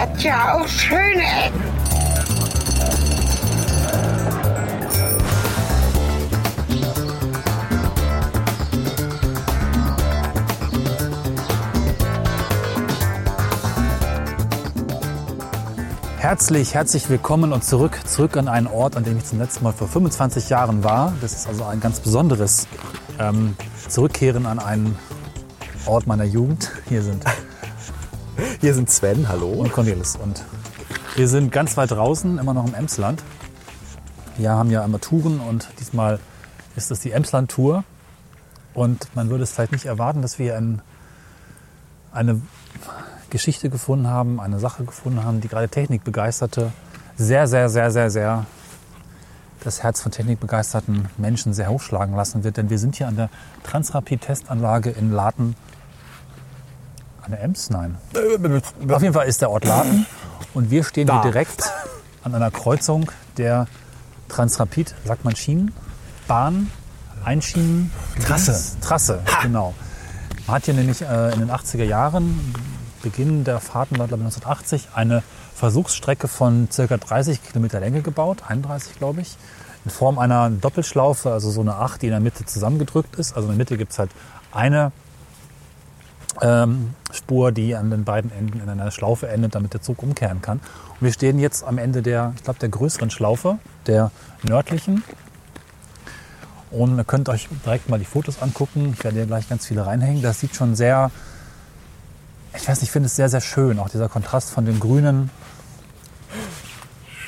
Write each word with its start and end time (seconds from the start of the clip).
hat 0.00 0.22
ja 0.22 0.54
auch 0.54 0.66
schöne 0.66 1.22
Ecken. 1.22 1.60
Herzlich, 16.16 16.74
herzlich 16.74 17.10
willkommen 17.10 17.52
und 17.52 17.62
zurück, 17.62 17.98
zurück 18.06 18.38
an 18.38 18.48
einen 18.48 18.68
Ort, 18.68 18.96
an 18.96 19.04
dem 19.04 19.18
ich 19.18 19.24
zum 19.26 19.38
letzten 19.38 19.64
Mal 19.64 19.72
vor 19.72 19.88
25 19.88 20.48
Jahren 20.48 20.82
war. 20.82 21.12
Das 21.20 21.34
ist 21.34 21.46
also 21.46 21.64
ein 21.64 21.80
ganz 21.80 22.00
besonderes 22.00 22.68
ähm, 23.18 23.54
Zurückkehren 23.88 24.46
an 24.46 24.60
einen 24.60 24.98
Ort 25.84 26.06
meiner 26.06 26.24
Jugend. 26.24 26.70
Hier 26.88 27.02
sind 27.02 27.22
Hier 28.60 28.74
sind 28.74 28.90
Sven, 28.90 29.28
hallo. 29.28 29.48
und 29.48 29.72
Cornelis 29.72 30.16
und 30.16 30.44
wir 31.16 31.28
sind 31.28 31.52
ganz 31.52 31.76
weit 31.76 31.90
draußen, 31.90 32.38
immer 32.38 32.54
noch 32.54 32.66
im 32.66 32.74
Emsland. 32.74 33.22
Wir 34.36 34.50
haben 34.52 34.70
ja 34.70 34.84
immer 34.84 35.00
Touren 35.00 35.40
und 35.40 35.68
diesmal 35.80 36.18
ist 36.76 36.90
es 36.90 37.00
die 37.00 37.12
Emsland-Tour. 37.12 37.84
Und 38.72 39.14
man 39.14 39.30
würde 39.30 39.44
es 39.44 39.52
vielleicht 39.52 39.72
nicht 39.72 39.86
erwarten, 39.86 40.22
dass 40.22 40.38
wir 40.38 40.56
ein, 40.56 40.80
eine 42.12 42.40
Geschichte 43.28 43.68
gefunden 43.68 44.06
haben, 44.06 44.40
eine 44.40 44.58
Sache 44.58 44.84
gefunden 44.84 45.24
haben, 45.24 45.40
die 45.40 45.48
gerade 45.48 45.68
Technikbegeisterte 45.68 46.72
sehr, 47.16 47.46
sehr, 47.46 47.68
sehr, 47.68 47.90
sehr, 47.90 48.10
sehr 48.10 48.46
das 49.62 49.82
Herz 49.82 50.00
von 50.00 50.12
technikbegeisterten 50.12 51.08
Menschen 51.18 51.52
sehr 51.52 51.68
hochschlagen 51.68 52.14
lassen 52.14 52.44
wird. 52.44 52.56
Denn 52.56 52.70
wir 52.70 52.78
sind 52.78 52.96
hier 52.96 53.08
an 53.08 53.16
der 53.16 53.30
Transrapid-Testanlage 53.64 54.90
in 54.90 55.12
Laten. 55.12 55.54
Der 57.30 57.42
Ems? 57.42 57.70
Nein. 57.70 57.96
Auf 58.88 59.02
jeden 59.02 59.14
Fall 59.14 59.26
ist 59.26 59.40
der 59.40 59.50
Ort 59.50 59.64
Laten. 59.64 60.06
Und 60.54 60.70
wir 60.70 60.84
stehen 60.84 61.06
Da. 61.06 61.22
hier 61.22 61.30
direkt 61.30 61.70
an 62.24 62.34
einer 62.34 62.50
Kreuzung 62.50 63.10
der 63.36 63.66
Transrapid, 64.28 64.94
sagt 65.04 65.24
man 65.24 65.36
Schienen, 65.36 65.72
Bahn, 66.26 66.70
Einschienen, 67.24 67.90
Trasse. 68.24 68.76
Trasse, 68.80 69.20
genau. 69.42 69.74
Man 70.46 70.56
hat 70.56 70.64
hier 70.64 70.74
nämlich 70.74 71.02
äh, 71.02 71.32
in 71.32 71.40
den 71.40 71.50
80er 71.50 71.84
Jahren, 71.84 72.54
Beginn 73.02 73.44
der 73.44 73.60
Fahrten 73.60 73.98
war 73.98 74.08
glaube 74.08 74.22
ich 74.22 74.26
1980, 74.26 74.88
eine 74.94 75.22
Versuchsstrecke 75.54 76.28
von 76.28 76.68
circa 76.70 76.96
30 76.96 77.42
Kilometer 77.42 77.80
Länge 77.80 78.02
gebaut, 78.02 78.42
31 78.48 78.98
glaube 78.98 79.20
ich, 79.20 79.36
in 79.84 79.90
Form 79.90 80.18
einer 80.18 80.50
Doppelschlaufe, 80.50 81.30
also 81.32 81.50
so 81.50 81.60
eine 81.60 81.76
Acht, 81.76 82.02
die 82.02 82.06
in 82.06 82.12
der 82.12 82.20
Mitte 82.20 82.44
zusammengedrückt 82.44 83.16
ist. 83.16 83.34
Also 83.34 83.48
in 83.48 83.52
der 83.52 83.58
Mitte 83.58 83.76
gibt 83.76 83.92
es 83.92 83.98
halt 83.98 84.10
eine 84.52 84.92
ähm, 86.40 86.94
Spur, 87.12 87.52
die 87.52 87.74
an 87.74 87.90
den 87.90 88.04
beiden 88.04 88.30
Enden 88.32 88.60
in 88.60 88.68
einer 88.68 88.90
Schlaufe 88.90 89.28
endet, 89.28 89.54
damit 89.54 89.74
der 89.74 89.82
Zug 89.82 90.02
umkehren 90.02 90.42
kann. 90.42 90.58
Und 90.58 91.06
wir 91.06 91.12
stehen 91.12 91.38
jetzt 91.38 91.64
am 91.64 91.78
Ende 91.78 92.02
der, 92.02 92.32
ich 92.36 92.44
glaube, 92.44 92.58
der 92.58 92.68
größeren 92.68 93.10
Schlaufe, 93.10 93.58
der 93.86 94.10
nördlichen. 94.42 95.02
Und 96.70 96.98
ihr 96.98 97.04
könnt 97.04 97.28
euch 97.28 97.48
direkt 97.64 97.88
mal 97.88 97.98
die 97.98 98.04
Fotos 98.04 98.40
angucken. 98.42 98.94
Ich 98.96 99.02
werde 99.02 99.16
hier 99.16 99.26
gleich 99.26 99.48
ganz 99.48 99.66
viele 99.66 99.86
reinhängen. 99.86 100.22
Das 100.22 100.40
sieht 100.40 100.54
schon 100.54 100.76
sehr, 100.76 101.10
ich 102.54 102.68
weiß 102.68 102.80
nicht, 102.80 102.88
ich 102.88 102.90
finde 102.90 103.06
es 103.06 103.16
sehr, 103.16 103.28
sehr 103.28 103.40
schön. 103.40 103.78
Auch 103.78 103.88
dieser 103.88 104.08
Kontrast 104.08 104.50
von 104.50 104.64
dem 104.64 104.78
grünen, 104.78 105.30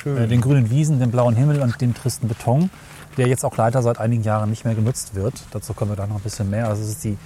äh, 0.05 0.27
den 0.27 0.41
grünen 0.41 0.69
Wiesen, 0.69 0.99
dem 0.99 1.11
blauen 1.11 1.35
Himmel 1.35 1.61
und 1.61 1.79
dem 1.81 1.93
tristen 1.93 2.27
Beton, 2.27 2.69
der 3.17 3.27
jetzt 3.27 3.43
auch 3.43 3.57
leider 3.57 3.81
seit 3.81 3.99
einigen 3.99 4.23
Jahren 4.23 4.49
nicht 4.49 4.63
mehr 4.63 4.75
genutzt 4.75 5.13
wird. 5.13 5.33
Dazu 5.51 5.73
kommen 5.73 5.91
wir 5.91 5.95
dann 5.97 6.09
noch 6.09 6.17
ein 6.17 6.21
bisschen 6.23 6.49
mehr. 6.49 6.69
Also 6.69 6.83
es 6.83 6.89
ist 6.89 7.03
die 7.03 7.17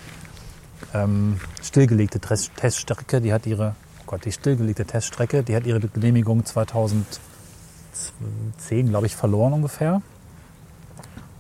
ähm, 0.93 1.39
stillgelegte 1.61 2.19
Test- 2.19 2.51
Teststrecke, 2.55 3.21
die 3.21 3.33
hat 3.33 3.45
ihre, 3.45 3.75
oh 4.01 4.03
Gott, 4.07 4.25
die 4.25 4.31
stillgelegte 4.31 4.85
Teststrecke, 4.85 5.43
die 5.43 5.55
hat 5.55 5.65
ihre 5.65 5.79
Genehmigung 5.79 6.45
2010, 6.45 8.89
glaube 8.89 9.05
ich, 9.07 9.15
verloren 9.15 9.53
ungefähr. 9.53 10.01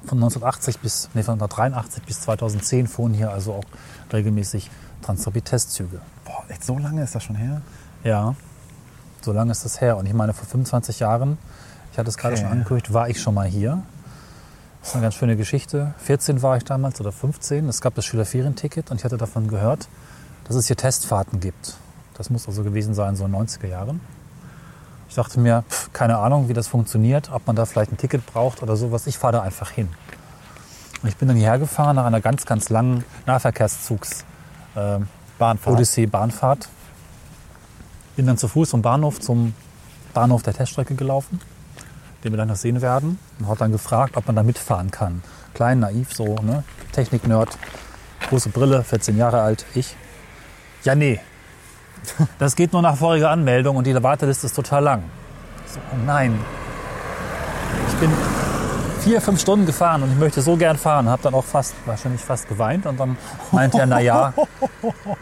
Von 0.05 0.19
1980 0.19 0.79
bis, 0.79 1.09
nee, 1.13 1.23
von 1.23 1.33
1983 1.33 2.03
bis 2.03 2.21
2010 2.21 2.87
fuhren 2.87 3.13
hier 3.13 3.31
also 3.31 3.53
auch 3.53 3.65
regelmäßig 4.13 4.69
Transrapid-Testzüge. 5.01 5.99
Boah, 6.25 6.43
echt 6.49 6.63
so 6.63 6.77
lange 6.77 7.03
ist 7.03 7.15
das 7.15 7.23
schon 7.23 7.35
her? 7.35 7.61
Ja, 8.03 8.35
so 9.21 9.31
lange 9.33 9.51
ist 9.51 9.65
das 9.65 9.81
her. 9.81 9.97
Und 9.97 10.05
ich 10.05 10.13
meine, 10.13 10.33
vor 10.33 10.47
25 10.47 10.99
Jahren, 10.99 11.37
ich 11.91 11.97
hatte 11.99 12.09
es 12.09 12.17
gerade 12.17 12.35
Okay. 12.35 12.43
schon 12.43 12.51
angekündigt, 12.51 12.93
war 12.93 13.09
ich 13.09 13.21
schon 13.21 13.33
mal 13.33 13.47
hier. 13.47 13.81
Das 14.79 14.89
ist 14.89 14.95
eine 14.95 15.03
ganz 15.03 15.15
schöne 15.15 15.35
Geschichte. 15.35 15.93
14 15.99 16.41
war 16.41 16.57
ich 16.57 16.63
damals 16.63 17.01
oder 17.01 17.11
15. 17.11 17.67
Es 17.67 17.81
gab 17.81 17.95
das 17.95 18.05
Schülerferienticket 18.05 18.89
und 18.91 18.97
ich 18.97 19.05
hatte 19.05 19.17
davon 19.17 19.47
gehört, 19.47 19.87
dass 20.45 20.55
es 20.55 20.67
hier 20.67 20.77
Testfahrten 20.77 21.39
gibt. 21.39 21.75
Das 22.13 22.29
muss 22.29 22.47
also 22.47 22.63
gewesen 22.63 22.93
sein, 22.93 23.15
so 23.15 23.25
in 23.25 23.31
den 23.31 23.41
90er 23.47 23.67
Jahren. 23.67 23.99
Ich 25.09 25.15
dachte 25.15 25.39
mir, 25.39 25.63
pff, 25.69 25.91
keine 25.93 26.17
Ahnung, 26.17 26.49
wie 26.49 26.53
das 26.53 26.67
funktioniert, 26.67 27.31
ob 27.31 27.47
man 27.47 27.55
da 27.55 27.65
vielleicht 27.65 27.91
ein 27.91 27.97
Ticket 27.97 28.25
braucht 28.25 28.63
oder 28.63 28.75
sowas. 28.75 29.07
Ich 29.07 29.17
fahre 29.17 29.33
da 29.33 29.41
einfach 29.41 29.71
hin. 29.71 29.89
Und 31.01 31.09
ich 31.09 31.17
bin 31.17 31.27
dann 31.27 31.37
hierher 31.37 31.59
gefahren 31.59 31.95
nach 31.95 32.05
einer 32.05 32.21
ganz, 32.21 32.45
ganz 32.45 32.69
langen 32.69 33.03
Nahverkehrszugs- 33.25 34.23
ähm, 34.75 35.07
Bahnfahrt. 35.37 35.75
Odyssee-Bahnfahrt. 35.75 36.69
Bin 38.15 38.25
dann 38.25 38.37
zu 38.37 38.47
Fuß 38.47 38.71
vom 38.71 38.81
Bahnhof 38.81 39.19
zum 39.19 39.53
Bahnhof 40.13 40.41
der 40.41 40.53
Teststrecke 40.53 40.95
gelaufen, 40.95 41.39
den 42.23 42.33
wir 42.33 42.37
dann 42.37 42.47
noch 42.47 42.55
sehen 42.55 42.81
werden. 42.81 43.19
Und 43.39 43.47
hat 43.47 43.61
dann 43.61 43.71
gefragt, 43.71 44.17
ob 44.17 44.27
man 44.27 44.35
da 44.35 44.43
mitfahren 44.43 44.91
kann. 44.91 45.21
Klein, 45.53 45.79
naiv, 45.79 46.13
so, 46.13 46.35
ne? 46.41 46.63
Technik-Nerd, 46.91 47.57
große 48.29 48.49
Brille, 48.49 48.83
14 48.83 49.17
Jahre 49.17 49.41
alt, 49.41 49.65
ich. 49.73 49.95
Ja, 50.83 50.95
nee. 50.95 51.19
Das 52.39 52.55
geht 52.55 52.73
nur 52.73 52.81
nach 52.81 52.95
voriger 52.95 53.29
Anmeldung 53.29 53.75
und 53.75 53.87
die 53.87 54.03
Warteliste 54.03 54.47
ist 54.47 54.55
total 54.55 54.83
lang. 54.83 55.03
So, 55.65 55.79
oh 55.91 55.97
nein. 56.05 56.39
Ich 57.89 57.95
bin 57.95 58.11
vier, 59.01 59.21
fünf 59.21 59.41
Stunden 59.41 59.65
gefahren 59.65 60.03
und 60.03 60.11
ich 60.11 60.17
möchte 60.17 60.41
so 60.41 60.57
gern 60.57 60.77
fahren. 60.77 61.09
Habe 61.09 61.23
dann 61.23 61.33
auch 61.33 61.43
fast, 61.43 61.73
wahrscheinlich 61.85 62.21
fast 62.21 62.47
geweint 62.47 62.85
und 62.85 62.99
dann 62.99 63.17
meinte 63.51 63.79
er, 63.79 63.85
na 63.85 63.99
ja, 63.99 64.33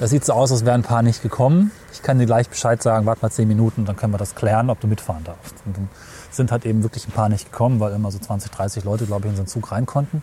das 0.00 0.10
sieht 0.10 0.24
so 0.24 0.32
aus, 0.32 0.50
als 0.50 0.64
wären 0.64 0.80
ein 0.80 0.84
paar 0.84 1.02
nicht 1.02 1.22
gekommen. 1.22 1.70
Ich 1.94 2.02
kann 2.02 2.18
dir 2.18 2.26
gleich 2.26 2.48
Bescheid 2.50 2.82
sagen, 2.82 3.06
warte 3.06 3.22
mal 3.22 3.30
zehn 3.30 3.46
Minuten, 3.46 3.84
dann 3.84 3.94
können 3.94 4.12
wir 4.12 4.18
das 4.18 4.34
klären, 4.34 4.68
ob 4.68 4.80
du 4.80 4.88
mitfahren 4.88 5.22
darfst. 5.22 5.54
Und 5.64 5.76
dann 5.76 5.88
sind 6.32 6.50
halt 6.50 6.66
eben 6.66 6.82
wirklich 6.82 7.06
ein 7.06 7.12
paar 7.12 7.28
nicht 7.28 7.52
gekommen, 7.52 7.78
weil 7.78 7.92
immer 7.92 8.10
so 8.10 8.18
20, 8.18 8.50
30 8.50 8.82
Leute, 8.82 9.06
glaube 9.06 9.26
ich, 9.26 9.30
in 9.30 9.36
so 9.36 9.42
einen 9.42 9.46
Zug 9.46 9.70
rein 9.70 9.86
konnten. 9.86 10.20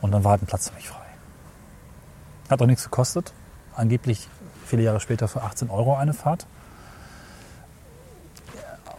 Und 0.00 0.10
dann 0.10 0.24
war 0.24 0.32
halt 0.32 0.42
ein 0.42 0.46
Platz 0.46 0.68
für 0.68 0.74
mich 0.74 0.88
frei. 0.88 1.06
Hat 2.50 2.60
auch 2.60 2.66
nichts 2.66 2.82
gekostet. 2.82 3.32
Angeblich 3.76 4.28
viele 4.66 4.82
Jahre 4.82 4.98
später 4.98 5.28
für 5.28 5.42
18 5.42 5.70
Euro 5.70 5.94
eine 5.94 6.12
Fahrt. 6.12 6.46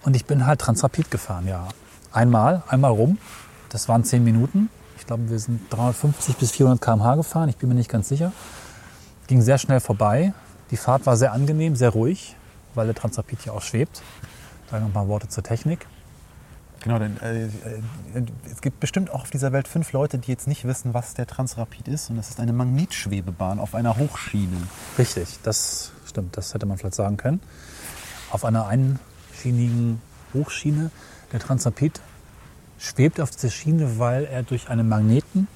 Und 0.03 0.15
ich 0.15 0.25
bin 0.25 0.45
halt 0.47 0.61
Transrapid 0.61 1.11
gefahren, 1.11 1.45
ja. 1.45 1.67
Einmal, 2.13 2.63
einmal 2.69 2.91
rum. 2.91 3.17
Das 3.67 3.89
waren 3.89 4.05
zehn 4.05 4.23
Minuten. 4.23 4.69
Ich 4.97 5.05
glaube, 5.05 5.29
wir 5.29 5.39
sind 5.39 5.61
350 5.71 6.37
bis 6.37 6.51
400 6.51 6.81
km/h 6.81 7.15
gefahren. 7.15 7.49
Ich 7.49 7.57
bin 7.57 7.67
mir 7.67 7.75
nicht 7.75 7.89
ganz 7.89 8.07
sicher. 8.07 8.31
Ging 9.27 9.41
sehr 9.41 9.57
schnell 9.57 9.81
vorbei. 9.81 10.33
Die 10.71 10.77
Fahrt 10.77 11.05
war 11.05 11.17
sehr 11.17 11.31
angenehm, 11.31 11.75
sehr 11.75 11.89
ruhig, 11.89 12.35
weil 12.75 12.87
der 12.87 12.95
Transrapid 12.95 13.39
hier 13.41 13.53
auch 13.53 13.61
schwebt. 13.61 14.01
Da 14.69 14.79
noch 14.79 14.87
ein 14.87 14.93
paar 14.93 15.07
Worte 15.07 15.29
zur 15.29 15.43
Technik. 15.43 15.87
Genau, 16.81 16.99
denn 16.99 17.19
äh, 17.21 17.45
äh, 17.45 17.49
es 18.51 18.61
gibt 18.61 18.79
bestimmt 18.79 19.09
auch 19.09 19.21
auf 19.21 19.29
dieser 19.29 19.51
Welt 19.51 19.67
fünf 19.67 19.91
Leute, 19.93 20.17
die 20.19 20.31
jetzt 20.31 20.47
nicht 20.47 20.65
wissen, 20.65 20.93
was 20.93 21.13
der 21.13 21.25
Transrapid 21.25 21.87
ist. 21.87 22.09
Und 22.09 22.17
das 22.17 22.29
ist 22.29 22.39
eine 22.39 22.53
Magnetschwebebahn 22.53 23.59
auf 23.59 23.75
einer 23.75 23.97
Hochschiene. 23.97 24.57
Richtig, 24.97 25.39
das 25.43 25.91
stimmt. 26.05 26.37
Das 26.37 26.53
hätte 26.53 26.65
man 26.65 26.77
vielleicht 26.77 26.95
sagen 26.95 27.17
können. 27.17 27.41
Auf 28.29 28.45
einer 28.45 28.67
einschienigen 28.67 30.01
Hochschiene. 30.33 30.91
Der 31.31 31.39
Transrapid 31.39 31.99
schwebt 32.77 33.19
auf 33.19 33.31
dieser 33.31 33.49
Schiene, 33.49 33.99
weil 33.99 34.25
er 34.25 34.43
durch 34.43 34.69
einen 34.69 34.87
Magneten, 34.87 35.47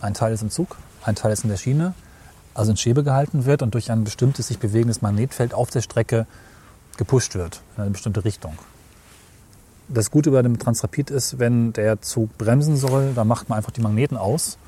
ein 0.00 0.14
Teil 0.14 0.32
ist 0.32 0.42
im 0.42 0.50
Zug, 0.50 0.76
ein 1.02 1.14
Teil 1.14 1.32
ist 1.32 1.44
in 1.44 1.50
der 1.50 1.56
Schiene, 1.56 1.94
also 2.56 2.70
in 2.72 2.76
Schwebe 2.76 3.02
gehalten 3.04 3.44
wird 3.44 3.62
und 3.62 3.74
durch 3.74 3.90
ein 3.90 4.04
bestimmtes 4.04 4.48
sich 4.48 4.58
bewegendes 4.58 5.02
Magnetfeld 5.02 5.54
auf 5.54 5.70
der 5.70 5.82
Strecke 5.82 6.26
gepusht 6.96 7.34
wird 7.34 7.60
in 7.76 7.82
eine 7.82 7.90
bestimmte 7.92 8.24
Richtung. 8.24 8.54
Das 9.88 10.10
Gute 10.10 10.30
bei 10.30 10.42
dem 10.42 10.58
Transrapid 10.58 11.10
ist, 11.10 11.38
wenn 11.38 11.72
der 11.72 12.00
Zug 12.02 12.36
bremsen 12.38 12.76
soll, 12.76 13.12
dann 13.14 13.28
macht 13.28 13.48
man 13.48 13.58
einfach 13.58 13.70
die 13.70 13.80
Magneten 13.80 14.16
aus, 14.16 14.58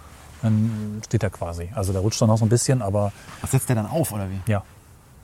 dann 0.43 1.01
steht 1.05 1.23
er 1.25 1.31
quasi. 1.31 1.71
Also 1.75 1.93
der 1.93 2.03
rutscht 2.03 2.21
dann 2.21 2.29
noch 2.29 2.39
so 2.39 2.45
ein 2.45 2.49
bisschen, 2.49 2.83
aber 2.83 3.13
Was 3.41 3.51
setzt 3.51 3.69
der 3.69 3.77
dann 3.77 3.87
auf, 3.87 4.13
oder 4.13 4.29
wie? 4.31 4.51
ja, 4.51 4.63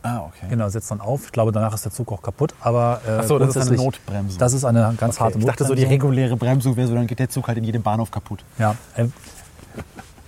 Ah, 0.05 0.21
okay. 0.27 0.49
Genau, 0.51 0.69
setzt 0.69 0.91
dann 0.91 1.01
auf. 1.01 1.25
Ich 1.25 1.33
glaube, 1.33 1.51
danach 1.51 1.73
ist 1.73 1.87
der 1.87 1.93
Zug 1.93 2.13
auch 2.13 2.21
kaputt. 2.21 2.55
Aber 2.61 3.01
äh, 3.07 3.21
Ach 3.21 3.25
so, 3.25 3.39
das 3.39 3.57
ist 3.57 3.69
eine 3.69 3.77
Notbremsung. 3.79 4.39
Das 4.39 4.53
ist 4.53 4.63
eine 4.67 4.95
ganz 4.99 5.19
harte 5.19 5.39
ich 5.39 5.47
dachte 5.47 5.65
so, 5.65 5.75
die 5.75 5.85
reguläre 5.85 6.37
Bremsung 6.37 6.77
wäre 6.77 6.87
so, 6.87 6.95
dann 6.95 7.07
geht 7.07 7.21
der 7.21 7.31
Zug 7.31 7.49
halt 7.49 7.57
in 7.57 7.65
jedem 7.65 7.83
Bahnhof 7.83 8.11
kaputt. 8.11 8.45
Ja, 8.59 8.77
äh, 8.97 9.07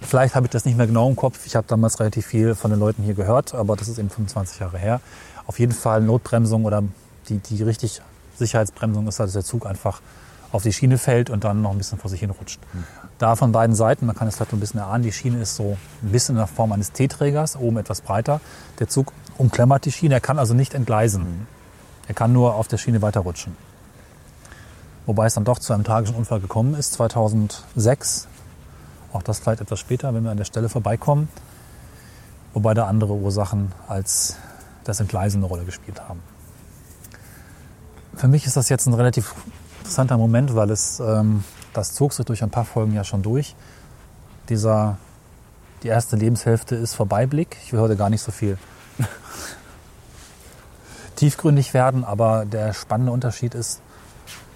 vielleicht 0.00 0.34
habe 0.34 0.46
ich 0.46 0.50
das 0.50 0.64
nicht 0.64 0.76
mehr 0.76 0.86
genau 0.86 1.08
im 1.08 1.16
Kopf. 1.16 1.46
Ich 1.46 1.56
habe 1.56 1.66
damals 1.68 2.00
relativ 2.00 2.26
viel 2.26 2.54
von 2.54 2.70
den 2.70 2.80
Leuten 2.80 3.02
hier 3.02 3.14
gehört, 3.14 3.54
aber 3.54 3.76
das 3.76 3.88
ist 3.88 3.98
eben 3.98 4.10
25 4.10 4.60
Jahre 4.60 4.78
her. 4.78 5.00
Auf 5.46 5.58
jeden 5.58 5.72
Fall 5.72 6.00
Notbremsung 6.00 6.64
oder 6.64 6.82
die, 7.28 7.38
die 7.38 7.62
richtig 7.62 8.02
Sicherheitsbremsung 8.36 9.06
ist, 9.08 9.20
dass 9.20 9.32
der 9.32 9.44
Zug 9.44 9.66
einfach 9.66 10.00
auf 10.52 10.62
die 10.62 10.72
Schiene 10.72 10.98
fällt 10.98 11.30
und 11.30 11.44
dann 11.44 11.62
noch 11.62 11.72
ein 11.72 11.78
bisschen 11.78 11.98
vor 11.98 12.10
sich 12.10 12.20
hin 12.20 12.30
rutscht. 12.30 12.60
Da 13.18 13.34
von 13.36 13.52
beiden 13.52 13.74
Seiten, 13.74 14.06
man 14.06 14.14
kann 14.14 14.28
es 14.28 14.36
vielleicht 14.36 14.52
ein 14.52 14.60
bisschen 14.60 14.80
erahnen, 14.80 15.02
die 15.02 15.12
Schiene 15.12 15.40
ist 15.40 15.56
so 15.56 15.76
ein 16.02 16.12
bisschen 16.12 16.34
in 16.34 16.38
der 16.38 16.46
Form 16.46 16.72
eines 16.72 16.92
T-Trägers, 16.92 17.56
oben 17.56 17.78
etwas 17.78 18.00
breiter. 18.00 18.40
Der 18.78 18.88
Zug 18.88 19.12
umklemmert 19.38 19.84
die 19.84 19.92
Schiene, 19.92 20.14
er 20.14 20.20
kann 20.20 20.38
also 20.38 20.54
nicht 20.54 20.74
entgleisen. 20.74 21.46
Er 22.08 22.14
kann 22.14 22.32
nur 22.32 22.54
auf 22.54 22.68
der 22.68 22.78
Schiene 22.78 23.02
weiter 23.02 23.20
rutschen. 23.20 23.56
Wobei 25.06 25.26
es 25.26 25.34
dann 25.34 25.44
doch 25.44 25.58
zu 25.58 25.72
einem 25.72 25.84
tragischen 25.84 26.16
Unfall 26.16 26.40
gekommen 26.40 26.74
ist, 26.74 26.92
2006. 26.94 28.28
Auch 29.16 29.22
das 29.22 29.38
vielleicht 29.38 29.62
etwas 29.62 29.80
später, 29.80 30.12
wenn 30.12 30.24
wir 30.24 30.30
an 30.30 30.36
der 30.36 30.44
Stelle 30.44 30.68
vorbeikommen. 30.68 31.28
Wobei 32.52 32.74
da 32.74 32.86
andere 32.86 33.14
Ursachen 33.14 33.72
als 33.88 34.36
das 34.84 35.00
Entgleisen 35.00 35.38
eine 35.38 35.46
Rolle 35.46 35.64
gespielt 35.64 36.06
haben. 36.06 36.22
Für 38.14 38.28
mich 38.28 38.44
ist 38.44 38.58
das 38.58 38.68
jetzt 38.68 38.86
ein 38.86 38.92
relativ 38.92 39.34
interessanter 39.78 40.18
Moment, 40.18 40.54
weil 40.54 40.70
es, 40.70 41.00
ähm, 41.00 41.44
das 41.72 41.94
zog 41.94 42.12
sich 42.12 42.26
durch 42.26 42.42
ein 42.42 42.50
paar 42.50 42.66
Folgen 42.66 42.92
ja 42.92 43.04
schon 43.04 43.22
durch. 43.22 43.56
Dieser, 44.50 44.98
die 45.82 45.88
erste 45.88 46.16
Lebenshälfte 46.16 46.76
ist 46.76 46.94
Vorbeiblick. 46.94 47.56
Ich 47.64 47.72
will 47.72 47.80
heute 47.80 47.96
gar 47.96 48.10
nicht 48.10 48.20
so 48.20 48.32
viel 48.32 48.58
tiefgründig 51.16 51.72
werden, 51.72 52.04
aber 52.04 52.44
der 52.44 52.74
spannende 52.74 53.12
Unterschied 53.12 53.54
ist, 53.54 53.80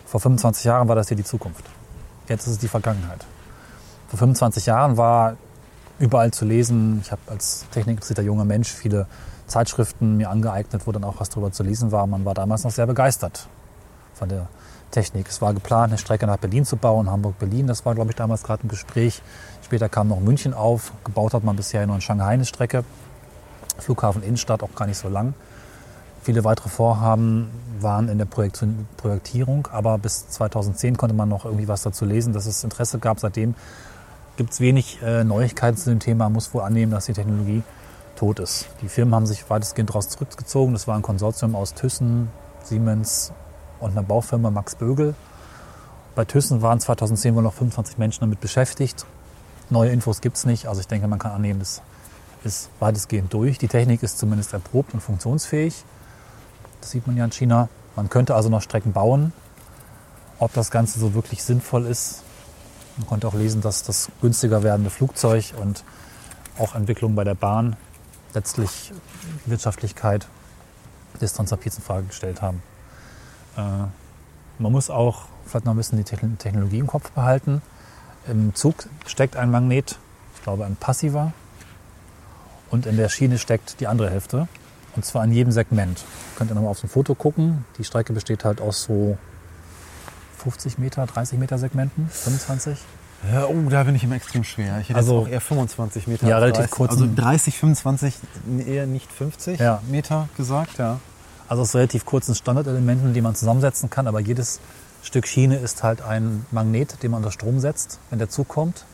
vor 0.04 0.20
25 0.20 0.64
Jahren 0.64 0.86
war 0.86 0.96
das 0.96 1.08
hier 1.08 1.16
die 1.16 1.24
Zukunft. 1.24 1.64
Jetzt 2.28 2.46
ist 2.46 2.52
es 2.52 2.58
die 2.58 2.68
Vergangenheit. 2.68 3.24
Vor 4.10 4.18
25 4.18 4.66
Jahren 4.66 4.96
war 4.96 5.36
überall 6.00 6.32
zu 6.32 6.44
lesen, 6.44 7.00
ich 7.00 7.12
habe 7.12 7.20
als 7.28 7.64
technikinteressierter 7.70 8.22
junger 8.22 8.44
Mensch 8.44 8.68
viele 8.68 9.06
Zeitschriften 9.46 10.16
mir 10.16 10.30
angeeignet, 10.30 10.82
wo 10.84 10.90
dann 10.90 11.04
auch 11.04 11.20
was 11.20 11.30
drüber 11.30 11.52
zu 11.52 11.62
lesen 11.62 11.92
war. 11.92 12.08
Man 12.08 12.24
war 12.24 12.34
damals 12.34 12.64
noch 12.64 12.72
sehr 12.72 12.88
begeistert 12.88 13.46
von 14.14 14.28
der 14.28 14.48
Technik. 14.90 15.28
Es 15.28 15.40
war 15.40 15.54
geplant, 15.54 15.92
eine 15.92 15.98
Strecke 15.98 16.26
nach 16.26 16.38
Berlin 16.38 16.64
zu 16.64 16.76
bauen, 16.76 17.08
Hamburg-Berlin. 17.08 17.68
Das 17.68 17.86
war, 17.86 17.94
glaube 17.94 18.10
ich, 18.10 18.16
damals 18.16 18.42
gerade 18.42 18.66
ein 18.66 18.68
Gespräch. 18.68 19.22
Später 19.62 19.88
kam 19.88 20.08
noch 20.08 20.18
München 20.18 20.54
auf. 20.54 20.92
Gebaut 21.04 21.32
hat 21.32 21.44
man 21.44 21.54
bisher 21.54 21.86
nur 21.86 21.94
in 21.94 22.02
Shanghai 22.02 22.32
eine 22.32 22.44
Strecke. 22.44 22.84
Flughafen 23.78 24.24
Innenstadt 24.24 24.64
auch 24.64 24.74
gar 24.74 24.86
nicht 24.86 24.98
so 24.98 25.08
lang. 25.08 25.34
Viele 26.22 26.42
weitere 26.42 26.68
Vorhaben 26.68 27.48
waren 27.78 28.08
in 28.08 28.18
der 28.18 28.26
Projektierung, 28.26 29.68
aber 29.70 29.98
bis 29.98 30.28
2010 30.30 30.96
konnte 30.96 31.14
man 31.14 31.28
noch 31.28 31.44
irgendwie 31.44 31.68
was 31.68 31.82
dazu 31.82 32.04
lesen, 32.04 32.32
dass 32.32 32.46
es 32.46 32.64
Interesse 32.64 32.98
gab. 32.98 33.20
Seitdem 33.20 33.54
gibt 34.40 34.54
es 34.54 34.60
wenig 34.60 35.02
äh, 35.02 35.22
Neuigkeiten 35.22 35.76
zu 35.76 35.90
dem 35.90 36.00
Thema. 36.00 36.24
Man 36.24 36.32
muss 36.32 36.54
wohl 36.54 36.62
annehmen, 36.62 36.90
dass 36.90 37.04
die 37.04 37.12
Technologie 37.12 37.62
tot 38.16 38.38
ist. 38.38 38.68
Die 38.80 38.88
Firmen 38.88 39.14
haben 39.14 39.26
sich 39.26 39.50
weitestgehend 39.50 39.90
daraus 39.90 40.08
zurückgezogen. 40.08 40.72
Das 40.72 40.88
war 40.88 40.96
ein 40.96 41.02
Konsortium 41.02 41.54
aus 41.54 41.74
Thyssen, 41.74 42.30
Siemens 42.62 43.34
und 43.80 43.90
einer 43.90 44.02
Baufirma 44.02 44.50
Max 44.50 44.76
Bögel. 44.76 45.14
Bei 46.14 46.24
Thyssen 46.24 46.62
waren 46.62 46.80
2010 46.80 47.34
wohl 47.34 47.42
noch 47.42 47.52
25 47.52 47.98
Menschen 47.98 48.20
damit 48.20 48.40
beschäftigt. 48.40 49.04
Neue 49.68 49.90
Infos 49.90 50.22
gibt 50.22 50.38
es 50.38 50.46
nicht. 50.46 50.68
Also 50.68 50.80
ich 50.80 50.88
denke, 50.88 51.06
man 51.06 51.18
kann 51.18 51.32
annehmen, 51.32 51.60
das 51.60 51.82
ist 52.42 52.70
weitestgehend 52.80 53.34
durch. 53.34 53.58
Die 53.58 53.68
Technik 53.68 54.02
ist 54.02 54.18
zumindest 54.18 54.54
erprobt 54.54 54.94
und 54.94 55.00
funktionsfähig. 55.00 55.84
Das 56.80 56.92
sieht 56.92 57.06
man 57.06 57.14
ja 57.14 57.26
in 57.26 57.32
China. 57.32 57.68
Man 57.94 58.08
könnte 58.08 58.34
also 58.34 58.48
noch 58.48 58.62
Strecken 58.62 58.94
bauen. 58.94 59.34
Ob 60.38 60.54
das 60.54 60.70
Ganze 60.70 60.98
so 60.98 61.12
wirklich 61.12 61.44
sinnvoll 61.44 61.84
ist, 61.84 62.22
man 62.96 63.06
konnte 63.06 63.28
auch 63.28 63.34
lesen, 63.34 63.60
dass 63.60 63.82
das 63.82 64.08
günstiger 64.20 64.62
werdende 64.62 64.90
Flugzeug 64.90 65.54
und 65.60 65.84
auch 66.58 66.74
Entwicklungen 66.74 67.14
bei 67.14 67.24
der 67.24 67.34
Bahn 67.34 67.76
letztlich 68.34 68.92
Wirtschaftlichkeit 69.46 70.26
des 71.20 71.32
Transrapids 71.32 71.76
in 71.76 71.82
Frage 71.82 72.06
gestellt 72.06 72.42
haben. 72.42 72.62
Äh, 73.56 73.60
man 74.58 74.72
muss 74.72 74.90
auch 74.90 75.24
vielleicht 75.46 75.64
noch 75.64 75.74
ein 75.74 75.76
bisschen 75.76 75.98
die 75.98 76.04
Technologie 76.04 76.78
im 76.78 76.86
Kopf 76.86 77.10
behalten. 77.12 77.62
Im 78.26 78.54
Zug 78.54 78.86
steckt 79.06 79.36
ein 79.36 79.50
Magnet, 79.50 79.98
ich 80.36 80.42
glaube 80.42 80.64
ein 80.66 80.76
passiver, 80.76 81.32
und 82.70 82.86
in 82.86 82.96
der 82.96 83.08
Schiene 83.08 83.38
steckt 83.38 83.80
die 83.80 83.86
andere 83.86 84.10
Hälfte. 84.10 84.48
Und 84.96 85.04
zwar 85.04 85.22
an 85.22 85.32
jedem 85.32 85.52
Segment. 85.52 86.04
Könnt 86.36 86.50
ihr 86.50 86.54
nochmal 86.54 86.70
auf 86.70 86.80
dem 86.80 86.88
Foto 86.88 87.14
gucken. 87.14 87.64
Die 87.78 87.84
Strecke 87.84 88.12
besteht 88.12 88.44
halt 88.44 88.60
aus 88.60 88.82
so 88.84 89.18
50 90.42 90.78
Meter, 90.78 91.06
30 91.06 91.38
Meter 91.38 91.58
Segmenten, 91.58 92.08
25. 92.10 92.78
Ja, 93.32 93.44
oh, 93.46 93.68
da 93.68 93.82
bin 93.84 93.94
ich 93.94 94.02
immer 94.04 94.16
extrem 94.16 94.44
schwer. 94.44 94.78
Ich 94.80 94.88
hätte 94.88 94.96
Also- 94.98 95.18
auch 95.20 95.28
eher 95.28 95.40
25 95.42 96.06
Meter. 96.06 96.26
Ja, 96.26 96.38
relativ 96.38 96.60
30. 96.62 96.70
kurz. 96.70 96.90
Also 96.92 97.06
30, 97.14 97.58
25, 97.58 98.14
eher 98.66 98.86
nicht 98.86 99.12
50 99.12 99.60
Ja. 99.60 99.82
Meter 99.90 100.28
gesagt, 100.36 100.78
ja. 100.78 100.98
Also 101.48 101.62
aus 101.62 101.74
relativ 101.74 102.06
kurzen 102.06 102.34
Standardelementen, 102.34 103.12
die 103.12 103.20
man 103.20 103.34
zusammensetzen 103.34 103.90
kann, 103.90 104.06
aber 104.06 104.20
jedes 104.20 104.60
Stück 105.02 105.26
Schiene 105.26 105.56
ist 105.56 105.82
halt 105.82 106.00
ein 106.02 106.46
Magnet, 106.50 107.02
den 107.02 107.10
man 107.10 107.18
unter 107.18 107.32
Strom 107.32 107.60
setzt, 107.60 107.98
wenn 108.08 108.18
der 108.18 108.28
Zug 108.30 108.48
kommt. 108.48 108.84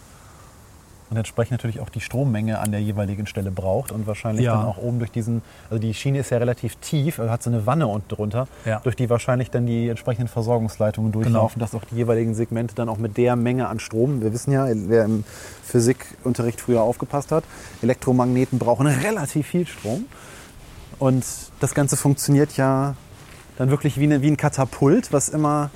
Und 1.08 1.17
entsprechend 1.17 1.53
natürlich 1.53 1.79
auch 1.81 1.88
die 1.88 2.00
Strommenge 2.00 2.58
an 2.58 2.73
der 2.73 2.81
jeweiligen 2.82 3.26
Stelle 3.29 3.53
braucht 3.53 3.93
und 3.93 4.08
wahrscheinlich 4.08 4.44
Ja. 4.44 4.56
dann 4.56 4.64
auch 4.67 4.76
oben 4.79 4.99
durch 4.99 5.12
diesen, 5.12 5.41
also 5.70 5.81
die 5.81 5.94
Schiene 5.94 6.19
ist 6.19 6.31
ja 6.31 6.38
relativ 6.38 6.75
tief, 6.76 7.20
also 7.20 7.31
hat 7.31 7.44
so 7.44 7.50
eine 7.50 7.64
Wanne 7.64 7.87
unten 7.87 8.08
drunter, 8.08 8.49
Ja. 8.64 8.81
durch 8.81 8.97
die 8.97 9.08
wahrscheinlich 9.08 9.50
dann 9.53 9.67
die 9.67 9.88
entsprechenden 9.88 10.26
Versorgungsleitungen 10.26 11.12
durchlaufen, 11.12 11.61
dass 11.61 11.75
auch 11.76 11.85
die 11.85 11.94
jeweiligen 11.94 12.35
Segmente 12.35 12.75
dann 12.75 12.88
auch 12.88 12.99
mit 12.99 13.17
der 13.19 13.37
Menge 13.37 13.69
an 13.69 13.79
Strom, 13.79 14.20
wir 14.20 14.32
wissen 14.32 14.50
ja, 14.50 14.67
wer 14.69 15.05
im 15.05 15.23
Physikunterricht 15.62 16.61
früher 16.61 16.82
aufgepasst 16.82 17.31
hat, 17.31 17.44
Elektromagneten 17.82 18.59
brauchen 18.59 18.87
relativ 18.88 19.47
viel 19.47 19.67
Strom. 19.67 20.06
Und 20.99 21.25
das 21.61 21.75
Ganze 21.75 21.97
funktioniert 21.97 22.56
ja 22.56 22.94
dann 23.59 23.70
wirklich 23.70 23.99
wie, 23.99 24.05
eine, 24.05 24.23
wie 24.23 24.29
ein 24.31 24.37
Katapult, 24.37 25.12
was 25.12 25.29
immer 25.29 25.70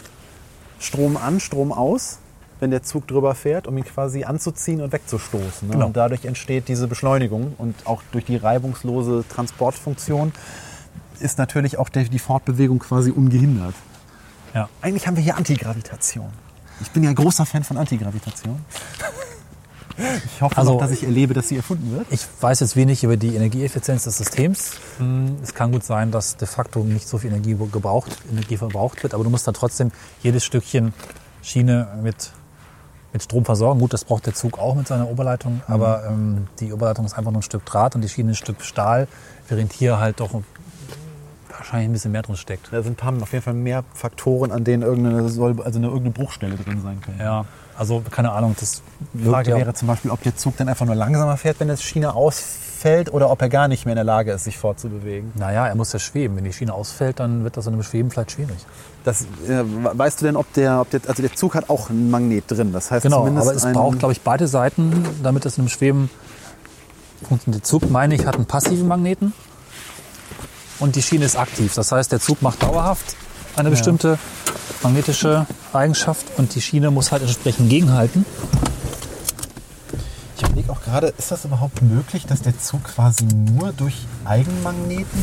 Strom 0.78 1.16
an, 1.16 1.40
Strom 1.40 1.72
aus, 1.72 2.18
wenn 2.60 2.70
der 2.70 2.82
Zug 2.82 3.08
drüber 3.08 3.34
fährt, 3.34 3.66
um 3.66 3.76
ihn 3.76 3.84
quasi 3.84 4.24
anzuziehen 4.24 4.80
und 4.80 4.92
wegzustoßen. 4.92 5.68
Ne? 5.68 5.74
Genau. 5.74 5.86
Und 5.86 5.96
dadurch 5.96 6.24
entsteht 6.24 6.68
diese 6.68 6.86
Beschleunigung 6.86 7.54
und 7.58 7.74
auch 7.86 8.02
durch 8.12 8.24
die 8.24 8.36
reibungslose 8.36 9.24
Transportfunktion 9.28 10.32
ist 11.18 11.38
natürlich 11.38 11.78
auch 11.78 11.88
die 11.88 12.18
Fortbewegung 12.18 12.78
quasi 12.78 13.10
ungehindert. 13.10 13.74
Ja. 14.54 14.68
Eigentlich 14.82 15.06
haben 15.06 15.16
wir 15.16 15.22
hier 15.22 15.36
Antigravitation. 15.36 16.28
Ich 16.80 16.90
bin 16.90 17.02
ja 17.04 17.12
großer 17.12 17.44
Fan 17.46 17.64
von 17.64 17.76
Antigravitation. 17.76 18.64
Ich 20.34 20.40
hoffe 20.40 20.56
Also- 20.56 20.72
noch, 20.74 20.80
dass 20.80 20.92
ich 20.92 21.02
erlebe, 21.04 21.34
dass 21.34 21.48
sie 21.48 21.56
erfunden 21.56 21.90
wird. 21.92 22.06
Ich 22.10 22.26
weiß 22.40 22.60
jetzt 22.60 22.74
wenig 22.74 23.04
über 23.04 23.18
die 23.18 23.34
Energieeffizienz 23.34 24.04
des 24.04 24.16
Systems. 24.16 24.72
Hm, 24.96 25.36
Es 25.42 25.52
kann 25.52 25.72
gut 25.72 25.84
sein, 25.84 26.10
dass 26.10 26.38
de 26.38 26.48
facto 26.48 26.80
nicht 26.84 27.06
so 27.06 27.18
viel 27.18 27.30
Energie 27.30 27.54
gebraucht, 27.54 28.16
Energie 28.32 28.56
verbraucht 28.56 29.02
wird, 29.02 29.12
aber 29.12 29.24
du 29.24 29.30
musst 29.30 29.46
dann 29.46 29.52
trotzdem 29.52 29.90
jedes 30.22 30.42
Stückchen 30.44 30.94
Schiene 31.42 31.88
mit, 32.02 32.30
mit 33.12 33.22
Strom 33.22 33.44
versorgen. 33.44 33.80
Gut, 33.80 33.92
das 33.92 34.04
braucht 34.04 34.26
der 34.26 34.34
Zug 34.34 34.58
auch 34.58 34.74
mit 34.74 34.86
seiner 34.86 35.08
Oberleitung, 35.08 35.62
aber 35.66 36.04
ähm, 36.06 36.46
die 36.60 36.72
Oberleitung 36.72 37.04
ist 37.04 37.14
einfach 37.14 37.32
nur 37.32 37.40
ein 37.40 37.42
Stück 37.42 37.64
Draht 37.66 37.94
und 37.94 38.02
die 38.02 38.08
Schiene 38.08 38.32
ein 38.32 38.34
Stück 38.34 38.62
Stahl, 38.62 39.08
während 39.48 39.72
hier 39.72 39.98
halt 39.98 40.20
doch 40.20 40.30
wahrscheinlich 41.48 41.88
ein 41.88 41.92
bisschen 41.92 42.12
mehr 42.12 42.22
drin 42.22 42.36
steckt. 42.36 42.72
Da 42.72 42.82
sind 42.82 42.92
ein 42.92 42.96
paar, 42.96 43.22
auf 43.22 43.32
jeden 43.32 43.44
Fall 43.44 43.54
mehr 43.54 43.84
Faktoren, 43.94 44.50
an 44.52 44.64
denen 44.64 44.82
irgendeine, 44.82 45.28
soll, 45.28 45.60
also 45.62 45.78
eine, 45.78 45.88
irgendeine 45.88 46.12
Bruchstelle 46.12 46.56
drin 46.56 46.80
sein 46.82 47.00
könnte. 47.00 47.22
Ja, 47.22 47.44
also 47.76 48.02
keine 48.10 48.32
Ahnung, 48.32 48.56
das 48.58 48.82
Die 49.12 49.24
Frage 49.24 49.54
wäre 49.54 49.74
zum 49.74 49.88
Beispiel, 49.88 50.10
ob 50.10 50.22
der 50.22 50.36
Zug 50.36 50.56
dann 50.56 50.68
einfach 50.68 50.86
nur 50.86 50.94
langsamer 50.94 51.36
fährt, 51.36 51.60
wenn 51.60 51.68
die 51.68 51.76
Schiene 51.76 52.14
ausfällt, 52.14 52.69
oder 53.10 53.30
ob 53.30 53.42
er 53.42 53.48
gar 53.48 53.68
nicht 53.68 53.84
mehr 53.84 53.92
in 53.92 53.96
der 53.96 54.04
Lage 54.04 54.32
ist, 54.32 54.44
sich 54.44 54.58
fortzubewegen. 54.58 55.32
Naja, 55.36 55.66
er 55.66 55.74
muss 55.74 55.92
ja 55.92 55.98
schweben. 55.98 56.36
Wenn 56.36 56.44
die 56.44 56.52
Schiene 56.52 56.72
ausfällt, 56.72 57.20
dann 57.20 57.44
wird 57.44 57.56
das 57.56 57.66
in 57.66 57.74
einem 57.74 57.82
Schweben 57.82 58.10
vielleicht 58.10 58.32
schwierig. 58.32 58.56
Das, 59.04 59.22
äh, 59.22 59.62
weißt 59.64 60.20
du 60.20 60.26
denn, 60.26 60.36
ob 60.36 60.52
der, 60.54 60.80
ob 60.80 60.90
der, 60.90 61.00
also 61.06 61.22
der 61.22 61.34
Zug 61.34 61.54
hat 61.54 61.68
auch 61.68 61.90
einen 61.90 62.10
Magnet 62.10 62.44
drin. 62.48 62.72
Das 62.72 62.90
heißt 62.90 63.02
Genau, 63.02 63.20
zumindest 63.20 63.48
aber 63.48 63.56
es 63.56 63.72
braucht, 63.72 63.98
glaube 63.98 64.12
ich, 64.12 64.22
beide 64.22 64.48
Seiten, 64.48 65.04
damit 65.22 65.46
es 65.46 65.58
in 65.58 65.62
einem 65.62 65.68
Schweben 65.68 66.10
funktioniert. 67.26 67.62
Der 67.62 67.68
Zug, 67.68 67.90
meine 67.90 68.14
ich, 68.14 68.26
hat 68.26 68.36
einen 68.36 68.46
passiven 68.46 68.88
Magneten 68.88 69.32
und 70.78 70.96
die 70.96 71.02
Schiene 71.02 71.24
ist 71.24 71.36
aktiv. 71.36 71.74
Das 71.74 71.92
heißt, 71.92 72.10
der 72.12 72.20
Zug 72.20 72.42
macht 72.42 72.62
dauerhaft 72.62 73.16
eine 73.56 73.70
bestimmte 73.70 74.18
magnetische 74.82 75.46
Eigenschaft 75.72 76.26
und 76.38 76.54
die 76.54 76.60
Schiene 76.60 76.90
muss 76.90 77.12
halt 77.12 77.22
entsprechend 77.22 77.68
gegenhalten. 77.68 78.24
Ich 80.40 80.46
überlege 80.48 80.72
auch 80.72 80.80
gerade, 80.80 81.08
ist 81.18 81.30
das 81.30 81.44
überhaupt 81.44 81.82
möglich, 81.82 82.24
dass 82.24 82.40
der 82.40 82.58
Zug 82.58 82.82
quasi 82.84 83.26
nur 83.26 83.74
durch 83.74 84.06
Eigenmagneten 84.24 85.20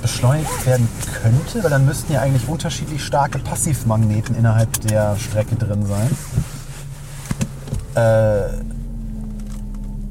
beschleunigt 0.00 0.66
werden 0.66 0.88
könnte? 1.22 1.62
Weil 1.62 1.70
dann 1.70 1.84
müssten 1.86 2.12
ja 2.12 2.20
eigentlich 2.22 2.48
unterschiedlich 2.48 3.04
starke 3.04 3.38
Passivmagneten 3.38 4.34
innerhalb 4.34 4.80
der 4.80 5.16
Strecke 5.16 5.54
drin 5.54 5.86
sein. 5.86 6.10
Äh, 7.94 8.48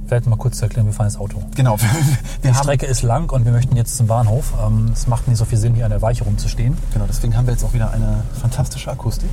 Vielleicht 0.08 0.28
mal 0.28 0.38
kurz 0.38 0.58
zu 0.58 0.64
erklären, 0.66 0.86
wir 0.86 0.94
fahren 0.94 1.08
ins 1.08 1.18
Auto. 1.18 1.42
genau, 1.54 1.78
wir, 2.42 2.52
Die 2.52 2.56
Strecke 2.56 2.86
ist 2.86 3.02
lang 3.02 3.30
und 3.32 3.44
wir 3.44 3.52
möchten 3.52 3.76
jetzt 3.76 3.98
zum 3.98 4.08
Bahnhof. 4.08 4.54
Ähm, 4.66 4.92
Es 4.94 5.08
macht 5.08 5.28
nicht 5.28 5.38
so 5.38 5.44
viel 5.46 5.58
Sinn, 5.58 5.74
hier 5.76 5.84
an 5.86 5.92
der 5.92 6.02
Weiche 6.02 6.24
rumzustehen. 6.24 6.78
genau, 6.94 7.06
deswegen 7.06 7.36
haben 7.36 7.48
wir 7.48 7.54
jetzt 7.54 7.66
auch 7.66 7.74
wieder 7.74 7.92
eine 7.92 8.24
fantastische 8.40 8.90
Akustik. 8.92 9.30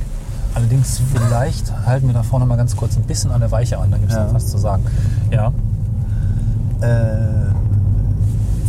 Allerdings, 0.55 1.01
vielleicht 1.13 1.71
halten 1.85 2.07
wir 2.07 2.13
da 2.13 2.23
vorne 2.23 2.45
mal 2.45 2.55
ganz 2.57 2.75
kurz 2.75 2.97
ein 2.97 3.03
bisschen 3.03 3.31
an 3.31 3.39
der 3.39 3.51
Weiche 3.51 3.77
an, 3.77 3.91
dann 3.91 3.99
gibt 4.01 4.11
es 4.11 4.17
Ja. 4.17 4.25
noch 4.25 4.33
was 4.33 4.47
zu 4.47 4.57
sagen. 4.57 4.83
Ja, 5.31 5.51
Äh, 6.81 7.49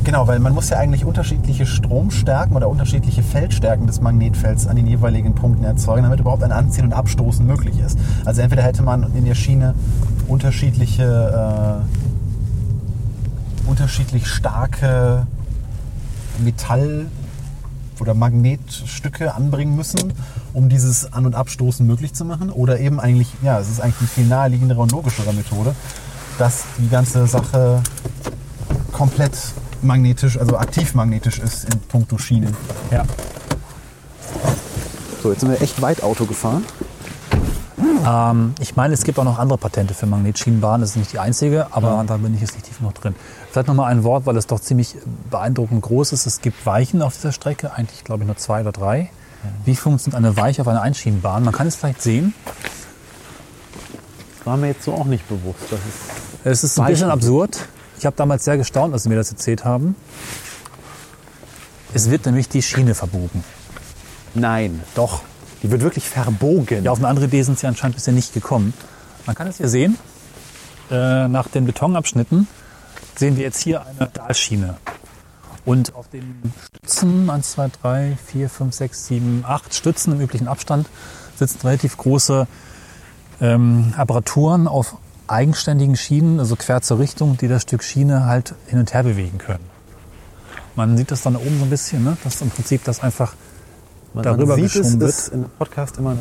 Genau, 0.03 0.27
weil 0.27 0.39
man 0.41 0.55
muss 0.55 0.71
ja 0.71 0.79
eigentlich 0.79 1.05
unterschiedliche 1.05 1.67
Stromstärken 1.67 2.57
oder 2.57 2.69
unterschiedliche 2.71 3.23
Feldstärken 3.23 3.87
des 3.87 4.01
Magnetfelds 4.01 4.67
an 4.67 4.75
den 4.77 4.87
jeweiligen 4.87 5.35
Punkten 5.35 5.63
erzeugen, 5.63 6.05
damit 6.05 6.19
überhaupt 6.21 6.43
ein 6.43 6.53
Anziehen 6.53 6.87
und 6.87 6.95
Abstoßen 6.95 7.47
möglich 7.47 7.79
ist. 7.79 7.99
Also 8.25 8.41
entweder 8.41 8.63
hätte 8.63 8.83
man 8.83 9.15
in 9.15 9.27
der 9.27 9.35
Schiene 9.35 9.75
unterschiedliche, 10.27 11.83
äh, 13.67 13.69
unterschiedlich 13.69 14.27
starke 14.27 15.27
Metall- 16.43 17.07
oder 18.01 18.15
Magnetstücke 18.15 19.35
anbringen 19.35 19.77
müssen, 19.77 20.13
um 20.53 20.69
dieses 20.69 21.13
An- 21.13 21.27
und 21.27 21.35
Abstoßen 21.35 21.87
möglich 21.87 22.15
zu 22.15 22.25
machen. 22.25 22.51
Oder 22.51 22.81
eben 22.81 23.01
eigentlich, 23.01 23.29
ja, 23.43 23.59
es 23.59 23.69
ist 23.69 23.81
eigentlich 23.81 23.99
die 24.01 24.07
viel 24.07 24.27
naheliegendere 24.27 24.81
und 24.81 24.93
logischere 24.93 25.33
Methode, 25.33 25.75
dass 26.39 26.65
die 26.79 26.89
ganze 26.89 27.27
Sache 27.27 27.83
komplett 28.93 29.33
magnetisch, 29.83 30.39
also 30.39 30.57
aktiv 30.59 30.95
magnetisch 30.95 31.39
ist 31.39 31.65
in 31.65 31.81
puncto 31.81 32.19
Schienen. 32.19 32.57
Ja. 32.91 33.05
So, 35.23 35.31
jetzt 35.31 35.41
sind 35.41 35.51
wir 35.51 35.61
echt 35.61 35.81
weit 35.83 36.03
Auto 36.03 36.25
gefahren. 36.25 36.65
Ähm, 38.07 38.55
ich 38.61 38.77
meine, 38.77 38.95
es 38.95 39.05
gibt 39.05 39.19
auch 39.19 39.25
noch 39.25 39.39
andere 39.39 39.59
Patente 39.59 39.95
für 39.95 40.07
Magnetschienenbahnen. 40.07 40.81
Das 40.83 40.91
ist 40.91 40.97
nicht 40.97 41.13
die 41.13 41.19
einzige, 41.19 41.69
aber 41.73 42.05
da 42.07 42.17
bin 42.17 42.35
ich 42.35 42.41
jetzt 42.41 42.55
nicht 42.55 42.67
tief 42.67 42.81
noch 42.81 42.93
drin. 42.93 43.15
Vielleicht 43.51 43.69
noch 43.69 43.75
mal 43.75 43.87
ein 43.87 44.05
Wort, 44.05 44.27
weil 44.27 44.37
es 44.37 44.47
doch 44.47 44.61
ziemlich 44.61 44.97
beeindruckend 45.31 45.83
groß 45.83 46.13
ist. 46.13 46.27
Es 46.27 46.41
gibt 46.41 46.65
Weichen 46.67 47.03
auf 47.03 47.15
dieser 47.15 47.33
Strecke, 47.33 47.73
eigentlich 47.73 48.05
glaube 48.05 48.23
ich 48.23 48.27
nur 48.27 48.37
zwei 48.37 48.61
oder 48.61 48.73
drei. 48.73 49.11
Wie 49.65 49.75
funktioniert 49.77 50.17
eine 50.17 50.37
Weiche 50.37 50.63
auf 50.63 50.69
einer 50.69 50.83
Einschienenbahn? 50.83 51.45
Man 51.45 51.55
kann 51.55 51.67
es 51.67 51.77
vielleicht 51.77 52.03
sehen. 52.03 52.35
War 54.45 54.57
mir 54.57 54.69
jetzt 54.69 54.85
so 54.85 54.93
auch 54.95 55.07
nicht 55.07 55.27
bewusst. 55.29 55.61
Das 55.71 55.79
ist 55.81 56.45
Es 56.45 56.65
ist 56.65 56.79
ein 56.79 56.85
Weichen. 56.85 56.93
bisschen 56.95 57.11
absurd. 57.11 57.59
Ich 57.99 58.07
habe 58.07 58.17
damals 58.17 58.45
sehr 58.45 58.57
gestaunt, 58.57 58.93
als 58.95 59.03
sie 59.05 59.09
mir 59.09 59.17
das 59.17 59.31
erzählt 59.31 59.65
haben. 59.65 59.95
Es 61.93 62.11
wird 62.11 62.27
nämlich 62.27 62.49
die 62.49 62.63
Schiene 62.63 62.95
verbogen. 62.95 63.45
Nein, 64.35 64.81
Doch. 64.95 65.23
Die 65.63 65.71
wird 65.71 65.83
wirklich 65.83 66.09
verbogen. 66.09 66.85
Ja, 66.85 66.93
auf 66.93 66.99
eine 66.99 67.09
andere 67.09 67.27
Idee 67.27 67.43
sind 67.43 67.59
sie 67.59 67.67
anscheinend 67.67 67.97
bisher 67.97 68.15
nicht 68.15 68.33
gekommen. 68.33 68.73
Man 69.27 69.37
kann 69.37 69.47
es 69.47 69.59
hier 69.59 69.69
sehen. 69.69 69.99
Äh, 70.91 71.29
nach 71.29 71.49
den 71.49 71.67
Betonabschnitten 71.67 72.49
sehen 73.17 73.37
wir 73.37 73.45
jetzt 73.45 73.61
hier 73.61 73.85
eine 73.87 74.09
Dahlschiene. 74.09 74.77
Und 75.65 75.95
auf 75.95 76.09
den 76.09 76.53
Stützen, 76.67 77.29
1, 77.29 77.53
2, 77.53 77.71
3, 77.83 78.19
4, 78.27 78.49
5, 78.49 78.75
6, 78.75 79.07
7, 79.07 79.45
8 79.47 79.75
Stützen 79.75 80.13
im 80.15 80.21
üblichen 80.21 80.49
Abstand, 80.49 80.89
sitzen 81.37 81.61
relativ 81.67 81.97
große 81.97 82.47
ähm, 83.41 83.95
Apparaturen 83.97 84.67
auf 84.69 84.97
eigenständigen 85.29 85.97
Schienen, 85.97 86.41
also 86.41 86.57
quer 86.57 86.83
zur 86.83 86.99
Richtung, 86.99 87.37
die 87.37 87.47
das 87.47 87.63
Stück 87.63 87.85
Schiene 87.85 88.27
halt 88.27 88.55
hin 88.67 88.79
und 88.79 88.93
her 88.93 89.03
bewegen 89.03 89.39
können. 89.39 89.65
Man 90.75 90.97
sieht 90.97 91.11
das 91.11 91.23
dann 91.23 91.35
da 91.35 91.41
oben 91.41 91.59
so 91.59 91.65
ein 91.65 91.71
bisschen, 91.71 92.05
ne? 92.05 92.17
dass 92.25 92.41
im 92.41 92.51
Prinzip 92.51 92.85
das 92.85 93.01
einfach 93.01 93.35
man, 94.15 94.25
darüber 94.25 94.57
man 94.57 94.69
sieht 94.69 94.83
es, 94.85 94.99
wird. 94.99 95.09
ist 95.11 95.29
im 95.29 95.45
Podcast 95.59 95.99
immer 95.99 96.11
eine... 96.11 96.21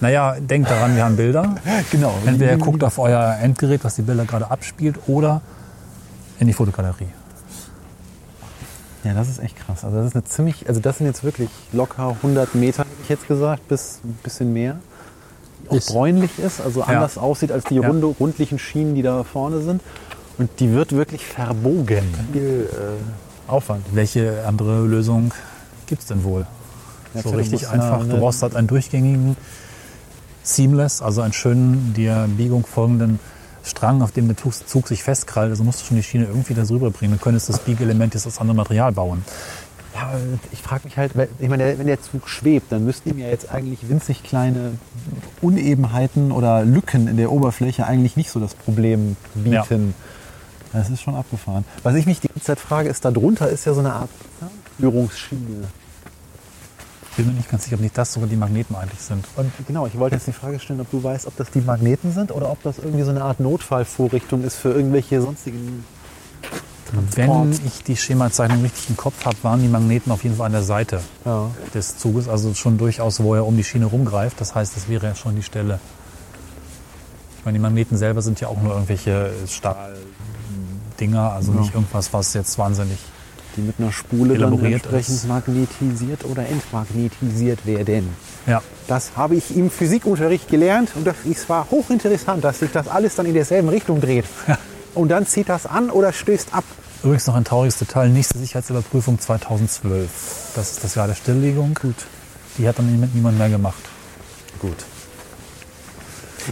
Naja, 0.00 0.36
denkt 0.40 0.70
daran, 0.70 0.96
wir 0.96 1.04
haben 1.04 1.16
Bilder. 1.16 1.54
Genau. 1.90 2.14
Entweder 2.26 2.52
ihr 2.52 2.58
guckt 2.58 2.82
auf 2.84 2.98
euer 2.98 3.36
Endgerät, 3.40 3.84
was 3.84 3.94
die 3.96 4.02
Bilder 4.02 4.24
gerade 4.24 4.50
abspielt, 4.50 4.98
oder 5.06 5.40
in 6.40 6.46
die 6.48 6.52
Fotogalerie. 6.52 7.08
Ja, 9.04 9.12
das 9.14 9.28
ist 9.28 9.38
echt 9.38 9.56
krass. 9.56 9.84
Also 9.84 9.98
das 9.98 10.06
ist 10.08 10.14
eine 10.14 10.24
ziemlich, 10.24 10.66
also 10.68 10.80
das 10.80 10.98
sind 10.98 11.06
jetzt 11.06 11.24
wirklich 11.24 11.50
locker 11.72 12.08
100 12.22 12.54
Meter, 12.54 12.80
hätte 12.82 12.90
ich 13.02 13.08
jetzt 13.10 13.28
gesagt, 13.28 13.68
bis 13.68 14.00
ein 14.02 14.18
bisschen 14.22 14.52
mehr. 14.52 14.76
Auch 15.68 15.76
Ist- 15.76 15.88
bräunlich 15.90 16.38
ist, 16.38 16.60
also 16.60 16.82
anders 16.82 17.16
aussieht 17.18 17.52
als 17.52 17.64
die 17.64 17.76
Ja. 17.76 17.86
runde, 17.86 18.06
rundlichen 18.06 18.58
Schienen, 18.58 18.94
die 18.94 19.02
da 19.02 19.24
vorne 19.24 19.60
sind. 19.60 19.82
Und 20.36 20.50
die 20.58 20.72
wird 20.72 20.92
wirklich 20.92 21.24
verbogen. 21.24 22.02
Viel 22.32 22.68
äh, 22.72 23.50
Aufwand. 23.50 23.84
Welche 23.92 24.44
andere 24.46 24.84
Lösung 24.84 25.32
gibt 25.86 26.02
es 26.02 26.08
denn 26.08 26.24
wohl? 26.24 26.46
Ja, 27.14 27.22
so 27.22 27.30
klar, 27.30 27.32
du 27.32 27.38
richtig 27.38 27.68
eine- 27.68 27.82
einfach. 27.82 28.06
Du 28.08 28.18
brauchst 28.18 28.42
halt 28.42 28.56
einen 28.56 28.66
durchgängigen 28.66 29.36
Seamless, 30.42 31.00
also 31.02 31.22
einen 31.22 31.32
schönen, 31.32 31.94
der 31.96 32.26
Biegung 32.28 32.66
folgenden 32.66 33.18
Strang, 33.64 34.02
auf 34.02 34.12
dem 34.12 34.28
der 34.28 34.36
Zug, 34.36 34.88
sich 34.88 35.02
festkrallt. 35.02 35.50
Also 35.50 35.64
musst 35.64 35.80
du 35.80 35.86
schon 35.86 35.96
die 35.96 36.02
Schiene 36.02 36.24
irgendwie 36.26 36.52
da 36.54 36.64
drüber 36.64 36.90
bringen. 36.90 37.14
Du 37.14 37.18
könntest 37.18 37.48
das 37.48 37.60
Biegelement 37.60 38.12
jetzt 38.14 38.26
aus 38.26 38.38
anderem 38.38 38.58
Material 38.58 38.92
bauen. 38.92 39.24
Ja, 39.94 40.10
ich 40.52 40.60
frage 40.60 40.82
mich 40.84 40.98
halt, 40.98 41.12
ich 41.38 41.48
meine, 41.48 41.78
wenn 41.78 41.86
der 41.86 42.02
Zug 42.02 42.28
schwebt, 42.28 42.72
dann 42.72 42.84
müssten 42.84 43.10
ihm 43.10 43.18
ja 43.18 43.28
jetzt 43.28 43.48
eigentlich 43.50 43.88
winzig 43.88 44.22
kleine 44.24 44.72
Unebenheiten 45.40 46.32
oder 46.32 46.64
Lücken 46.64 47.06
in 47.08 47.16
der 47.16 47.30
Oberfläche 47.30 47.86
eigentlich 47.86 48.16
nicht 48.16 48.30
so 48.30 48.40
das 48.40 48.54
Problem 48.54 49.16
bieten. 49.34 49.94
Das 50.72 50.90
ist 50.90 51.00
schon 51.02 51.14
abgefahren. 51.14 51.64
Was 51.84 51.94
ich 51.94 52.06
mich 52.06 52.20
die 52.20 52.26
ganze 52.28 52.42
Zeit 52.42 52.58
frage, 52.58 52.88
ist, 52.88 53.04
da 53.04 53.12
drunter 53.12 53.48
ist 53.48 53.64
ja 53.64 53.72
so 53.72 53.80
eine 53.80 53.92
Art 53.92 54.10
Führungsschiene. 54.78 55.68
Bin 57.16 57.26
mir 57.26 57.32
nicht 57.32 57.48
ganz 57.50 57.64
sicher, 57.64 57.74
ob 57.76 57.80
nicht 57.80 57.96
das 57.96 58.12
sogar 58.12 58.28
die 58.28 58.36
Magneten 58.36 58.74
eigentlich 58.74 59.00
sind. 59.00 59.24
Und 59.36 59.52
genau, 59.66 59.86
ich 59.86 59.96
wollte 59.98 60.16
jetzt 60.16 60.26
die 60.26 60.32
Frage 60.32 60.58
stellen, 60.58 60.80
ob 60.80 60.90
du 60.90 61.02
weißt, 61.02 61.26
ob 61.26 61.36
das 61.36 61.50
die 61.50 61.60
Magneten 61.60 62.12
sind 62.12 62.32
oder 62.32 62.50
ob 62.50 62.62
das 62.64 62.78
irgendwie 62.78 63.04
so 63.04 63.10
eine 63.10 63.22
Art 63.22 63.38
Notfallvorrichtung 63.40 64.42
ist 64.42 64.56
für 64.56 64.70
irgendwelche 64.72 65.20
sonstigen. 65.20 65.84
Wenn 67.14 67.52
ich 67.66 67.82
die 67.84 67.96
Schemazeichnung 67.96 68.62
richtig 68.62 68.90
im 68.90 68.96
Kopf 68.96 69.24
habe, 69.24 69.36
waren 69.42 69.60
die 69.62 69.68
Magneten 69.68 70.12
auf 70.12 70.22
jeden 70.22 70.36
Fall 70.36 70.46
an 70.46 70.52
der 70.52 70.62
Seite 70.62 71.00
Ja. 71.24 71.50
des 71.72 71.98
Zuges, 71.98 72.28
also 72.28 72.54
schon 72.54 72.78
durchaus, 72.78 73.20
wo 73.20 73.34
er 73.34 73.46
um 73.46 73.56
die 73.56 73.64
Schiene 73.64 73.86
rumgreift. 73.86 74.40
Das 74.40 74.54
heißt, 74.54 74.76
das 74.76 74.88
wäre 74.88 75.06
ja 75.06 75.14
schon 75.14 75.34
die 75.36 75.42
Stelle. 75.42 75.78
Ich 77.38 77.44
meine, 77.44 77.58
die 77.58 77.62
Magneten 77.62 77.96
selber 77.96 78.22
sind 78.22 78.40
ja 78.40 78.48
auch 78.48 78.60
nur 78.60 78.72
irgendwelche 78.74 79.30
Stahldinger, 79.48 81.32
also 81.32 81.52
Ja. 81.52 81.60
nicht 81.60 81.74
irgendwas, 81.74 82.12
was 82.12 82.32
jetzt 82.34 82.58
wahnsinnig. 82.58 82.98
Die 83.56 83.60
mit 83.60 83.76
einer 83.78 83.92
Spule 83.92 84.36
dann 84.36 84.52
entsprechend 84.64 85.14
ist. 85.16 85.28
magnetisiert 85.28 86.24
oder 86.24 86.46
entmagnetisiert 86.48 87.64
werden. 87.66 88.08
Ja, 88.46 88.62
Das 88.88 89.12
habe 89.16 89.36
ich 89.36 89.56
im 89.56 89.70
Physikunterricht 89.70 90.48
gelernt 90.48 90.90
und 90.96 91.06
das, 91.06 91.16
es 91.30 91.48
war 91.48 91.68
hochinteressant, 91.70 92.42
dass 92.44 92.58
sich 92.58 92.70
das 92.72 92.88
alles 92.88 93.14
dann 93.14 93.26
in 93.26 93.34
derselben 93.34 93.68
Richtung 93.68 94.00
dreht. 94.00 94.24
Und 94.94 95.08
dann 95.08 95.26
zieht 95.26 95.48
das 95.48 95.66
an 95.66 95.90
oder 95.90 96.12
stößt 96.12 96.48
ab. 96.52 96.64
übrigens 97.02 97.26
noch 97.26 97.34
ein 97.36 97.44
trauriges 97.44 97.78
Detail: 97.78 98.08
nächste 98.08 98.38
Sicherheitsüberprüfung 98.38 99.18
2012. 99.20 100.52
Das 100.54 100.72
ist 100.72 100.84
das 100.84 100.94
Jahr 100.94 101.06
der 101.06 101.14
Stilllegung. 101.14 101.74
Gut. 101.80 101.96
Die 102.58 102.68
hat 102.68 102.78
dann 102.78 103.08
niemand 103.14 103.38
mehr 103.38 103.48
gemacht. 103.48 103.82
Gut. 104.60 104.76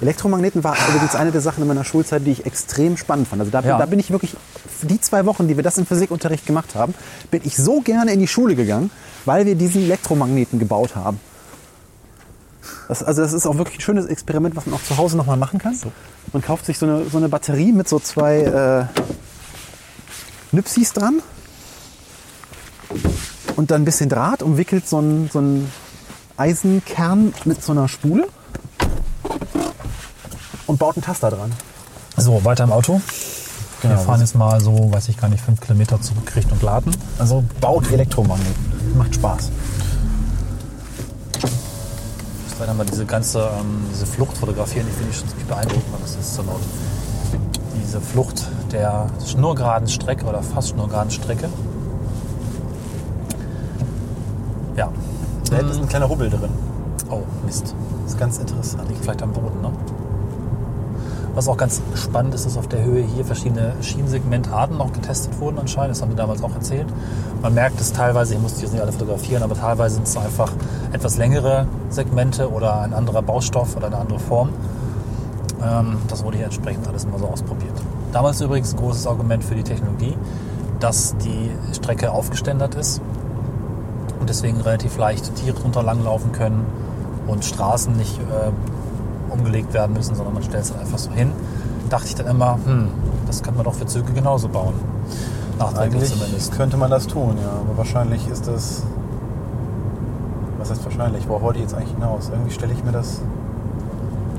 Elektromagneten 0.00 0.64
war 0.64 0.76
übrigens 0.88 1.14
eine 1.14 1.30
der 1.32 1.40
Sachen 1.40 1.62
in 1.62 1.68
meiner 1.68 1.84
Schulzeit, 1.84 2.24
die 2.26 2.30
ich 2.30 2.46
extrem 2.46 2.96
spannend 2.96 3.28
fand. 3.28 3.40
Also 3.40 3.52
da, 3.52 3.60
Ja. 3.60 3.78
da 3.78 3.86
bin 3.86 3.98
ich 3.98 4.10
wirklich, 4.10 4.36
die 4.82 5.00
zwei 5.00 5.26
Wochen, 5.26 5.48
die 5.48 5.56
wir 5.56 5.62
das 5.62 5.78
im 5.78 5.86
Physikunterricht 5.86 6.46
gemacht 6.46 6.74
haben, 6.74 6.94
bin 7.30 7.42
ich 7.44 7.56
so 7.56 7.80
gerne 7.80 8.12
in 8.12 8.20
die 8.20 8.28
Schule 8.28 8.54
gegangen, 8.54 8.90
weil 9.24 9.46
wir 9.46 9.54
diesen 9.54 9.82
Elektromagneten 9.82 10.58
gebaut 10.58 10.96
haben. 10.96 11.20
Das, 12.88 13.02
also 13.02 13.22
das 13.22 13.32
ist 13.32 13.46
auch 13.46 13.56
wirklich 13.58 13.78
ein 13.78 13.82
schönes 13.82 14.06
Experiment, 14.06 14.56
was 14.56 14.66
man 14.66 14.74
auch 14.76 14.82
zu 14.84 14.96
Hause 14.96 15.16
nochmal 15.16 15.36
machen 15.36 15.58
kann. 15.58 15.76
Man 16.32 16.42
kauft 16.42 16.66
sich 16.66 16.78
so 16.78 16.86
eine, 16.86 17.04
so 17.10 17.18
eine 17.18 17.28
Batterie 17.28 17.72
mit 17.72 17.88
so 17.88 17.98
zwei 17.98 18.38
äh, 18.40 18.84
Nüpsis 20.52 20.92
dran 20.92 21.20
und 23.56 23.70
dann 23.70 23.82
ein 23.82 23.84
bisschen 23.84 24.08
Draht, 24.08 24.42
umwickelt 24.42 24.88
so 24.88 24.98
einen, 24.98 25.28
so 25.32 25.38
einen 25.38 25.70
Eisenkern 26.36 27.34
mit 27.44 27.62
so 27.62 27.72
einer 27.72 27.88
Spule 27.88 28.26
und 30.66 30.78
baut 30.78 30.96
einen 30.96 31.04
Taster 31.04 31.30
dran. 31.30 31.52
So, 32.16 32.44
weiter 32.44 32.64
im 32.64 32.72
Auto. 32.72 33.00
Genau. 33.80 33.94
Wir 33.94 33.98
fahren 33.98 34.20
jetzt 34.20 34.36
mal 34.36 34.60
so, 34.60 34.92
weiß 34.92 35.08
ich 35.08 35.16
gar 35.16 35.28
nicht, 35.28 35.42
fünf 35.42 35.60
Kilometer 35.60 36.00
zurück 36.00 36.36
Richtung 36.36 36.60
Laden. 36.60 36.94
Also 37.18 37.42
baut 37.60 37.90
Elektromagneten. 37.90 38.96
Macht 38.96 39.14
Spaß. 39.14 39.50
Ich 42.46 42.60
werde 42.60 42.74
mal 42.74 42.86
diese 42.86 43.04
ganze 43.06 43.40
ähm, 43.40 43.86
diese 43.92 44.06
Flucht 44.06 44.36
fotografieren. 44.36 44.86
Die 44.86 44.92
finde 44.92 45.10
ich 45.10 45.18
schon 45.18 45.28
ziemlich 45.28 45.46
beeindruckend, 45.48 45.92
weil 45.92 46.00
das 46.00 46.14
ist 46.14 46.34
so 46.34 46.42
laut. 46.42 46.60
Diese 47.82 48.00
Flucht 48.00 48.46
der 48.70 49.06
schnurgeraden 49.26 49.88
Strecke 49.88 50.26
oder 50.26 50.42
fast 50.42 50.68
schnurgeraden 50.68 51.10
Strecke. 51.10 51.48
Ja. 54.76 54.90
Da 55.50 55.56
ist 55.58 55.78
ein 55.78 55.88
kleiner 55.88 56.08
Hubbel 56.08 56.30
drin. 56.30 56.50
Oh, 57.10 57.22
Mist. 57.44 57.74
Das 58.04 58.12
ist 58.12 58.18
ganz 58.18 58.38
interessant. 58.38 58.88
Liegt 58.88 59.02
vielleicht 59.02 59.22
am 59.22 59.32
Boden, 59.32 59.60
ne? 59.60 59.72
Was 61.34 61.48
auch 61.48 61.56
ganz 61.56 61.80
spannend 61.94 62.34
ist, 62.34 62.44
dass 62.44 62.58
auf 62.58 62.68
der 62.68 62.84
Höhe 62.84 63.02
hier 63.02 63.24
verschiedene 63.24 63.74
Schienensegmentarten 63.80 64.76
noch 64.76 64.92
getestet 64.92 65.40
wurden 65.40 65.58
anscheinend. 65.58 65.92
Das 65.92 66.02
haben 66.02 66.10
wir 66.10 66.16
damals 66.16 66.42
auch 66.42 66.54
erzählt. 66.54 66.86
Man 67.40 67.54
merkt 67.54 67.80
es 67.80 67.92
teilweise, 67.92 68.34
ich 68.34 68.40
muss 68.40 68.54
die 68.54 68.62
jetzt 68.62 68.72
nicht 68.72 68.82
alle 68.82 68.92
fotografieren, 68.92 69.42
aber 69.42 69.54
teilweise 69.54 69.94
sind 69.94 70.06
es 70.06 70.16
einfach 70.16 70.52
etwas 70.92 71.16
längere 71.16 71.66
Segmente 71.88 72.50
oder 72.50 72.82
ein 72.82 72.92
anderer 72.92 73.22
Baustoff 73.22 73.76
oder 73.76 73.86
eine 73.86 73.96
andere 73.96 74.18
Form. 74.18 74.50
Ähm, 75.62 75.96
das 76.08 76.22
wurde 76.22 76.36
hier 76.36 76.46
entsprechend 76.46 76.86
alles 76.86 77.04
immer 77.04 77.18
so 77.18 77.26
ausprobiert. 77.26 77.80
Damals 78.12 78.40
übrigens 78.42 78.74
ein 78.74 78.78
großes 78.78 79.06
Argument 79.06 79.42
für 79.42 79.54
die 79.54 79.62
Technologie, 79.62 80.16
dass 80.80 81.16
die 81.16 81.50
Strecke 81.74 82.10
aufgeständert 82.10 82.74
ist 82.74 83.00
und 84.20 84.28
deswegen 84.28 84.60
relativ 84.60 84.98
leicht 84.98 85.34
Tiere 85.36 85.58
drunter 85.58 85.82
langlaufen 85.82 86.32
können 86.32 86.66
und 87.26 87.44
Straßen 87.44 87.96
nicht 87.96 88.18
äh, 88.18 88.50
umgelegt 89.32 89.72
werden 89.74 89.94
müssen, 89.94 90.14
sondern 90.14 90.34
man 90.34 90.42
stellt 90.42 90.64
es 90.64 90.72
dann 90.72 90.80
einfach 90.80 90.98
so 90.98 91.10
hin. 91.10 91.32
Dachte 91.88 92.06
ich 92.06 92.14
dann 92.14 92.26
immer, 92.26 92.58
hm, 92.64 92.88
das 93.26 93.42
könnte 93.42 93.58
man 93.58 93.64
doch 93.64 93.74
für 93.74 93.86
Züge 93.86 94.12
genauso 94.12 94.48
bauen. 94.48 94.74
Nachträglich 95.58 96.02
Eigentlich 96.02 96.12
zumindest. 96.12 96.52
könnte 96.52 96.76
man 96.76 96.90
das 96.90 97.06
tun, 97.06 97.36
ja. 97.42 97.50
Aber 97.50 97.76
wahrscheinlich 97.76 98.26
ist 98.28 98.46
das. 98.46 98.82
Was 100.58 100.70
heißt 100.70 100.84
wahrscheinlich? 100.84 101.28
Worauf 101.28 101.42
wollte 101.42 101.58
ich 101.58 101.64
jetzt 101.64 101.74
eigentlich 101.74 101.92
hinaus? 101.94 102.28
Irgendwie 102.30 102.52
stelle 102.52 102.72
ich 102.72 102.84
mir 102.84 102.92
das. 102.92 103.20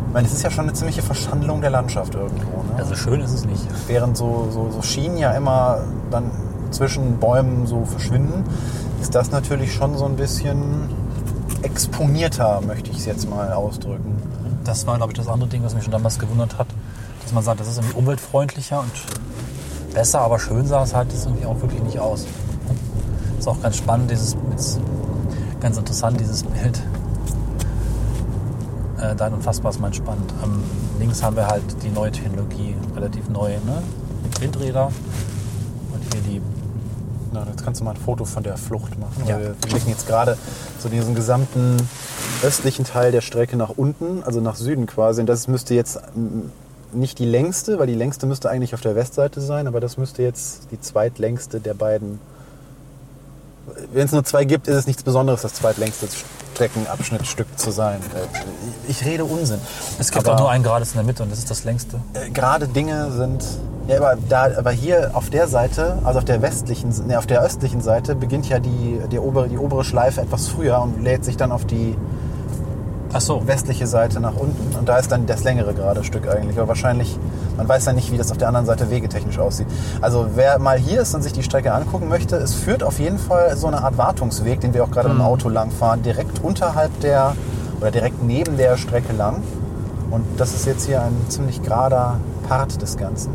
Ich 0.07 0.13
meine, 0.13 0.27
es 0.27 0.33
ist 0.33 0.43
ja 0.43 0.51
schon 0.51 0.65
eine 0.65 0.73
ziemliche 0.73 1.01
Verschandelung 1.01 1.61
der 1.61 1.71
Landschaft 1.71 2.15
irgendwo. 2.15 2.63
Ne? 2.63 2.75
Also 2.77 2.95
schön 2.95 3.19
ist 3.19 3.33
es 3.33 3.45
nicht. 3.45 3.65
Während 3.87 4.15
so, 4.15 4.47
so, 4.51 4.69
so 4.69 4.81
Schienen 4.81 5.17
ja 5.17 5.31
immer 5.31 5.79
dann 6.11 6.29
zwischen 6.71 7.17
Bäumen 7.17 7.65
so 7.65 7.83
verschwinden, 7.85 8.43
ist 9.01 9.15
das 9.15 9.31
natürlich 9.31 9.73
schon 9.73 9.97
so 9.97 10.05
ein 10.05 10.15
bisschen 10.15 10.89
exponierter, 11.61 12.61
möchte 12.61 12.91
ich 12.91 12.99
es 12.99 13.05
jetzt 13.05 13.29
mal 13.29 13.51
ausdrücken. 13.53 14.21
Das 14.63 14.87
war, 14.87 14.97
glaube 14.97 15.11
ich, 15.11 15.17
das 15.17 15.27
andere 15.27 15.49
Ding, 15.49 15.63
was 15.63 15.73
mich 15.75 15.83
schon 15.83 15.91
damals 15.91 16.19
gewundert 16.19 16.57
hat, 16.57 16.67
dass 17.21 17.33
man 17.33 17.43
sagt, 17.43 17.59
das 17.59 17.67
ist 17.67 17.77
irgendwie 17.77 17.95
umweltfreundlicher 17.95 18.79
und 18.79 18.91
besser, 19.93 20.21
aber 20.21 20.39
schön 20.39 20.65
sah 20.65 20.83
es 20.83 20.95
halt 20.95 21.11
jetzt 21.11 21.25
irgendwie 21.25 21.45
auch 21.45 21.59
wirklich 21.61 21.81
nicht 21.83 21.99
aus. 21.99 22.25
Ist 23.37 23.47
auch 23.47 23.61
ganz 23.61 23.77
spannend, 23.77 24.09
dieses, 24.09 24.37
ganz 25.59 25.77
interessant, 25.77 26.19
dieses 26.19 26.43
Bild. 26.43 26.81
Äh, 29.01 29.15
Dein 29.15 29.33
Unfassbar 29.33 29.71
ist 29.71 29.81
mein 29.81 29.93
spannend. 29.93 30.33
Ähm, 30.43 30.63
links 30.97 31.21
haben 31.21 31.35
wir 31.35 31.47
halt 31.47 31.63
die 31.83 31.89
neue 31.89 32.11
Technologie, 32.11 32.75
relativ 32.95 33.29
neu, 33.29 33.51
ne? 33.65 33.83
Mit 34.23 34.41
Windräder. 34.41 34.87
Und 35.93 36.13
hier 36.13 36.21
die 36.21 36.41
Na, 37.33 37.42
jetzt 37.53 37.63
kannst 37.63 37.79
du 37.81 37.85
mal 37.85 37.91
ein 37.91 37.97
Foto 37.97 38.25
von 38.25 38.43
der 38.43 38.57
Flucht 38.57 38.99
machen. 38.99 39.23
Ja. 39.27 39.39
Wir 39.39 39.49
blicken 39.67 39.89
jetzt 39.89 40.07
gerade 40.07 40.37
so 40.79 40.89
diesen 40.89 41.15
gesamten 41.15 41.77
östlichen 42.43 42.85
Teil 42.85 43.11
der 43.11 43.21
Strecke 43.21 43.55
nach 43.57 43.69
unten, 43.69 44.23
also 44.23 44.41
nach 44.41 44.55
Süden 44.55 44.85
quasi. 44.85 45.21
Und 45.21 45.27
das 45.27 45.47
müsste 45.47 45.73
jetzt 45.73 45.99
mm, 46.15 46.99
nicht 46.99 47.19
die 47.19 47.25
längste, 47.25 47.79
weil 47.79 47.87
die 47.87 47.95
längste 47.95 48.25
müsste 48.25 48.49
eigentlich 48.49 48.73
auf 48.73 48.81
der 48.81 48.95
Westseite 48.95 49.41
sein, 49.41 49.67
aber 49.67 49.79
das 49.79 49.97
müsste 49.97 50.21
jetzt 50.23 50.67
die 50.71 50.79
zweitlängste 50.79 51.59
der 51.59 51.73
beiden. 51.73 52.19
Wenn 53.93 54.05
es 54.05 54.11
nur 54.11 54.23
zwei 54.25 54.43
gibt, 54.45 54.67
ist 54.67 54.75
es 54.75 54.87
nichts 54.87 55.03
Besonderes, 55.03 55.41
das 55.41 55.53
zweitlängste 55.53 56.07
Streckenabschnittstück 56.53 57.47
zu 57.57 57.71
sein. 57.71 57.99
Ich 58.87 59.05
rede 59.05 59.23
Unsinn. 59.25 59.59
Es 59.99 60.11
gibt 60.11 60.25
Aber- 60.27 60.35
auch 60.35 60.39
nur 60.41 60.49
ein 60.51 60.63
gerades 60.63 60.89
in 60.91 60.95
der 60.97 61.03
Mitte 61.05 61.23
und 61.23 61.31
das 61.31 61.39
ist 61.39 61.49
das 61.49 61.63
längste. 61.63 61.99
äh, 62.13 62.29
gerade 62.29 62.67
Dinge 62.67 63.11
sind. 63.11 63.43
Ja, 63.87 63.97
aber, 63.97 64.17
da, 64.29 64.49
aber 64.57 64.71
hier 64.71 65.11
auf 65.13 65.29
der 65.29 65.47
Seite, 65.47 65.97
also 66.05 66.19
auf 66.19 66.25
der 66.25 66.41
westlichen, 66.41 66.91
ne, 67.05 67.17
auf 67.17 67.27
der 67.27 67.41
östlichen 67.41 67.81
Seite, 67.81 68.15
beginnt 68.15 68.47
ja 68.47 68.59
die, 68.59 69.01
die, 69.11 69.19
obere, 69.19 69.49
die 69.49 69.57
obere 69.57 69.83
Schleife 69.83 70.21
etwas 70.21 70.47
früher 70.47 70.81
und 70.81 71.03
lädt 71.03 71.25
sich 71.25 71.35
dann 71.35 71.51
auf 71.51 71.65
die 71.65 71.97
so. 73.19 73.45
westliche 73.45 73.85
Seite 73.85 74.21
nach 74.21 74.35
unten. 74.35 74.75
Und 74.77 74.87
da 74.87 74.97
ist 74.97 75.11
dann 75.11 75.25
das 75.25 75.43
längere 75.43 75.73
gerade 75.73 76.03
Stück 76.05 76.29
eigentlich. 76.29 76.57
Aber 76.57 76.69
wahrscheinlich, 76.69 77.19
man 77.57 77.67
weiß 77.67 77.85
ja 77.85 77.93
nicht, 77.93 78.11
wie 78.11 78.17
das 78.17 78.31
auf 78.31 78.37
der 78.37 78.47
anderen 78.47 78.65
Seite 78.65 78.89
wegetechnisch 78.89 79.37
aussieht. 79.37 79.67
Also 80.01 80.27
wer 80.35 80.59
mal 80.59 80.77
hier 80.77 81.01
ist 81.01 81.13
und 81.13 81.21
sich 81.21 81.33
die 81.33 81.43
Strecke 81.43 81.73
angucken 81.73 82.07
möchte, 82.07 82.37
es 82.37 82.53
führt 82.53 82.83
auf 82.83 82.99
jeden 82.99 83.19
Fall 83.19 83.55
so 83.57 83.67
eine 83.67 83.83
Art 83.83 83.97
Wartungsweg, 83.97 84.61
den 84.61 84.73
wir 84.73 84.85
auch 84.85 84.91
gerade 84.91 85.09
mit 85.09 85.17
dem 85.17 85.25
Auto 85.25 85.49
lang 85.49 85.71
fahren, 85.71 86.01
direkt 86.03 86.41
unterhalb 86.41 86.97
der 87.01 87.35
oder 87.81 87.91
direkt 87.91 88.23
neben 88.23 88.55
der 88.55 88.77
Strecke 88.77 89.13
lang. 89.13 89.43
Und 90.09 90.25
das 90.37 90.53
ist 90.53 90.65
jetzt 90.65 90.85
hier 90.85 91.01
ein 91.01 91.15
ziemlich 91.27 91.61
gerader 91.61 92.17
Part 92.47 92.81
des 92.81 92.97
Ganzen. 92.97 93.31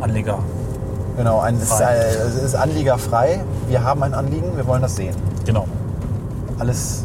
Anleger. 0.00 0.38
Genau, 1.16 1.40
ein, 1.40 1.56
es, 1.56 1.64
ist, 1.64 1.80
äh, 1.80 1.84
es 2.28 2.34
ist 2.42 2.54
anliegerfrei. 2.54 3.40
Wir 3.68 3.82
haben 3.82 4.02
ein 4.02 4.14
Anliegen, 4.14 4.56
wir 4.56 4.66
wollen 4.66 4.82
das 4.82 4.94
sehen. 4.96 5.14
Genau. 5.44 5.66
Alles 6.58 7.02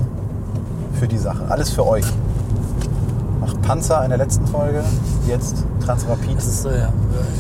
für 0.99 1.07
die 1.07 1.17
Sache, 1.17 1.43
alles 1.49 1.71
für 1.71 1.85
euch. 1.87 2.05
Nach 3.41 3.59
Panzer 3.61 4.03
in 4.03 4.09
der 4.09 4.19
letzten 4.19 4.45
Folge, 4.47 4.83
jetzt 5.27 5.63
Transrapid. 5.83 6.37
Das 6.37 6.45
ist 6.47 6.65
äh, 6.65 6.69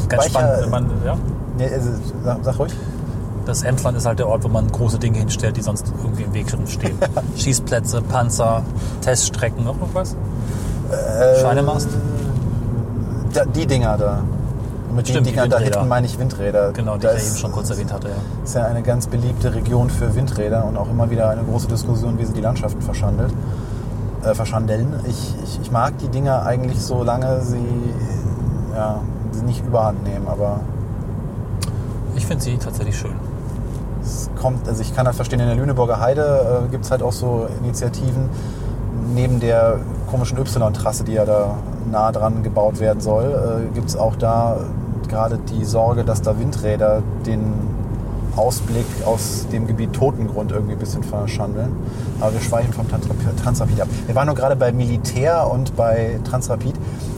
ganz 0.09 0.25
Speicher- 0.25 0.29
spannend, 0.29 0.63
wenn 0.63 0.69
man, 0.69 1.05
ja. 1.05 1.17
Nee, 1.57 1.69
also, 1.71 1.89
sag, 2.23 2.37
sag 2.41 2.59
ruhig. 2.59 2.73
Das 3.45 3.61
Emsland 3.63 3.97
ist 3.97 4.05
halt 4.05 4.19
der 4.19 4.27
Ort, 4.27 4.43
wo 4.43 4.47
man 4.47 4.71
große 4.71 4.97
Dinge 4.97 5.19
hinstellt, 5.19 5.57
die 5.57 5.61
sonst 5.61 5.91
irgendwie 6.01 6.23
im 6.23 6.33
Weg 6.33 6.47
stehen. 6.67 6.97
Schießplätze, 7.37 8.01
Panzer, 8.01 8.63
Teststrecken, 9.01 9.65
noch 9.65 9.79
irgendwas? 9.79 10.15
Äh, 10.91 11.41
Scheinemast? 11.41 11.89
Die 13.55 13.65
Dinger 13.67 13.97
da. 13.97 14.23
Mit 14.95 15.07
Stimmt, 15.07 15.25
den 15.25 15.33
Dingern 15.33 15.49
da 15.49 15.59
hinten 15.59 15.87
meine 15.87 16.05
ich 16.05 16.19
Windräder. 16.19 16.71
Genau, 16.71 16.95
die 16.95 17.01
das 17.01 17.15
ich 17.15 17.23
ja 17.23 17.27
eben 17.29 17.37
schon 17.37 17.51
kurz 17.51 17.69
erwähnt 17.69 17.91
hatte. 17.91 18.09
Ja. 18.09 18.15
ist 18.43 18.55
ja 18.55 18.65
eine 18.65 18.83
ganz 18.83 19.07
beliebte 19.07 19.53
Region 19.53 19.89
für 19.89 20.13
Windräder 20.15 20.65
und 20.65 20.77
auch 20.77 20.89
immer 20.89 21.09
wieder 21.09 21.29
eine 21.29 21.43
große 21.43 21.67
Diskussion, 21.67 22.19
wie 22.19 22.25
sie 22.25 22.33
die 22.33 22.41
Landschaften 22.41 22.81
verschandelt. 22.81 23.33
Äh, 24.23 24.33
verschandeln. 24.35 24.93
Ich, 25.05 25.35
ich, 25.43 25.59
ich 25.63 25.71
mag 25.71 25.97
die 25.97 26.07
Dinger 26.07 26.45
eigentlich, 26.45 26.79
solange 26.81 27.41
sie, 27.41 27.93
ja, 28.75 28.99
sie 29.31 29.43
nicht 29.43 29.65
überhand 29.65 30.03
nehmen, 30.03 30.27
aber 30.27 30.61
Ich 32.15 32.25
finde 32.25 32.43
sie 32.43 32.57
tatsächlich 32.57 32.97
schön. 32.97 33.15
es 34.01 34.29
kommt, 34.39 34.67
also 34.67 34.81
ich 34.81 34.95
kann 34.95 35.07
halt 35.07 35.15
verstehen, 35.15 35.39
in 35.39 35.47
der 35.47 35.55
Lüneburger 35.55 35.99
Heide 35.99 36.63
äh, 36.65 36.69
gibt 36.69 36.85
es 36.85 36.91
halt 36.91 37.01
auch 37.01 37.11
so 37.11 37.47
Initiativen, 37.63 38.29
neben 39.13 39.39
der 39.39 39.79
komischen 40.09 40.37
Y-Trasse, 40.37 41.03
die 41.03 41.13
ja 41.13 41.25
da 41.25 41.55
nah 41.91 42.11
dran 42.11 42.43
gebaut 42.43 42.79
werden 42.79 43.01
soll, 43.01 43.67
äh, 43.71 43.73
gibt 43.73 43.89
es 43.89 43.97
auch 43.97 44.15
da 44.15 44.57
gerade 45.13 45.37
die 45.37 45.63
Sorge, 45.63 46.03
dass 46.03 46.23
da 46.23 46.39
Windräder 46.39 47.03
den 47.25 47.53
Ausblick 48.35 48.85
aus 49.05 49.45
dem 49.51 49.67
Gebiet 49.67 49.93
Totengrund 49.93 50.51
irgendwie 50.51 50.73
ein 50.73 50.79
bisschen 50.79 51.03
verschandeln. 51.03 51.71
Aber 52.19 52.33
wir 52.33 52.41
schweifen 52.41 52.73
vom 52.73 52.87
Transrapid 52.89 53.79
ab. 53.79 53.87
Wir 54.07 54.15
waren 54.15 54.25
nur 54.25 54.35
gerade 54.35 54.55
bei 54.55 54.71
Militär 54.71 55.49
und 55.51 55.75
bei 55.75 56.19
Transrapid. 56.23 56.73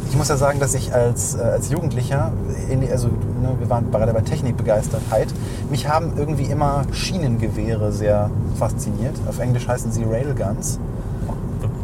Ich 0.09 0.17
muss 0.17 0.27
ja 0.27 0.35
sagen, 0.35 0.59
dass 0.59 0.73
ich 0.73 0.93
als, 0.93 1.35
äh, 1.35 1.41
als 1.41 1.69
Jugendlicher, 1.69 2.33
in, 2.69 2.81
also 2.91 3.07
ne, 3.07 3.55
wir 3.59 3.69
waren 3.69 3.89
gerade 3.91 4.13
bei 4.13 4.21
Technikbegeistertheit, 4.21 5.27
mich 5.71 5.87
haben 5.87 6.13
irgendwie 6.17 6.45
immer 6.45 6.83
Schienengewehre 6.91 7.93
sehr 7.93 8.29
fasziniert. 8.59 9.15
Auf 9.27 9.39
Englisch 9.39 9.67
heißen 9.67 9.91
sie 9.93 10.03
Railguns. 10.03 10.79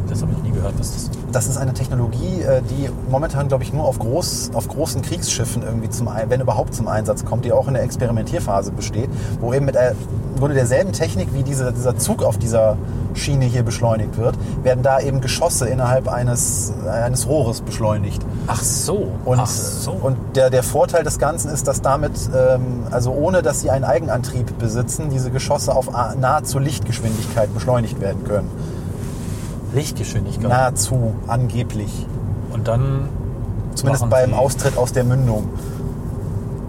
Das 0.08 0.20
habe 0.20 0.32
ich 0.32 0.38
noch 0.38 0.44
nie 0.44 0.52
gehört. 0.52 0.74
Was 0.78 0.92
das 0.92 1.21
Das 1.32 1.46
ist 1.46 1.56
eine 1.56 1.72
Technologie, 1.72 2.42
äh, 2.42 2.60
die 2.62 2.90
momentan, 3.10 3.48
glaube 3.48 3.64
ich, 3.64 3.72
nur 3.72 3.84
auf, 3.84 3.98
groß, 3.98 4.50
auf 4.54 4.68
großen 4.68 5.00
Kriegsschiffen 5.02 5.62
irgendwie 5.62 5.88
zum, 5.88 6.08
wenn 6.28 6.40
überhaupt 6.40 6.74
zum 6.74 6.88
Einsatz 6.88 7.24
kommt, 7.24 7.44
die 7.44 7.52
auch 7.52 7.68
in 7.68 7.74
der 7.74 7.82
Experimentierphase 7.82 8.70
besteht, 8.70 9.08
wo 9.40 9.54
eben 9.54 9.64
mit 9.64 9.76
im 9.76 10.38
Grunde 10.38 10.54
derselben 10.54 10.92
Technik, 10.92 11.32
wie 11.32 11.42
diese, 11.42 11.72
dieser 11.72 11.96
Zug 11.96 12.22
auf 12.22 12.38
dieser 12.38 12.76
Schiene 13.14 13.44
hier 13.44 13.62
beschleunigt 13.62 14.16
wird, 14.18 14.36
werden 14.62 14.82
da 14.82 15.00
eben 15.00 15.20
Geschosse 15.20 15.68
innerhalb 15.68 16.08
eines, 16.08 16.72
eines 16.90 17.26
Rohres 17.28 17.60
beschleunigt. 17.60 18.22
Ach 18.46 18.62
so. 18.62 19.08
Und, 19.24 19.40
Ach 19.40 19.46
so. 19.46 19.92
und 19.92 20.16
der, 20.34 20.50
der 20.50 20.62
Vorteil 20.62 21.02
des 21.02 21.18
Ganzen 21.18 21.50
ist, 21.50 21.66
dass 21.68 21.80
damit, 21.80 22.12
ähm, 22.34 22.84
also 22.90 23.12
ohne 23.12 23.42
dass 23.42 23.60
sie 23.60 23.70
einen 23.70 23.84
Eigenantrieb 23.84 24.58
besitzen, 24.58 25.10
diese 25.10 25.30
Geschosse 25.30 25.74
auf 25.74 25.90
nahezu 26.18 26.58
Lichtgeschwindigkeit 26.58 27.52
beschleunigt 27.54 28.00
werden 28.00 28.24
können. 28.24 28.50
Lichtgeschwindigkeit. 29.74 30.48
Nahezu, 30.48 31.14
angeblich. 31.26 32.06
Und 32.52 32.68
dann. 32.68 33.08
Zumindest 33.74 34.08
beim 34.10 34.30
sie- 34.30 34.36
Austritt 34.36 34.76
aus 34.76 34.92
der 34.92 35.04
Mündung. 35.04 35.48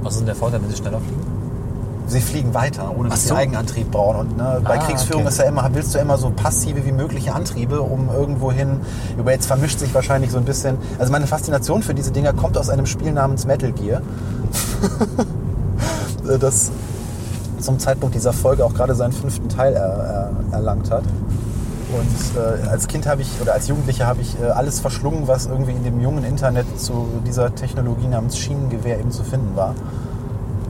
Was 0.04 0.14
ist 0.14 0.20
denn 0.20 0.26
der 0.28 0.36
Vorteil, 0.36 0.62
wenn 0.62 0.70
sie 0.70 0.78
schneller 0.78 1.00
fliegen? 1.00 1.22
Sie 2.06 2.20
fliegen 2.20 2.54
weiter, 2.54 2.94
ohne 2.98 3.10
dass 3.10 3.24
so. 3.28 3.34
sie 3.34 3.40
Eigenantrieb 3.42 3.90
brauchen. 3.92 4.20
Und 4.20 4.38
ne, 4.38 4.62
bei 4.64 4.78
Ah, 4.78 4.84
Kriegsführung 4.84 5.22
okay. 5.24 5.32
ist 5.32 5.38
ja 5.40 5.46
immer, 5.46 5.70
willst 5.74 5.96
du 5.96 6.00
immer 6.00 6.18
so 6.18 6.30
passive 6.32 6.86
wie 6.86 6.92
mögliche 6.92 7.34
Antriebe, 7.34 7.82
um 7.82 8.10
irgendwohin. 8.10 8.82
Aber 9.18 9.32
jetzt 9.32 9.46
vermischt 9.46 9.80
sich 9.80 9.94
wahrscheinlich 9.94 10.30
so 10.32 10.38
ein 10.38 10.44
bisschen. 10.46 10.78
Also 11.00 11.12
meine 11.14 11.28
Faszination 11.28 11.82
für 11.82 11.94
diese 11.94 12.12
Dinger 12.12 12.34
kommt 12.34 12.58
aus 12.58 12.70
einem 12.70 12.86
Spiel 12.86 13.14
namens 13.14 13.46
Metal 13.46 13.72
Gear. 13.72 14.02
das 16.40 16.72
zum 17.60 17.80
Zeitpunkt 17.80 18.16
dieser 18.16 18.34
Folge 18.34 18.66
auch 18.66 18.74
gerade 18.74 18.96
seinen 18.96 19.14
fünften 19.14 19.48
Teil 19.48 19.74
er, 19.74 19.82
er, 19.84 20.32
erlangt 20.52 20.92
hat. 20.92 21.04
Und 21.94 22.42
äh, 22.42 22.68
als 22.70 22.88
Kind 22.88 23.06
habe 23.06 23.22
ich, 23.22 23.30
oder 23.40 23.54
als 23.54 23.68
Jugendlicher 23.68 24.08
habe 24.08 24.22
ich 24.22 24.36
äh, 24.42 24.46
alles 24.46 24.80
verschlungen, 24.80 25.28
was 25.28 25.46
irgendwie 25.46 25.74
in 25.74 25.84
dem 25.84 26.02
jungen 26.02 26.24
Internet 26.24 26.80
zu 26.80 27.22
dieser 27.26 27.54
Technologie 27.54 28.08
namens 28.08 28.38
Schienengewehr 28.38 29.00
eben 29.00 29.12
zu 29.12 29.24
finden 29.24 29.56
war. 29.56 29.76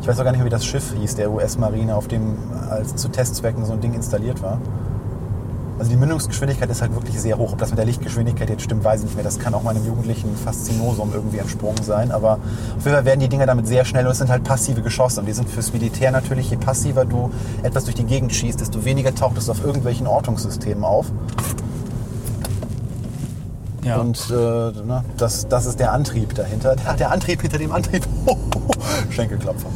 Ich 0.01 0.07
weiß 0.07 0.19
auch 0.19 0.25
gar 0.25 0.31
nicht 0.31 0.39
mehr, 0.39 0.47
wie 0.47 0.49
das 0.49 0.65
Schiff 0.65 0.93
hieß, 0.99 1.15
der 1.15 1.31
US-Marine, 1.31 1.95
auf 1.95 2.09
dem 2.09 2.35
als 2.69 2.97
zu 2.97 3.07
Testzwecken 3.07 3.65
so 3.65 3.71
ein 3.71 3.79
Ding 3.79 3.93
installiert 3.93 4.41
war. 4.41 4.59
Also 5.79 5.89
die 5.89 5.97
Mündungsgeschwindigkeit 5.97 6.69
ist 6.69 6.81
halt 6.81 6.93
wirklich 6.93 7.19
sehr 7.19 7.37
hoch. 7.37 7.53
Ob 7.53 7.57
das 7.57 7.69
mit 7.69 7.79
der 7.79 7.85
Lichtgeschwindigkeit 7.85 8.49
jetzt 8.49 8.61
stimmt, 8.61 8.83
weiß 8.83 9.01
ich 9.01 9.05
nicht 9.07 9.15
mehr. 9.15 9.23
Das 9.23 9.39
kann 9.39 9.53
auch 9.53 9.63
meinem 9.63 9.85
jugendlichen 9.85 10.35
Faszinosum 10.35 11.11
irgendwie 11.13 11.39
entsprungen 11.39 11.81
sein. 11.83 12.11
Aber 12.11 12.33
auf 12.77 12.85
jeden 12.85 12.95
Fall 12.95 13.05
werden 13.05 13.19
die 13.19 13.29
Dinger 13.29 13.45
damit 13.45 13.67
sehr 13.67 13.83
schnell 13.83 14.05
und 14.05 14.11
es 14.11 14.19
sind 14.19 14.29
halt 14.29 14.43
passive 14.43 14.81
Geschosse. 14.81 15.19
Und 15.21 15.25
die 15.25 15.33
sind 15.33 15.49
fürs 15.49 15.73
Militär 15.73 16.11
natürlich, 16.11 16.51
je 16.51 16.57
passiver 16.57 17.05
du 17.05 17.31
etwas 17.63 17.85
durch 17.85 17.95
die 17.95 18.05
Gegend 18.05 18.33
schießt, 18.33 18.61
desto 18.61 18.85
weniger 18.85 19.15
taucht 19.15 19.37
es 19.37 19.49
auf 19.49 19.63
irgendwelchen 19.63 20.05
Ortungssystemen 20.05 20.83
auf. 20.83 21.07
Ja. 23.83 23.97
Und 23.97 24.29
äh, 24.29 24.33
ne, 24.33 25.03
das, 25.17 25.47
das 25.47 25.65
ist 25.65 25.79
der 25.79 25.91
Antrieb 25.91 26.35
dahinter. 26.35 26.75
Der, 26.75 26.93
der 26.93 27.11
Antrieb 27.11 27.41
hinter 27.41 27.57
dem 27.57 27.71
Antrieb. 27.71 28.03
Schenkelklopfer. 29.09 29.67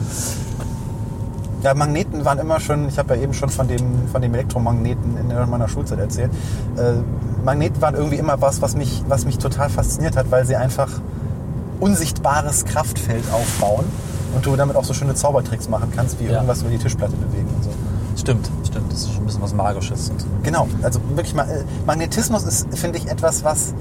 Ja, 1.63 1.73
Magneten 1.73 2.23
waren 2.23 2.37
immer 2.39 2.59
schon, 2.59 2.87
ich 2.87 2.99
habe 2.99 3.15
ja 3.15 3.21
eben 3.23 3.33
schon 3.33 3.49
von 3.49 3.67
dem, 3.67 4.07
von 4.11 4.21
dem 4.21 4.33
Elektromagneten 4.33 5.17
in 5.17 5.49
meiner 5.49 5.67
Schulzeit 5.67 5.99
erzählt. 5.99 6.31
Äh, 6.77 6.93
Magneten 7.43 7.81
waren 7.81 7.95
irgendwie 7.95 8.17
immer 8.17 8.39
was, 8.41 8.61
was 8.61 8.75
mich, 8.75 9.03
was 9.07 9.25
mich 9.25 9.37
total 9.37 9.69
fasziniert 9.69 10.15
hat, 10.15 10.29
weil 10.29 10.45
sie 10.45 10.55
einfach 10.55 10.89
unsichtbares 11.79 12.65
Kraftfeld 12.65 13.23
aufbauen 13.31 13.85
Und 14.35 14.45
du 14.45 14.55
damit 14.55 14.75
auch 14.75 14.83
so 14.83 14.93
schöne 14.93 15.15
Zaubertricks 15.15 15.69
machen 15.69 15.91
kannst, 15.95 16.19
wie 16.19 16.25
Ja. 16.25 16.33
irgendwas 16.33 16.61
über 16.61 16.69
die 16.69 16.77
Tischplatte 16.77 17.15
bewegen 17.15 17.47
und 17.55 17.63
so. 17.63 17.69
Stimmt, 18.17 18.49
stimmt. 18.67 18.91
Das 18.91 18.99
ist 18.99 19.13
schon 19.13 19.23
ein 19.23 19.25
bisschen 19.25 19.41
was 19.41 19.53
Magisches. 19.53 20.11
Genau, 20.43 20.67
also 20.83 20.99
wirklich 21.15 21.33
mal, 21.33 21.49
äh, 21.49 21.63
Magnetismus 21.85 22.43
ist, 22.43 22.67
finde 22.77 22.97
ich, 22.99 23.07
etwas, 23.09 23.43
was, 23.43 23.73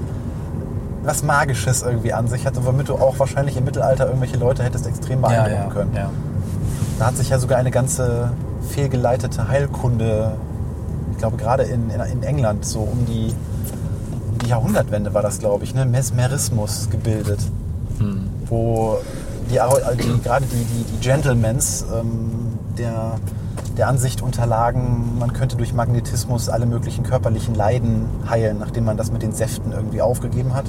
was 1.03 1.21
Magisches 1.23 1.81
irgendwie 1.81 2.13
an 2.13 2.27
sich 2.27 2.45
hat 2.45 2.55
und 2.57 2.65
womit 2.65 2.87
du 2.89 2.95
auch 2.95 3.19
wahrscheinlich 3.19 3.57
im 3.57 3.65
Mittelalter 3.65 4.07
irgendwelche 4.07 4.37
Leute 4.37 4.63
hättest 4.63 4.87
extrem 4.87 5.21
ja, 5.21 5.27
beeindrucken 5.27 5.63
ja, 5.67 5.73
können. 5.73 5.91
ja. 5.95 6.09
Da 6.99 7.07
hat 7.07 7.17
sich 7.17 7.29
ja 7.29 7.37
sogar 7.39 7.57
eine 7.59 7.71
ganze 7.71 8.31
fehlgeleitete 8.69 9.47
Heilkunde, 9.47 10.33
ich 11.11 11.17
glaube 11.19 11.37
gerade 11.37 11.63
in, 11.63 11.89
in, 11.89 12.01
in 12.01 12.23
England, 12.23 12.65
so 12.65 12.79
um 12.79 13.05
die, 13.05 13.33
um 14.31 14.37
die 14.39 14.47
Jahrhundertwende 14.47 15.13
war 15.13 15.21
das, 15.21 15.39
glaube 15.39 15.63
ich, 15.63 15.75
ne? 15.75 15.85
Mesmerismus 15.85 16.89
gebildet. 16.89 17.39
Wo 18.47 18.97
die, 19.51 19.59
Ar- 19.59 19.93
die, 19.93 20.21
gerade 20.21 20.45
die, 20.45 20.55
die, 20.63 20.83
die 20.83 20.99
Gentlemans 21.07 21.85
ähm, 21.93 22.57
der, 22.77 23.19
der 23.77 23.87
Ansicht 23.87 24.21
unterlagen, 24.21 25.17
man 25.19 25.33
könnte 25.33 25.55
durch 25.55 25.73
Magnetismus 25.73 26.49
alle 26.49 26.65
möglichen 26.65 27.03
körperlichen 27.03 27.55
Leiden 27.55 28.05
heilen, 28.29 28.57
nachdem 28.59 28.85
man 28.85 28.97
das 28.97 29.11
mit 29.11 29.21
den 29.21 29.33
Säften 29.33 29.71
irgendwie 29.71 30.01
aufgegeben 30.01 30.53
hat. 30.53 30.65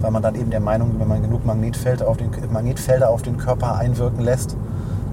Weil 0.00 0.10
man 0.10 0.22
dann 0.22 0.34
eben 0.34 0.50
der 0.50 0.60
Meinung, 0.60 0.92
wenn 0.98 1.08
man 1.08 1.22
genug 1.22 1.46
Magnetfelder 1.46 2.06
auf 2.08 2.18
den, 2.18 2.30
Magnetfelder 2.52 3.08
auf 3.08 3.22
den 3.22 3.38
Körper 3.38 3.76
einwirken 3.76 4.22
lässt, 4.22 4.56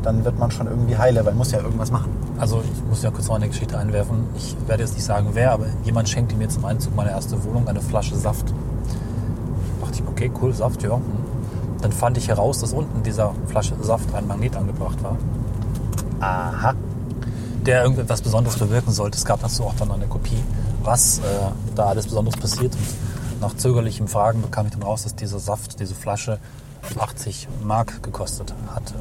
dann 0.03 0.25
wird 0.25 0.39
man 0.39 0.51
schon 0.51 0.67
irgendwie 0.67 0.97
heile, 0.97 1.19
weil 1.19 1.33
man 1.33 1.39
muss 1.39 1.51
ja 1.51 1.59
irgendwas 1.59 1.91
machen. 1.91 2.11
Also 2.39 2.61
ich 2.61 2.83
muss 2.89 3.03
ja 3.03 3.11
kurz 3.11 3.27
noch 3.27 3.35
eine 3.35 3.47
Geschichte 3.47 3.77
einwerfen. 3.77 4.25
Ich 4.35 4.55
werde 4.67 4.83
jetzt 4.83 4.95
nicht 4.95 5.05
sagen, 5.05 5.29
wer, 5.33 5.51
aber 5.51 5.67
jemand 5.83 6.09
schenkte 6.09 6.35
mir 6.35 6.49
zum 6.49 6.65
Einzug 6.65 6.95
meiner 6.95 7.11
ersten 7.11 7.43
Wohnung 7.43 7.67
eine 7.67 7.81
Flasche 7.81 8.15
Saft. 8.15 8.53
dachte 9.81 9.93
ich, 9.95 10.03
okay, 10.07 10.31
cool, 10.41 10.53
Saft, 10.53 10.83
ja. 10.83 10.95
hm. 10.95 11.01
Dann 11.81 11.91
fand 11.91 12.17
ich 12.17 12.27
heraus, 12.27 12.59
dass 12.59 12.73
unten 12.73 12.97
in 12.97 13.03
dieser 13.03 13.33
Flasche 13.47 13.75
Saft 13.81 14.13
ein 14.13 14.27
Magnet 14.27 14.55
angebracht 14.55 15.01
war, 15.03 15.17
Aha. 16.19 16.75
der 17.65 17.83
irgendetwas 17.83 18.21
Besonderes 18.21 18.57
bewirken 18.57 18.91
sollte. 18.91 19.17
Es 19.17 19.25
gab 19.25 19.41
dazu 19.41 19.63
auch 19.63 19.73
dann 19.75 19.91
eine 19.91 20.05
Kopie, 20.05 20.43
was 20.83 21.19
äh, 21.19 21.21
da 21.75 21.85
alles 21.87 22.05
Besonderes 22.05 22.39
passiert. 22.39 22.75
Und 22.75 23.41
nach 23.41 23.55
zögerlichem 23.55 24.07
Fragen 24.07 24.43
bekam 24.43 24.67
ich 24.67 24.73
dann 24.73 24.83
raus, 24.83 25.03
dass 25.03 25.15
dieser 25.15 25.39
Saft, 25.39 25.79
diese 25.79 25.95
Flasche 25.95 26.37
80 26.99 27.47
Mark 27.63 28.03
gekostet 28.03 28.53
hat. 28.73 28.93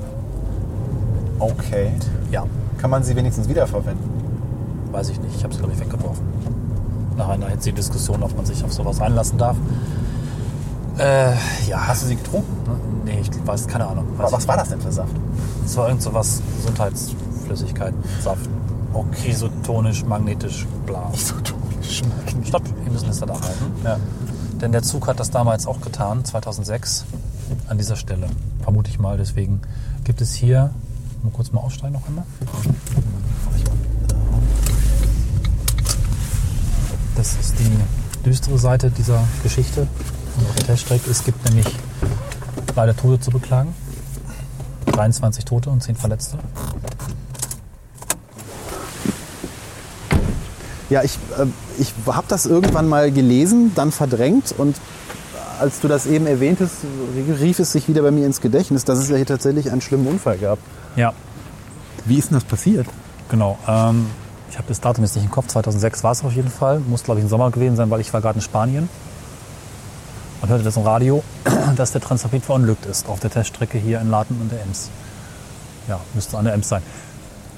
Okay. 1.40 1.92
Ja, 2.30 2.44
Kann 2.78 2.90
man 2.90 3.02
sie 3.02 3.16
wenigstens 3.16 3.48
wiederverwenden? 3.48 4.08
weiß 4.92 5.08
ich 5.10 5.20
nicht. 5.20 5.36
Ich 5.36 5.44
habe 5.44 5.52
sie, 5.54 5.60
glaube 5.60 5.74
ich, 5.74 5.80
weggeworfen. 5.80 6.24
Nach 7.16 7.28
einer 7.28 7.46
hitzigen 7.48 7.76
Diskussion, 7.76 8.22
ob 8.22 8.36
man 8.36 8.44
sich 8.44 8.62
auf 8.64 8.72
sowas 8.72 9.00
einlassen 9.00 9.38
darf. 9.38 9.56
Äh, 10.98 11.32
ja. 11.68 11.86
Hast 11.86 12.02
du 12.02 12.06
sie 12.08 12.16
getrunken? 12.16 13.02
Nee, 13.04 13.20
ich 13.20 13.30
weiß, 13.46 13.66
keine 13.68 13.86
Ahnung. 13.86 14.06
Weiß 14.16 14.32
Was, 14.32 14.42
ich 14.42 14.48
war 14.48 14.56
das 14.56 14.68
denn 14.68 14.80
für 14.80 14.92
Saft? 14.92 15.14
Es 15.64 15.76
war 15.76 15.88
irgend 15.88 16.02
so 16.02 16.12
was, 16.12 16.42
Gesundheitsflüssigkeit, 16.56 17.94
Saft. 18.20 18.48
Okay. 18.92 19.30
Isotonisch, 19.30 20.04
magnetisch, 20.04 20.66
bla. 20.86 21.10
Isotonisch 21.14 22.02
Stopp, 22.44 22.62
wir 22.82 22.92
müssen 22.92 23.08
es 23.08 23.20
da 23.20 23.26
halten. 23.28 23.72
Ja. 23.84 23.96
Denn 24.60 24.72
der 24.72 24.82
Zug 24.82 25.06
hat 25.06 25.20
das 25.20 25.30
damals 25.30 25.66
auch 25.66 25.80
getan, 25.80 26.24
2006, 26.24 27.04
an 27.68 27.78
dieser 27.78 27.96
Stelle. 27.96 28.26
Vermute 28.62 28.90
ich 28.90 28.98
mal. 28.98 29.16
Deswegen 29.16 29.60
gibt 30.04 30.20
es 30.20 30.34
hier, 30.34 30.70
mal 31.22 31.30
kurz 31.32 31.52
mal 31.52 31.60
aussteigen 31.60 31.94
noch 31.94 32.06
einmal. 32.06 32.24
Das 37.16 37.34
ist 37.34 37.54
die 37.58 38.24
düstere 38.24 38.58
Seite 38.58 38.90
dieser 38.90 39.22
Geschichte 39.42 39.86
Teststrecke. 40.66 41.10
Es 41.10 41.24
gibt 41.24 41.44
nämlich 41.44 41.66
leider 42.74 42.96
Tote 42.96 43.20
zu 43.20 43.30
beklagen. 43.30 43.74
23 44.86 45.44
Tote 45.44 45.70
und 45.70 45.82
10 45.82 45.96
Verletzte. 45.96 46.38
Ja, 50.88 51.02
ich, 51.02 51.18
äh, 51.38 51.46
ich 51.78 51.92
habe 52.06 52.26
das 52.28 52.46
irgendwann 52.46 52.88
mal 52.88 53.12
gelesen, 53.12 53.72
dann 53.74 53.92
verdrängt 53.92 54.52
und 54.56 54.76
als 55.60 55.80
du 55.80 55.88
das 55.88 56.06
eben 56.06 56.26
erwähntest, 56.26 56.76
rief 57.38 57.58
es 57.58 57.72
sich 57.72 57.86
wieder 57.86 58.02
bei 58.02 58.10
mir 58.10 58.26
ins 58.26 58.40
Gedächtnis, 58.40 58.84
dass 58.84 58.98
es 58.98 59.08
ja 59.08 59.16
hier 59.16 59.26
tatsächlich 59.26 59.70
einen 59.70 59.82
schlimmen 59.82 60.06
Unfall 60.06 60.38
gab. 60.38 60.58
Ja, 60.96 61.12
Wie 62.04 62.18
ist 62.18 62.30
denn 62.30 62.36
das 62.36 62.44
passiert? 62.44 62.86
Genau. 63.28 63.58
Ähm, 63.68 64.06
ich 64.50 64.58
habe 64.58 64.66
das 64.68 64.80
Datum 64.80 65.04
jetzt 65.04 65.14
nicht 65.14 65.24
im 65.24 65.30
Kopf. 65.30 65.46
2006 65.48 66.02
war 66.02 66.12
es 66.12 66.24
auf 66.24 66.32
jeden 66.32 66.50
Fall. 66.50 66.80
Muss, 66.80 67.04
glaube 67.04 67.20
ich, 67.20 67.24
im 67.24 67.28
Sommer 67.28 67.50
gewesen 67.50 67.76
sein, 67.76 67.90
weil 67.90 68.00
ich 68.00 68.12
war 68.12 68.20
gerade 68.20 68.38
in 68.38 68.42
Spanien 68.42 68.88
und 70.42 70.48
hörte 70.48 70.64
das 70.64 70.76
im 70.76 70.82
Radio, 70.82 71.22
dass 71.76 71.92
der 71.92 72.00
Transrapid 72.00 72.44
verunglückt 72.44 72.86
ist 72.86 73.08
auf 73.08 73.20
der 73.20 73.30
Teststrecke 73.30 73.78
hier 73.78 74.00
in 74.00 74.10
Laten 74.10 74.40
und 74.40 74.50
der 74.50 74.62
Ems. 74.62 74.90
Ja, 75.88 76.00
müsste 76.14 76.38
an 76.38 76.44
der 76.44 76.54
Ems 76.54 76.68
sein. 76.68 76.82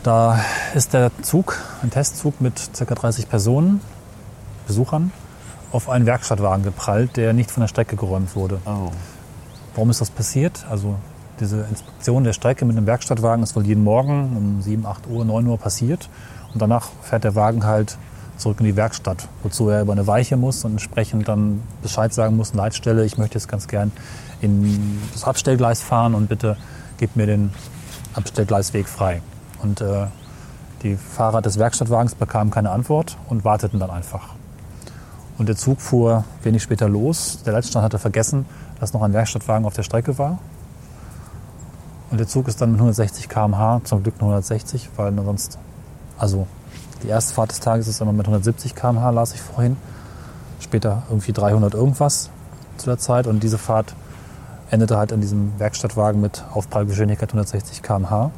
Da 0.02 0.40
ist 0.74 0.92
der 0.94 1.10
Zug, 1.22 1.58
ein 1.82 1.90
Testzug 1.90 2.40
mit 2.40 2.70
ca. 2.76 2.84
30 2.84 3.28
Personen, 3.28 3.80
Besuchern, 4.66 5.12
auf 5.70 5.88
einen 5.88 6.06
Werkstattwagen 6.06 6.64
geprallt, 6.64 7.16
der 7.16 7.32
nicht 7.32 7.50
von 7.50 7.60
der 7.60 7.68
Strecke 7.68 7.96
geräumt 7.96 8.34
wurde. 8.34 8.60
Oh. 8.66 8.90
Warum 9.74 9.90
ist 9.90 10.00
das 10.00 10.10
passiert? 10.10 10.66
Also 10.68 10.96
diese 11.42 11.62
Inspektion 11.62 12.24
der 12.24 12.32
Strecke 12.32 12.64
mit 12.64 12.76
dem 12.76 12.86
Werkstattwagen 12.86 13.42
ist 13.42 13.56
wohl 13.56 13.66
jeden 13.66 13.84
Morgen 13.84 14.36
um 14.36 14.62
7, 14.62 14.86
8 14.86 15.08
Uhr, 15.08 15.24
9 15.24 15.46
Uhr 15.46 15.58
passiert. 15.58 16.08
Und 16.52 16.62
danach 16.62 16.88
fährt 17.02 17.24
der 17.24 17.34
Wagen 17.34 17.64
halt 17.64 17.98
zurück 18.36 18.60
in 18.60 18.66
die 18.66 18.76
Werkstatt, 18.76 19.28
wozu 19.42 19.68
er 19.68 19.82
über 19.82 19.92
eine 19.92 20.06
Weiche 20.06 20.36
muss 20.36 20.64
und 20.64 20.72
entsprechend 20.72 21.28
dann 21.28 21.62
Bescheid 21.82 22.12
sagen 22.14 22.36
muss, 22.36 22.54
Leitstelle, 22.54 23.04
ich 23.04 23.18
möchte 23.18 23.38
jetzt 23.38 23.48
ganz 23.48 23.68
gern 23.68 23.92
in 24.40 24.98
das 25.12 25.24
Abstellgleis 25.24 25.82
fahren 25.82 26.14
und 26.14 26.28
bitte 26.28 26.56
gebt 26.98 27.16
mir 27.16 27.26
den 27.26 27.52
Abstellgleisweg 28.14 28.88
frei. 28.88 29.20
Und 29.62 29.80
äh, 29.80 30.06
die 30.82 30.96
Fahrer 30.96 31.42
des 31.42 31.58
Werkstattwagens 31.58 32.14
bekamen 32.14 32.50
keine 32.50 32.70
Antwort 32.70 33.16
und 33.28 33.44
warteten 33.44 33.78
dann 33.78 33.90
einfach. 33.90 34.30
Und 35.38 35.48
der 35.48 35.56
Zug 35.56 35.80
fuhr 35.80 36.24
wenig 36.42 36.62
später 36.62 36.88
los. 36.88 37.42
Der 37.44 37.52
Leitstand 37.52 37.84
hatte 37.84 37.98
vergessen, 37.98 38.46
dass 38.80 38.92
noch 38.92 39.02
ein 39.02 39.12
Werkstattwagen 39.12 39.64
auf 39.66 39.74
der 39.74 39.82
Strecke 39.82 40.18
war. 40.18 40.38
Und 42.12 42.18
der 42.18 42.28
Zug 42.28 42.46
ist 42.46 42.60
dann 42.60 42.72
mit 42.72 42.78
160 42.80 43.28
km/h, 43.28 43.80
zum 43.84 44.02
Glück 44.02 44.20
nur 44.20 44.30
160, 44.30 44.90
weil 44.96 45.14
sonst, 45.24 45.58
also 46.18 46.46
die 47.02 47.08
erste 47.08 47.32
Fahrt 47.34 47.50
des 47.50 47.60
Tages 47.60 47.88
ist 47.88 48.00
immer 48.02 48.12
mit 48.12 48.26
170 48.26 48.74
km/h, 48.74 49.10
las 49.10 49.32
ich 49.34 49.40
vorhin. 49.40 49.76
Später 50.60 51.02
irgendwie 51.08 51.32
300 51.32 51.74
irgendwas 51.74 52.28
zu 52.76 52.86
der 52.86 52.98
Zeit. 52.98 53.26
Und 53.26 53.42
diese 53.42 53.56
Fahrt 53.58 53.94
endete 54.70 54.96
halt 54.98 55.10
in 55.10 55.20
diesem 55.22 55.58
Werkstattwagen 55.58 56.20
mit 56.20 56.44
Aufprallgeschwindigkeit 56.52 57.30
160 57.30 57.82
km/h. 57.82 58.30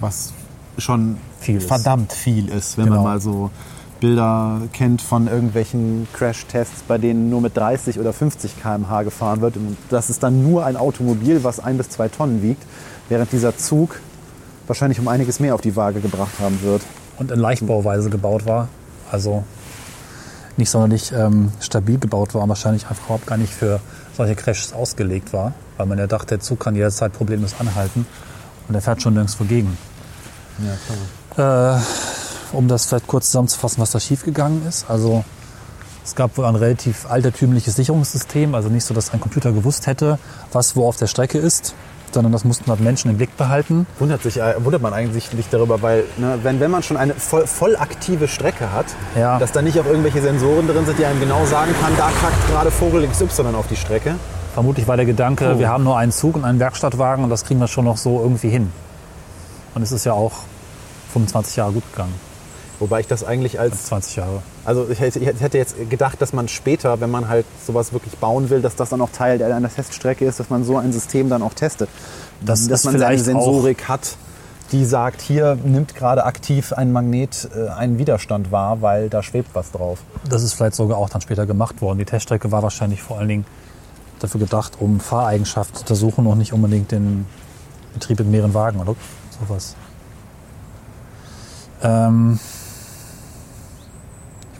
Was 0.00 0.32
schon 0.78 1.16
Viel 1.40 1.56
ist. 1.56 1.68
verdammt 1.68 2.12
viel 2.12 2.48
ist, 2.48 2.76
wenn 2.78 2.84
Genau. 2.84 2.96
man 2.96 3.04
mal 3.04 3.20
so 3.20 3.50
Bilder 4.00 4.62
kennt 4.72 5.02
von 5.02 5.28
irgendwelchen 5.28 6.08
Crash-Tests, 6.14 6.82
bei 6.88 6.98
denen 6.98 7.30
nur 7.30 7.40
mit 7.40 7.56
30 7.56 7.98
oder 8.00 8.12
50 8.12 8.60
km/h 8.60 9.02
gefahren 9.02 9.40
wird. 9.40 9.56
Und 9.56 9.76
das 9.90 10.10
ist 10.10 10.22
dann 10.22 10.42
nur 10.42 10.64
ein 10.64 10.76
Automobil, 10.76 11.44
was 11.44 11.60
ein 11.60 11.76
bis 11.76 11.90
zwei 11.90 12.08
Tonnen 12.08 12.42
wiegt, 12.42 12.62
während 13.08 13.30
dieser 13.32 13.56
Zug 13.56 14.00
wahrscheinlich 14.66 14.98
um 15.00 15.08
einiges 15.08 15.40
mehr 15.40 15.54
auf 15.54 15.60
die 15.60 15.76
Waage 15.76 16.00
gebracht 16.00 16.32
haben 16.40 16.60
wird. 16.62 16.82
und 17.18 17.30
in 17.30 17.38
Leichtbauweise 17.38 18.08
gebaut 18.08 18.46
war. 18.46 18.68
Also 19.12 19.44
nicht 20.56 20.70
sonderlich 20.70 21.12
ähm, 21.12 21.52
stabil 21.60 21.98
gebaut 21.98 22.34
war 22.34 22.42
und 22.42 22.48
wahrscheinlich 22.48 22.86
einfach 22.88 23.04
überhaupt 23.04 23.26
gar 23.26 23.36
nicht 23.36 23.52
für 23.52 23.80
solche 24.16 24.34
Crashs 24.34 24.72
ausgelegt 24.72 25.32
war, 25.34 25.52
weil 25.76 25.86
man 25.86 25.98
ja 25.98 26.06
dachte, 26.06 26.28
der 26.28 26.40
Zug 26.40 26.60
kann 26.60 26.74
jederzeit 26.74 27.12
problemlos 27.12 27.54
anhalten 27.58 28.06
und 28.68 28.74
er 28.74 28.80
fährt 28.80 29.02
schon 29.02 29.14
nirgendwo 29.14 29.44
gegen. 29.44 29.76
Ja, 31.36 31.76
Äh, 31.76 31.80
um 32.52 32.68
das 32.68 32.86
vielleicht 32.86 33.06
kurz 33.06 33.26
zusammenzufassen, 33.26 33.80
was 33.80 33.90
da 33.92 34.00
schiefgegangen 34.00 34.66
ist. 34.66 34.86
Also 34.88 35.24
es 36.04 36.14
gab 36.14 36.36
wohl 36.38 36.44
ein 36.46 36.56
relativ 36.56 37.08
altertümliches 37.10 37.76
Sicherungssystem, 37.76 38.54
also 38.54 38.68
nicht 38.68 38.84
so, 38.84 38.94
dass 38.94 39.12
ein 39.12 39.20
Computer 39.20 39.52
gewusst 39.52 39.86
hätte, 39.86 40.18
was 40.52 40.74
wo 40.76 40.88
auf 40.88 40.96
der 40.96 41.06
Strecke 41.06 41.38
ist, 41.38 41.74
sondern 42.12 42.32
das 42.32 42.44
mussten 42.44 42.68
halt 42.68 42.80
Menschen 42.80 43.10
im 43.10 43.18
Blick 43.18 43.36
behalten. 43.36 43.86
Wundert, 44.00 44.22
sich, 44.22 44.38
äh, 44.38 44.54
wundert 44.64 44.82
man 44.82 44.92
eigentlich 44.92 45.32
nicht 45.32 45.52
darüber, 45.52 45.80
weil 45.82 46.04
ne, 46.18 46.40
wenn, 46.42 46.58
wenn 46.58 46.70
man 46.70 46.82
schon 46.82 46.96
eine 46.96 47.14
voll, 47.14 47.46
voll 47.46 47.76
aktive 47.76 48.26
Strecke 48.26 48.72
hat, 48.72 48.86
Ja. 49.16 49.38
dass 49.38 49.52
da 49.52 49.62
nicht 49.62 49.78
auch 49.78 49.86
irgendwelche 49.86 50.20
Sensoren 50.20 50.66
drin 50.66 50.84
sind, 50.86 50.98
die 50.98 51.04
einem 51.04 51.20
genau 51.20 51.44
sagen 51.46 51.72
kann, 51.80 51.92
da 51.96 52.10
kackt 52.20 52.48
gerade 52.50 52.70
Vogel 52.72 53.06
XY 53.06 53.54
auf 53.54 53.68
die 53.68 53.76
Strecke. 53.76 54.16
Vermutlich 54.54 54.88
war 54.88 54.96
der 54.96 55.06
Gedanke, 55.06 55.52
Oh. 55.54 55.58
wir 55.60 55.68
haben 55.68 55.84
nur 55.84 55.96
einen 55.96 56.10
Zug 56.10 56.34
und 56.34 56.44
einen 56.44 56.58
Werkstattwagen 56.58 57.22
und 57.22 57.30
das 57.30 57.44
kriegen 57.44 57.60
wir 57.60 57.68
schon 57.68 57.84
noch 57.84 57.96
so 57.98 58.20
irgendwie 58.20 58.48
hin. 58.48 58.72
Und 59.76 59.82
es 59.82 59.92
ist 59.92 60.04
ja 60.04 60.12
auch 60.14 60.32
25 61.12 61.54
Jahre 61.56 61.72
gut 61.72 61.84
gegangen. 61.92 62.14
Wobei 62.80 63.00
ich 63.00 63.06
das 63.06 63.22
eigentlich 63.22 63.60
als 63.60 63.84
20 63.84 64.16
Jahre. 64.16 64.42
Also 64.64 64.88
ich 64.90 64.98
hätte, 65.00 65.18
ich 65.18 65.26
hätte 65.26 65.58
jetzt 65.58 65.90
gedacht, 65.90 66.20
dass 66.20 66.32
man 66.32 66.48
später, 66.48 66.98
wenn 67.00 67.10
man 67.10 67.28
halt 67.28 67.44
sowas 67.64 67.92
wirklich 67.92 68.16
bauen 68.16 68.48
will, 68.48 68.62
dass 68.62 68.74
das 68.74 68.88
dann 68.88 69.02
auch 69.02 69.10
Teil 69.10 69.42
einer 69.42 69.68
Teststrecke 69.68 70.24
ist, 70.24 70.40
dass 70.40 70.48
man 70.48 70.64
so 70.64 70.78
ein 70.78 70.90
System 70.90 71.28
dann 71.28 71.42
auch 71.42 71.52
testet. 71.52 71.90
Das 72.40 72.66
dass 72.66 72.84
man 72.84 72.94
eine 72.94 73.04
vielleicht 73.04 73.24
Sensorik 73.26 73.86
hat, 73.86 74.16
die 74.72 74.86
sagt, 74.86 75.20
hier 75.20 75.58
nimmt 75.62 75.94
gerade 75.94 76.24
aktiv 76.24 76.72
ein 76.72 76.90
Magnet 76.90 77.50
äh, 77.54 77.68
einen 77.68 77.98
Widerstand 77.98 78.50
wahr, 78.50 78.80
weil 78.80 79.10
da 79.10 79.22
schwebt 79.22 79.50
was 79.52 79.72
drauf. 79.72 79.98
Das 80.26 80.42
ist 80.42 80.54
vielleicht 80.54 80.74
sogar 80.74 80.96
auch 80.96 81.10
dann 81.10 81.20
später 81.20 81.44
gemacht 81.44 81.82
worden. 81.82 81.98
Die 81.98 82.06
Teststrecke 82.06 82.50
war 82.50 82.62
wahrscheinlich 82.62 83.02
vor 83.02 83.18
allen 83.18 83.28
Dingen 83.28 83.46
dafür 84.20 84.40
gedacht, 84.40 84.78
um 84.80 85.00
Fahreigenschaften 85.00 85.76
zu 85.76 85.82
untersuchen 85.82 86.26
und 86.26 86.38
nicht 86.38 86.54
unbedingt 86.54 86.92
den 86.92 87.26
Betrieb 87.92 88.20
mit 88.20 88.28
mehreren 88.28 88.54
Wagen 88.54 88.80
oder 88.80 88.94
sowas. 89.38 89.74
Ähm, 91.82 92.38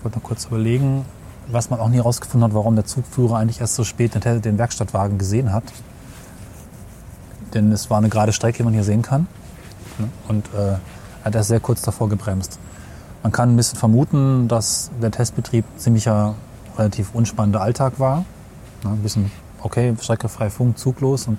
ich 0.01 0.05
wollte 0.05 0.19
noch 0.19 0.25
kurz 0.25 0.47
überlegen, 0.47 1.05
was 1.49 1.69
man 1.69 1.79
auch 1.79 1.91
nie 1.91 1.99
herausgefunden 1.99 2.49
hat, 2.49 2.55
warum 2.55 2.75
der 2.75 2.87
Zugführer 2.87 3.37
eigentlich 3.37 3.61
erst 3.61 3.75
so 3.75 3.85
spät 3.85 4.15
den 4.25 4.57
Werkstattwagen 4.57 5.19
gesehen 5.19 5.53
hat. 5.53 5.65
Denn 7.53 7.71
es 7.71 7.91
war 7.91 7.99
eine 7.99 8.09
gerade 8.09 8.33
Strecke, 8.33 8.59
die 8.59 8.63
man 8.63 8.73
hier 8.73 8.83
sehen 8.83 9.03
kann. 9.03 9.27
Und 10.27 10.47
äh, 10.55 10.77
hat 11.23 11.35
erst 11.35 11.49
sehr 11.49 11.61
kurz 11.61 11.83
davor 11.83 12.09
gebremst. 12.09 12.59
Man 13.23 13.31
kann 13.31 13.53
ein 13.53 13.57
bisschen 13.57 13.79
vermuten, 13.79 14.49
dass 14.49 14.91
der 15.03 15.11
Testbetrieb 15.11 15.67
ziemlicher 15.77 16.35
relativ 16.79 17.15
unspannender 17.15 17.61
Alltag 17.61 18.01
war. 18.01 18.25
Ja, 18.83 18.93
ein 18.93 19.03
bisschen, 19.03 19.31
okay, 19.61 19.95
Strecke 20.01 20.31
frei 20.31 20.49
Funk, 20.49 20.79
zuglos 20.79 21.29
und 21.29 21.39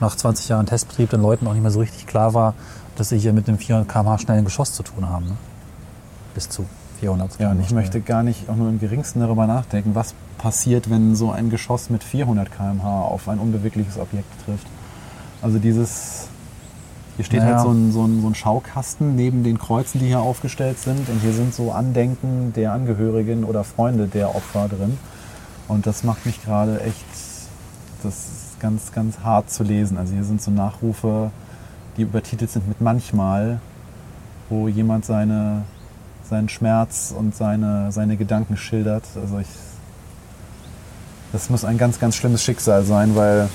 nach 0.00 0.16
20 0.16 0.48
Jahren 0.48 0.64
Testbetrieb 0.64 1.10
den 1.10 1.20
Leuten 1.20 1.46
auch 1.46 1.52
nicht 1.52 1.60
mehr 1.60 1.70
so 1.70 1.80
richtig 1.80 2.06
klar 2.06 2.32
war, 2.32 2.54
dass 2.96 3.10
sie 3.10 3.18
hier 3.18 3.34
mit 3.34 3.48
einem 3.48 3.58
400 3.58 3.86
km/h 3.86 4.18
schnellen 4.20 4.46
Geschoss 4.46 4.72
zu 4.72 4.82
tun 4.82 5.06
haben. 5.06 5.26
Ne? 5.26 5.36
Bis 6.34 6.48
zu 6.48 6.64
400 7.00 7.38
Ja, 7.38 7.50
und 7.50 7.60
ich 7.60 7.70
möchte 7.72 8.00
gar 8.00 8.22
nicht 8.22 8.48
auch 8.48 8.56
nur 8.56 8.68
im 8.68 8.78
geringsten 8.78 9.20
darüber 9.20 9.46
nachdenken, 9.46 9.94
was 9.94 10.14
passiert, 10.38 10.90
wenn 10.90 11.14
so 11.16 11.30
ein 11.30 11.50
Geschoss 11.50 11.90
mit 11.90 12.04
400 12.04 12.50
km/h 12.50 13.02
auf 13.02 13.28
ein 13.28 13.38
unbewegliches 13.38 13.98
Objekt 13.98 14.28
trifft. 14.44 14.66
Also 15.42 15.58
dieses, 15.58 16.28
hier 17.16 17.24
steht 17.24 17.40
Naja. 17.40 17.56
halt 17.56 17.62
so 17.62 17.70
ein, 17.72 17.92
so, 17.92 18.04
ein, 18.04 18.20
so 18.22 18.28
ein 18.28 18.34
Schaukasten 18.34 19.16
neben 19.16 19.42
den 19.42 19.58
Kreuzen, 19.58 19.98
die 20.00 20.06
hier 20.06 20.20
aufgestellt 20.20 20.78
sind. 20.78 21.08
Und 21.08 21.20
hier 21.20 21.32
sind 21.32 21.54
so 21.54 21.72
Andenken 21.72 22.52
der 22.54 22.72
Angehörigen 22.72 23.44
oder 23.44 23.64
Freunde 23.64 24.06
der 24.06 24.34
Opfer 24.34 24.68
drin. 24.68 24.98
Und 25.68 25.86
das 25.86 26.02
macht 26.04 26.26
mich 26.26 26.42
gerade 26.44 26.80
echt, 26.80 27.04
das 28.02 28.14
ist 28.14 28.60
ganz, 28.60 28.92
ganz 28.92 29.20
hart 29.20 29.50
zu 29.50 29.62
lesen. 29.62 29.98
Also 29.98 30.14
hier 30.14 30.24
sind 30.24 30.40
so 30.42 30.50
Nachrufe, 30.50 31.30
die 31.96 32.02
übertitelt 32.02 32.50
sind 32.50 32.66
mit 32.68 32.80
manchmal, 32.80 33.60
wo 34.48 34.66
jemand 34.68 35.04
seine, 35.04 35.62
seinen 36.28 36.48
Schmerz 36.48 37.14
und 37.16 37.34
seine, 37.34 37.92
seine 37.92 38.16
Gedanken 38.16 38.56
schildert. 38.56 39.04
Also 39.20 39.38
ich, 39.38 39.48
das 41.32 41.50
muss 41.50 41.64
ein 41.64 41.78
ganz, 41.78 41.98
ganz 41.98 42.16
schlimmes 42.16 42.42
Schicksal 42.42 42.84
sein, 42.84 43.16
weil 43.16 43.48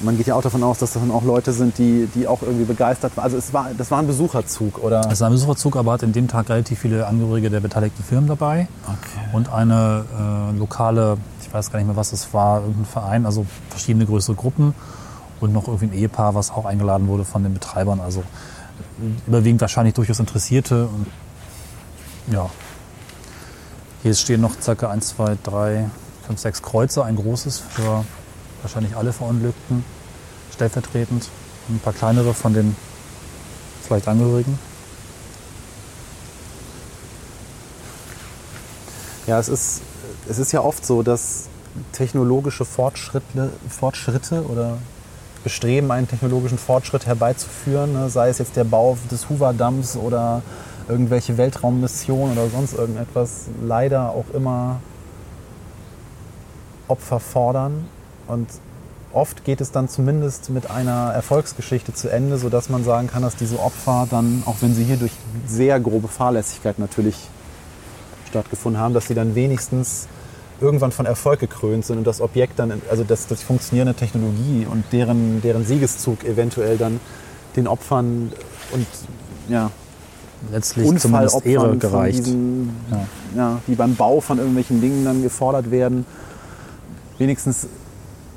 man 0.00 0.16
geht 0.16 0.26
ja 0.28 0.34
auch 0.34 0.42
davon 0.42 0.62
aus, 0.62 0.78
dass 0.78 0.92
das 0.92 1.02
dann 1.02 1.10
auch 1.10 1.24
Leute 1.24 1.52
sind, 1.52 1.78
die, 1.78 2.08
die 2.14 2.28
auch 2.28 2.42
irgendwie 2.42 2.64
begeistert 2.64 3.16
waren. 3.16 3.24
Also 3.24 3.36
es 3.36 3.52
war, 3.52 3.70
das 3.76 3.90
war 3.90 3.98
ein 3.98 4.06
Besucherzug, 4.06 4.82
oder? 4.82 5.08
Es 5.10 5.20
war 5.20 5.28
ein 5.28 5.32
Besucherzug, 5.32 5.76
aber 5.76 5.92
hat 5.92 6.02
in 6.02 6.12
dem 6.12 6.28
Tag 6.28 6.48
relativ 6.48 6.78
viele 6.78 7.06
Angehörige 7.06 7.50
der 7.50 7.60
beteiligten 7.60 8.04
Firmen 8.04 8.28
dabei. 8.28 8.68
Okay. 8.84 9.28
Und 9.32 9.52
eine 9.52 10.04
äh, 10.54 10.56
lokale, 10.56 11.18
ich 11.42 11.52
weiß 11.52 11.70
gar 11.72 11.78
nicht 11.78 11.88
mehr, 11.88 11.96
was 11.96 12.12
es 12.12 12.32
war, 12.32 12.60
irgendein 12.60 12.84
Verein, 12.84 13.26
also 13.26 13.46
verschiedene 13.70 14.06
größere 14.06 14.36
Gruppen. 14.36 14.74
Und 15.40 15.52
noch 15.52 15.68
irgendwie 15.68 15.86
ein 15.86 15.92
Ehepaar, 15.92 16.34
was 16.34 16.50
auch 16.50 16.64
eingeladen 16.64 17.06
wurde 17.06 17.24
von 17.24 17.42
den 17.42 17.54
Betreibern. 17.54 18.00
Also 18.00 18.24
überwiegend 19.26 19.60
wahrscheinlich 19.60 19.94
durchaus 19.94 20.18
Interessierte. 20.18 20.86
Und 20.86 21.06
ja. 22.30 22.50
Hier 24.02 24.14
stehen 24.14 24.40
noch 24.40 24.54
ca. 24.60 24.90
1, 24.90 25.08
2, 25.08 25.38
3, 25.42 25.90
5, 26.26 26.40
6 26.40 26.62
Kreuze, 26.62 27.04
ein 27.04 27.16
großes 27.16 27.58
für 27.58 28.04
wahrscheinlich 28.62 28.96
alle 28.96 29.12
Verunglückten, 29.12 29.84
stellvertretend. 30.52 31.28
Ein 31.68 31.80
paar 31.80 31.92
kleinere 31.92 32.32
von 32.32 32.54
den 32.54 32.76
vielleicht 33.82 34.08
Angehörigen. 34.08 34.58
Ja, 39.26 39.38
es 39.38 39.48
ist, 39.48 39.82
es 40.28 40.38
ist 40.38 40.52
ja 40.52 40.62
oft 40.62 40.86
so, 40.86 41.02
dass 41.02 41.48
technologische 41.92 42.64
Fortschritte, 42.64 43.50
Fortschritte 43.68 44.46
oder 44.46 44.78
Bestreben, 45.44 45.90
einen 45.90 46.08
technologischen 46.08 46.58
Fortschritt 46.58 47.06
herbeizuführen, 47.06 47.92
ne, 47.92 48.10
sei 48.10 48.28
es 48.28 48.38
jetzt 48.38 48.56
der 48.56 48.64
Bau 48.64 48.96
des 49.10 49.28
Hoover-Damms 49.28 49.96
oder 49.96 50.42
irgendwelche 50.88 51.36
Weltraummissionen 51.36 52.36
oder 52.36 52.48
sonst 52.48 52.74
irgendetwas, 52.74 53.46
leider 53.62 54.10
auch 54.10 54.26
immer 54.34 54.80
Opfer 56.88 57.20
fordern. 57.20 57.86
Und 58.26 58.48
oft 59.12 59.44
geht 59.44 59.60
es 59.60 59.70
dann 59.70 59.88
zumindest 59.88 60.50
mit 60.50 60.70
einer 60.70 61.12
Erfolgsgeschichte 61.12 61.92
zu 61.92 62.08
Ende, 62.10 62.38
sodass 62.38 62.68
man 62.68 62.84
sagen 62.84 63.08
kann, 63.08 63.22
dass 63.22 63.36
diese 63.36 63.58
Opfer 63.58 64.06
dann, 64.10 64.42
auch 64.46 64.56
wenn 64.60 64.74
sie 64.74 64.84
hier 64.84 64.96
durch 64.96 65.12
sehr 65.46 65.78
grobe 65.80 66.08
Fahrlässigkeit 66.08 66.78
natürlich 66.78 67.16
stattgefunden 68.28 68.80
haben, 68.80 68.94
dass 68.94 69.06
sie 69.06 69.14
dann 69.14 69.34
wenigstens 69.34 70.08
irgendwann 70.60 70.92
von 70.92 71.06
Erfolg 71.06 71.40
gekrönt 71.40 71.84
sind 71.84 71.98
und 71.98 72.06
das 72.06 72.20
Objekt 72.20 72.58
dann, 72.58 72.82
also 72.90 73.04
das, 73.04 73.26
das 73.26 73.42
funktionierende 73.42 73.94
Technologie 73.94 74.66
und 74.68 74.84
deren, 74.92 75.40
deren 75.40 75.64
Siegeszug 75.64 76.24
eventuell 76.24 76.76
dann 76.76 77.00
den 77.56 77.68
Opfern 77.68 78.32
und 78.72 78.86
ja, 79.48 79.70
Letztlich 80.52 80.98
zumindest 80.98 81.44
Ehre 81.44 81.76
gereicht. 81.76 82.26
diesen, 82.26 82.70
Ja. 82.90 82.98
ja, 83.36 83.60
die 83.66 83.74
beim 83.74 83.96
Bau 83.96 84.20
von 84.20 84.38
irgendwelchen 84.38 84.80
Dingen 84.80 85.04
dann 85.04 85.22
gefordert 85.22 85.70
werden, 85.70 86.06
wenigstens 87.18 87.68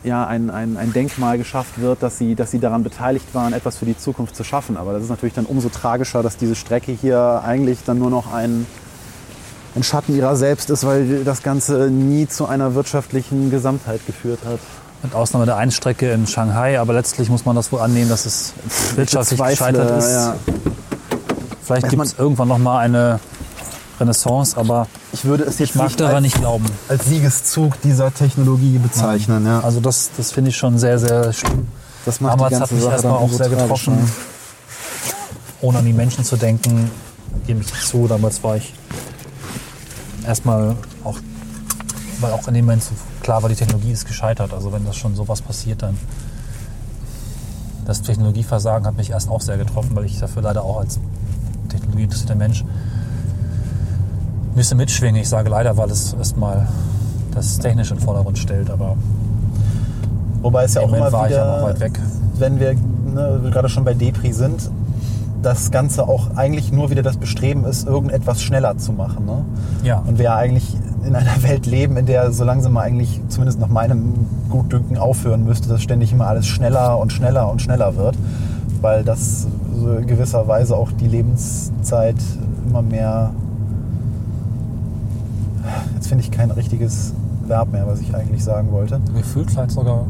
ja, 0.03 0.25
ein, 0.25 0.49
ein, 0.49 0.77
ein 0.77 0.93
Denkmal 0.93 1.37
geschafft 1.37 1.79
wird, 1.79 2.01
dass 2.01 2.17
sie, 2.17 2.35
dass 2.35 2.51
sie 2.51 2.59
daran 2.59 2.83
beteiligt 2.83 3.33
waren, 3.33 3.53
etwas 3.53 3.77
für 3.77 3.85
die 3.85 3.97
Zukunft 3.97 4.35
zu 4.35 4.43
schaffen. 4.43 4.77
Aber 4.77 4.93
das 4.93 5.03
ist 5.03 5.09
natürlich 5.09 5.35
dann 5.35 5.45
umso 5.45 5.69
tragischer, 5.69 6.23
dass 6.23 6.37
diese 6.37 6.55
Strecke 6.55 6.91
hier 6.91 7.41
eigentlich 7.45 7.79
dann 7.85 7.99
nur 7.99 8.09
noch 8.09 8.33
ein, 8.33 8.65
ein 9.75 9.83
Schatten 9.83 10.15
ihrer 10.15 10.35
selbst 10.35 10.69
ist, 10.69 10.85
weil 10.85 11.23
das 11.23 11.43
Ganze 11.43 11.89
nie 11.91 12.27
zu 12.27 12.47
einer 12.47 12.73
wirtschaftlichen 12.73 13.51
Gesamtheit 13.51 14.05
geführt 14.07 14.39
hat. 14.45 14.59
Mit 15.03 15.15
Ausnahme 15.15 15.45
der 15.45 15.57
einen 15.57 15.71
Strecke 15.71 16.11
in 16.11 16.27
Shanghai, 16.27 16.79
aber 16.79 16.93
letztlich 16.93 17.29
muss 17.29 17.45
man 17.45 17.55
das 17.55 17.71
wohl 17.71 17.79
annehmen, 17.79 18.09
dass 18.09 18.25
es 18.25 18.53
wirtschaftlich 18.95 19.39
gescheitert 19.39 19.99
ist. 19.99 20.11
ja. 20.11 20.35
Vielleicht 21.71 21.89
gibt 21.89 22.03
es 22.03 22.15
irgendwann 22.17 22.47
noch 22.49 22.57
mal 22.57 22.79
eine 22.79 23.19
Renaissance, 23.99 24.57
aber 24.57 24.87
Ich 25.13 25.25
würde 25.25 25.43
es 25.43 25.59
jetzt 25.59 25.69
ich 25.69 25.75
mag 25.75 25.87
nicht 25.87 25.99
daran 25.99 26.15
als, 26.15 26.23
nicht 26.23 26.37
glauben. 26.37 26.65
als 26.89 27.05
Siegeszug 27.05 27.79
dieser 27.81 28.13
Technologie 28.13 28.77
bezeichnen. 28.77 29.45
Ja. 29.45 29.61
Also 29.61 29.79
das, 29.79 30.09
das 30.17 30.31
finde 30.31 30.49
ich 30.49 30.57
schon 30.57 30.77
sehr, 30.77 30.97
sehr 30.99 31.31
schlimm. 31.33 31.67
Das 32.05 32.19
macht 32.19 32.33
Damals 32.33 32.49
die 32.49 32.55
hat 32.55 32.61
ganze 32.61 32.73
mich 32.73 32.83
Sache 32.83 32.93
erstmal 32.93 33.13
auch 33.13 33.31
sehr 33.31 33.49
getroffen, 33.49 34.11
ohne 35.61 35.77
an 35.77 35.85
die 35.85 35.93
Menschen 35.93 36.23
zu 36.23 36.35
denken, 36.35 36.89
gebe 37.45 37.61
ich 37.61 37.87
zu. 37.87 38.07
Damals 38.07 38.43
war 38.43 38.57
ich 38.57 38.73
erstmal 40.25 40.75
auch, 41.03 41.19
weil 42.19 42.31
auch 42.31 42.47
in 42.47 42.55
dem 42.55 42.65
Moment 42.65 42.83
klar 43.21 43.43
war, 43.43 43.49
die 43.49 43.55
Technologie 43.55 43.91
ist 43.91 44.07
gescheitert. 44.07 44.53
Also 44.53 44.73
wenn 44.73 44.83
das 44.85 44.97
schon 44.97 45.15
sowas 45.15 45.41
passiert, 45.41 45.83
dann 45.83 45.97
das 47.85 48.01
Technologieversagen 48.01 48.87
hat 48.87 48.97
mich 48.97 49.11
erst 49.11 49.29
auch 49.29 49.41
sehr 49.41 49.57
getroffen, 49.57 49.91
weil 49.93 50.05
ich 50.05 50.19
dafür 50.19 50.41
leider 50.41 50.63
auch 50.63 50.79
als 50.79 50.99
technologieinteressierter 51.71 52.35
Mensch 52.35 52.63
ein 52.63 54.55
bisschen 54.55 54.77
mitschwinge. 54.77 55.21
Ich 55.21 55.29
sage 55.29 55.49
leider, 55.49 55.77
weil 55.77 55.89
es 55.89 56.13
erstmal 56.13 56.67
das 57.33 57.57
Technische 57.59 57.93
in 57.93 57.99
den 57.99 58.05
Vordergrund 58.05 58.37
stellt, 58.37 58.69
aber 58.69 58.97
Wobei 60.41 60.63
es 60.63 60.73
ja 60.73 60.81
auch 60.81 60.91
immer 60.91 61.11
war 61.11 61.25
ich 61.25 61.31
wieder, 61.31 61.63
weit 61.63 61.79
weg. 61.79 61.99
wenn 62.37 62.59
wir 62.59 62.73
ne, 62.73 63.49
gerade 63.51 63.69
schon 63.69 63.83
bei 63.83 63.93
Depri 63.93 64.33
sind, 64.33 64.69
das 65.41 65.71
Ganze 65.71 66.07
auch 66.07 66.35
eigentlich 66.35 66.71
nur 66.71 66.89
wieder 66.89 67.01
das 67.01 67.17
Bestreben 67.17 67.65
ist, 67.65 67.87
irgendetwas 67.87 68.41
schneller 68.43 68.77
zu 68.77 68.91
machen. 68.93 69.25
Ne? 69.25 69.45
Ja. 69.83 70.03
Und 70.05 70.17
wir 70.17 70.25
ja 70.25 70.35
eigentlich 70.35 70.77
in 71.05 71.15
einer 71.15 71.43
Welt 71.43 71.65
leben, 71.65 71.97
in 71.97 72.05
der 72.05 72.31
so 72.31 72.43
langsam 72.43 72.73
mal 72.73 72.81
eigentlich, 72.81 73.21
zumindest 73.29 73.59
nach 73.59 73.67
meinem 73.67 74.13
Gutdünken, 74.49 74.97
aufhören 74.97 75.43
müsste, 75.43 75.69
dass 75.69 75.81
ständig 75.81 76.11
immer 76.11 76.27
alles 76.27 76.47
schneller 76.47 76.99
und 76.99 77.11
schneller 77.11 77.49
und 77.49 77.61
schneller 77.61 77.95
wird. 77.95 78.15
Weil 78.81 79.03
das 79.03 79.47
gewisser 80.05 80.47
Weise 80.47 80.75
auch 80.75 80.91
die 80.91 81.07
Lebenszeit 81.07 82.15
immer 82.67 82.81
mehr. 82.81 83.31
Jetzt 85.95 86.07
finde 86.07 86.23
ich 86.23 86.31
kein 86.31 86.51
richtiges 86.51 87.13
Verb 87.47 87.71
mehr, 87.71 87.87
was 87.87 88.01
ich 88.01 88.15
eigentlich 88.15 88.43
sagen 88.43 88.71
wollte. 88.71 88.99
gefühlt 89.13 89.51
vielleicht 89.51 89.71
sogar 89.71 90.05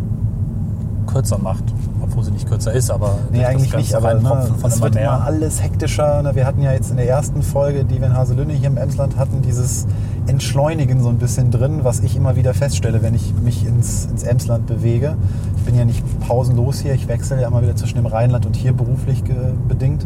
kürzer 1.07 1.37
macht, 1.37 1.63
obwohl 2.01 2.23
sie 2.23 2.31
nicht 2.31 2.47
kürzer 2.47 2.73
ist, 2.73 2.89
aber 2.89 3.17
Nee, 3.31 3.45
eigentlich 3.45 3.75
nicht, 3.75 3.95
aber 3.95 4.13
ne, 4.13 4.49
es 4.63 4.81
wird 4.81 4.95
immer 4.95 5.23
alles 5.23 5.61
hektischer. 5.61 6.21
Ne? 6.21 6.35
Wir 6.35 6.45
hatten 6.45 6.61
ja 6.61 6.71
jetzt 6.71 6.91
in 6.91 6.97
der 6.97 7.07
ersten 7.07 7.41
Folge, 7.41 7.83
die 7.85 7.99
wir 7.99 8.07
in 8.07 8.17
Haselünne 8.17 8.53
hier 8.53 8.67
im 8.67 8.77
Emsland 8.77 9.17
hatten, 9.17 9.41
dieses 9.41 9.87
Entschleunigen 10.27 11.01
so 11.01 11.09
ein 11.09 11.17
bisschen 11.17 11.51
drin, 11.51 11.83
was 11.83 11.99
ich 11.99 12.15
immer 12.15 12.35
wieder 12.35 12.53
feststelle, 12.53 13.01
wenn 13.01 13.15
ich 13.15 13.33
mich 13.43 13.65
ins, 13.65 14.05
ins 14.05 14.23
Emsland 14.23 14.67
bewege. 14.67 15.15
Ich 15.57 15.63
bin 15.63 15.75
ja 15.75 15.85
nicht 15.85 16.03
pausenlos 16.21 16.79
hier, 16.79 16.93
ich 16.93 17.07
wechsle 17.07 17.41
ja 17.41 17.47
immer 17.47 17.61
wieder 17.61 17.75
zwischen 17.75 17.95
dem 17.95 18.05
Rheinland 18.05 18.45
und 18.45 18.55
hier 18.55 18.73
beruflich 18.73 19.23
bedingt. 19.67 20.05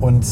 Und 0.00 0.24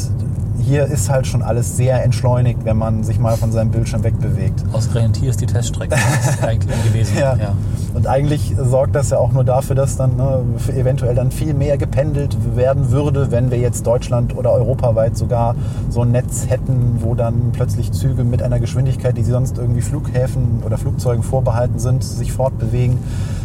hier 0.58 0.86
ist 0.86 1.10
halt 1.10 1.26
schon 1.26 1.42
alles 1.42 1.76
sehr 1.76 2.02
entschleunigt, 2.02 2.64
wenn 2.64 2.76
man 2.76 3.04
sich 3.04 3.18
mal 3.18 3.36
von 3.36 3.52
seinem 3.52 3.70
Bildschirm 3.70 4.02
wegbewegt. 4.04 4.64
Ausgerechnet 4.72 5.16
hier 5.16 5.30
ist 5.30 5.40
die 5.40 5.46
Teststrecke 5.46 5.96
eigentlich 6.42 6.84
gewesen. 6.84 7.16
Ja. 7.18 7.36
Ja. 7.36 7.54
Und 7.94 8.06
eigentlich 8.06 8.54
sorgt 8.58 8.94
das 8.94 9.10
ja 9.10 9.18
auch 9.18 9.32
nur 9.32 9.44
dafür, 9.44 9.76
dass 9.76 9.96
dann 9.96 10.16
ne, 10.16 10.40
eventuell 10.74 11.14
dann 11.14 11.30
viel 11.30 11.54
mehr 11.54 11.78
gependelt 11.78 12.36
werden 12.56 12.90
würde, 12.90 13.30
wenn 13.30 13.50
wir 13.50 13.58
jetzt 13.58 13.86
Deutschland 13.86 14.36
oder 14.36 14.52
europaweit 14.52 15.16
sogar 15.16 15.54
so 15.88 16.02
ein 16.02 16.10
Netz 16.12 16.46
hätten, 16.48 16.98
wo 17.00 17.14
dann 17.14 17.52
plötzlich 17.52 17.92
Züge 17.92 18.24
mit 18.24 18.42
einer 18.42 18.60
Geschwindigkeit, 18.60 19.16
die 19.16 19.22
sonst 19.22 19.58
irgendwie 19.58 19.82
Flughäfen 19.82 20.62
oder 20.64 20.78
Flugzeugen 20.78 21.22
vorbehalten 21.22 21.78
sind, 21.78 22.04
sich 22.04 22.32
fortbewegen. 22.32 22.98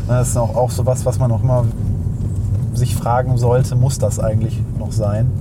Das 0.07 0.29
ist 0.29 0.37
auch, 0.37 0.55
auch 0.55 0.71
so 0.71 0.85
was, 0.85 1.05
was 1.05 1.19
man 1.19 1.31
auch 1.31 1.43
immer 1.43 1.65
sich 2.73 2.95
fragen 2.95 3.37
sollte, 3.37 3.75
muss 3.75 3.99
das 3.99 4.19
eigentlich 4.19 4.59
noch 4.79 4.91
sein? 4.91 5.31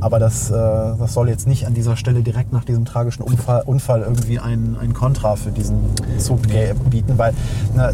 Aber 0.00 0.18
das, 0.18 0.50
äh, 0.50 0.54
das 0.54 1.14
soll 1.14 1.28
jetzt 1.28 1.46
nicht 1.46 1.66
an 1.66 1.74
dieser 1.74 1.96
Stelle 1.96 2.22
direkt 2.22 2.52
nach 2.52 2.64
diesem 2.64 2.84
tragischen 2.84 3.22
Unfall, 3.22 3.62
Unfall 3.64 4.02
irgendwie 4.02 4.38
ein, 4.38 4.76
ein 4.80 4.92
Kontra 4.92 5.36
für 5.36 5.50
diesen 5.50 5.78
Zug 6.18 6.42
bieten, 6.90 7.16
weil 7.16 7.32
na, 7.74 7.92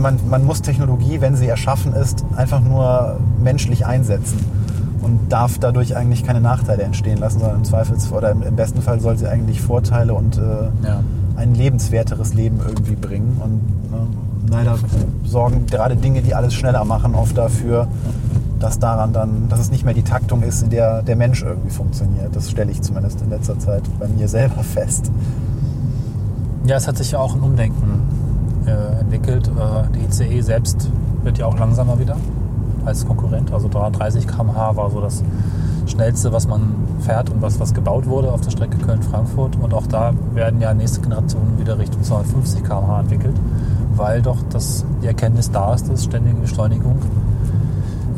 man, 0.00 0.18
man 0.28 0.44
muss 0.44 0.62
Technologie, 0.62 1.20
wenn 1.20 1.36
sie 1.36 1.46
erschaffen 1.46 1.92
ist, 1.94 2.24
einfach 2.36 2.60
nur 2.60 3.18
menschlich 3.42 3.84
einsetzen 3.84 4.38
und 5.02 5.32
darf 5.32 5.58
dadurch 5.58 5.96
eigentlich 5.96 6.24
keine 6.24 6.40
Nachteile 6.40 6.84
entstehen 6.84 7.18
lassen, 7.18 7.40
sondern 7.40 7.58
im 7.58 7.64
Zweifels 7.64 8.10
oder 8.12 8.30
im, 8.30 8.42
im 8.42 8.56
besten 8.56 8.80
Fall 8.80 9.00
soll 9.00 9.18
sie 9.18 9.28
eigentlich 9.28 9.60
Vorteile 9.60 10.14
und 10.14 10.38
äh, 10.38 10.40
ja. 10.40 11.02
ein 11.36 11.54
lebenswerteres 11.54 12.34
Leben 12.34 12.60
irgendwie 12.66 12.94
bringen. 12.94 13.40
Und 13.42 13.90
ne, 13.90 14.06
leider 14.48 14.78
sorgen 15.24 15.66
gerade 15.66 15.96
Dinge, 15.96 16.22
die 16.22 16.34
alles 16.34 16.54
schneller 16.54 16.84
machen, 16.84 17.14
oft 17.14 17.36
dafür, 17.36 17.88
dass 18.62 18.78
daran 18.78 19.12
dann, 19.12 19.48
dass 19.48 19.58
es 19.58 19.70
nicht 19.70 19.84
mehr 19.84 19.94
die 19.94 20.02
Taktung 20.04 20.42
ist, 20.42 20.62
in 20.62 20.70
der 20.70 21.02
der 21.02 21.16
Mensch 21.16 21.42
irgendwie 21.42 21.70
funktioniert. 21.70 22.34
Das 22.34 22.50
stelle 22.50 22.70
ich 22.70 22.80
zumindest 22.80 23.20
in 23.20 23.30
letzter 23.30 23.58
Zeit 23.58 23.82
bei 23.98 24.06
mir 24.08 24.28
selber 24.28 24.62
fest. 24.62 25.10
Ja, 26.64 26.76
es 26.76 26.86
hat 26.86 26.96
sich 26.96 27.10
ja 27.10 27.18
auch 27.18 27.34
ein 27.34 27.40
Umdenken 27.40 28.02
äh, 28.66 29.00
entwickelt. 29.00 29.48
Äh, 29.48 29.92
die 29.94 30.04
ICE 30.04 30.40
selbst 30.42 30.88
wird 31.24 31.38
ja 31.38 31.46
auch 31.46 31.58
langsamer 31.58 31.98
wieder 31.98 32.16
als 32.84 33.04
Konkurrent. 33.06 33.52
Also 33.52 33.68
30 33.68 34.28
km/h 34.28 34.76
war 34.76 34.90
so 34.90 35.00
das 35.00 35.24
schnellste, 35.86 36.32
was 36.32 36.46
man 36.46 36.74
fährt 37.00 37.30
und 37.30 37.42
was, 37.42 37.58
was 37.58 37.74
gebaut 37.74 38.06
wurde 38.06 38.30
auf 38.30 38.42
der 38.42 38.50
Strecke 38.50 38.78
Köln-Frankfurt. 38.78 39.56
Und 39.60 39.74
auch 39.74 39.88
da 39.88 40.12
werden 40.34 40.60
ja 40.60 40.72
nächste 40.72 41.00
Generationen 41.00 41.58
wieder 41.58 41.78
Richtung 41.78 42.02
250 42.02 42.62
km/h 42.62 43.00
entwickelt, 43.00 43.36
weil 43.96 44.22
doch 44.22 44.38
das, 44.50 44.84
die 45.02 45.08
Erkenntnis 45.08 45.50
da 45.50 45.74
ist, 45.74 45.90
dass 45.90 46.04
ständige 46.04 46.36
Beschleunigung 46.36 47.00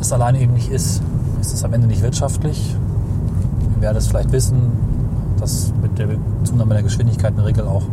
es 0.01 0.11
alleine 0.11 0.39
eben 0.39 0.53
nicht 0.53 0.69
ist. 0.69 1.01
Ist 1.41 1.53
es 1.53 1.63
am 1.63 1.73
Ende 1.73 1.87
nicht 1.87 2.01
wirtschaftlich? 2.01 2.75
Wir 3.73 3.81
werden 3.81 3.97
es 3.97 4.07
vielleicht 4.07 4.31
wissen, 4.31 4.71
dass 5.39 5.73
mit 5.81 5.97
der 5.97 6.09
Zunahme 6.43 6.73
der 6.73 6.83
Geschwindigkeit 6.83 7.31
in 7.31 7.37
der 7.37 7.45
Regel 7.45 7.67
auch 7.67 7.83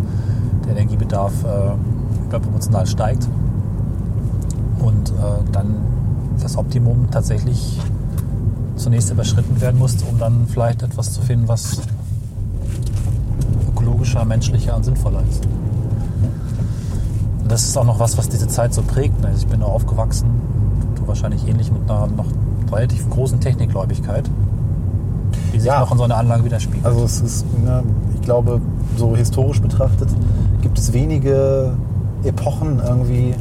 der 0.64 0.72
Energiebedarf 0.72 1.32
äh, 1.44 2.26
überproportional 2.28 2.86
steigt. 2.86 3.28
Und 4.78 5.10
äh, 5.10 5.12
dann 5.52 5.76
das 6.40 6.56
Optimum 6.56 7.08
tatsächlich 7.10 7.78
zunächst 8.76 9.10
überschritten 9.10 9.60
werden 9.60 9.78
muss, 9.78 9.96
um 10.02 10.18
dann 10.18 10.46
vielleicht 10.48 10.82
etwas 10.82 11.12
zu 11.12 11.20
finden, 11.22 11.46
was 11.48 11.82
ökologischer, 13.68 14.24
menschlicher 14.24 14.76
und 14.76 14.84
sinnvoller 14.84 15.22
ist. 15.30 15.46
Und 17.42 17.50
das 17.50 17.64
ist 17.64 17.76
auch 17.76 17.84
noch 17.84 17.98
was, 17.98 18.18
was 18.18 18.28
diese 18.28 18.48
Zeit 18.48 18.74
so 18.74 18.82
prägt. 18.82 19.24
Also 19.24 19.38
ich 19.38 19.46
bin 19.46 19.62
aufgewachsen, 19.62 20.41
du 21.02 21.08
wahrscheinlich 21.08 21.46
ähnlich 21.46 21.70
mit 21.70 21.88
einer 21.90 22.06
noch 22.06 22.26
relativ 22.72 23.08
großen 23.10 23.40
Technikgläubigkeit, 23.40 24.24
die 25.52 25.60
sich 25.60 25.68
ja. 25.68 25.80
noch 25.80 25.92
in 25.92 25.98
so 25.98 26.04
einer 26.04 26.16
Anlage 26.16 26.44
widerspiegelt. 26.44 26.86
Also 26.86 27.04
es 27.04 27.20
ist, 27.20 27.46
ne, 27.62 27.82
ich 28.14 28.22
glaube, 28.22 28.60
so 28.96 29.14
historisch 29.16 29.60
betrachtet 29.60 30.08
gibt 30.62 30.78
es 30.78 30.92
wenige 30.92 31.74
Epochen 32.24 32.80
irgendwie, 32.84 33.34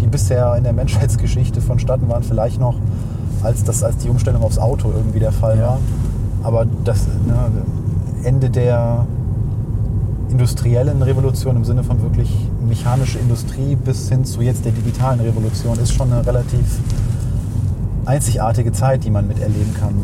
die 0.00 0.06
bisher 0.06 0.54
in 0.56 0.64
der 0.64 0.72
Menschheitsgeschichte 0.72 1.60
vonstatten 1.60 2.08
waren, 2.08 2.22
vielleicht 2.22 2.60
noch 2.60 2.74
als, 3.42 3.64
das, 3.64 3.82
als 3.82 3.98
die 3.98 4.08
Umstellung 4.08 4.42
aufs 4.42 4.58
Auto 4.58 4.90
irgendwie 4.94 5.20
der 5.20 5.32
Fall 5.32 5.58
ja. 5.58 5.68
war. 5.68 5.78
Aber 6.42 6.66
das 6.84 7.06
ne, 7.26 7.62
Ende 8.24 8.50
der 8.50 9.06
industriellen 10.30 11.02
Revolution 11.02 11.56
im 11.56 11.64
Sinne 11.64 11.84
von 11.84 12.02
wirklich 12.02 12.48
mechanische 12.68 13.18
Industrie 13.18 13.74
bis 13.74 14.08
hin 14.08 14.24
zu 14.24 14.42
jetzt 14.42 14.64
der 14.64 14.72
digitalen 14.72 15.20
Revolution 15.20 15.78
ist 15.78 15.92
schon 15.92 16.12
eine 16.12 16.24
relativ 16.24 16.78
einzigartige 18.04 18.72
Zeit, 18.72 19.04
die 19.04 19.10
man 19.10 19.26
miterleben 19.26 19.74
kann. 19.74 19.94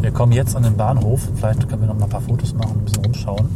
Wir 0.00 0.10
kommen 0.10 0.32
jetzt 0.32 0.56
an 0.56 0.62
den 0.62 0.76
Bahnhof. 0.76 1.20
Vielleicht 1.36 1.68
können 1.68 1.82
wir 1.82 1.88
noch 1.88 1.98
mal 1.98 2.04
ein 2.04 2.10
paar 2.10 2.20
Fotos 2.20 2.54
machen, 2.54 2.78
ein 2.78 2.84
bisschen 2.84 3.04
rumschauen. 3.04 3.48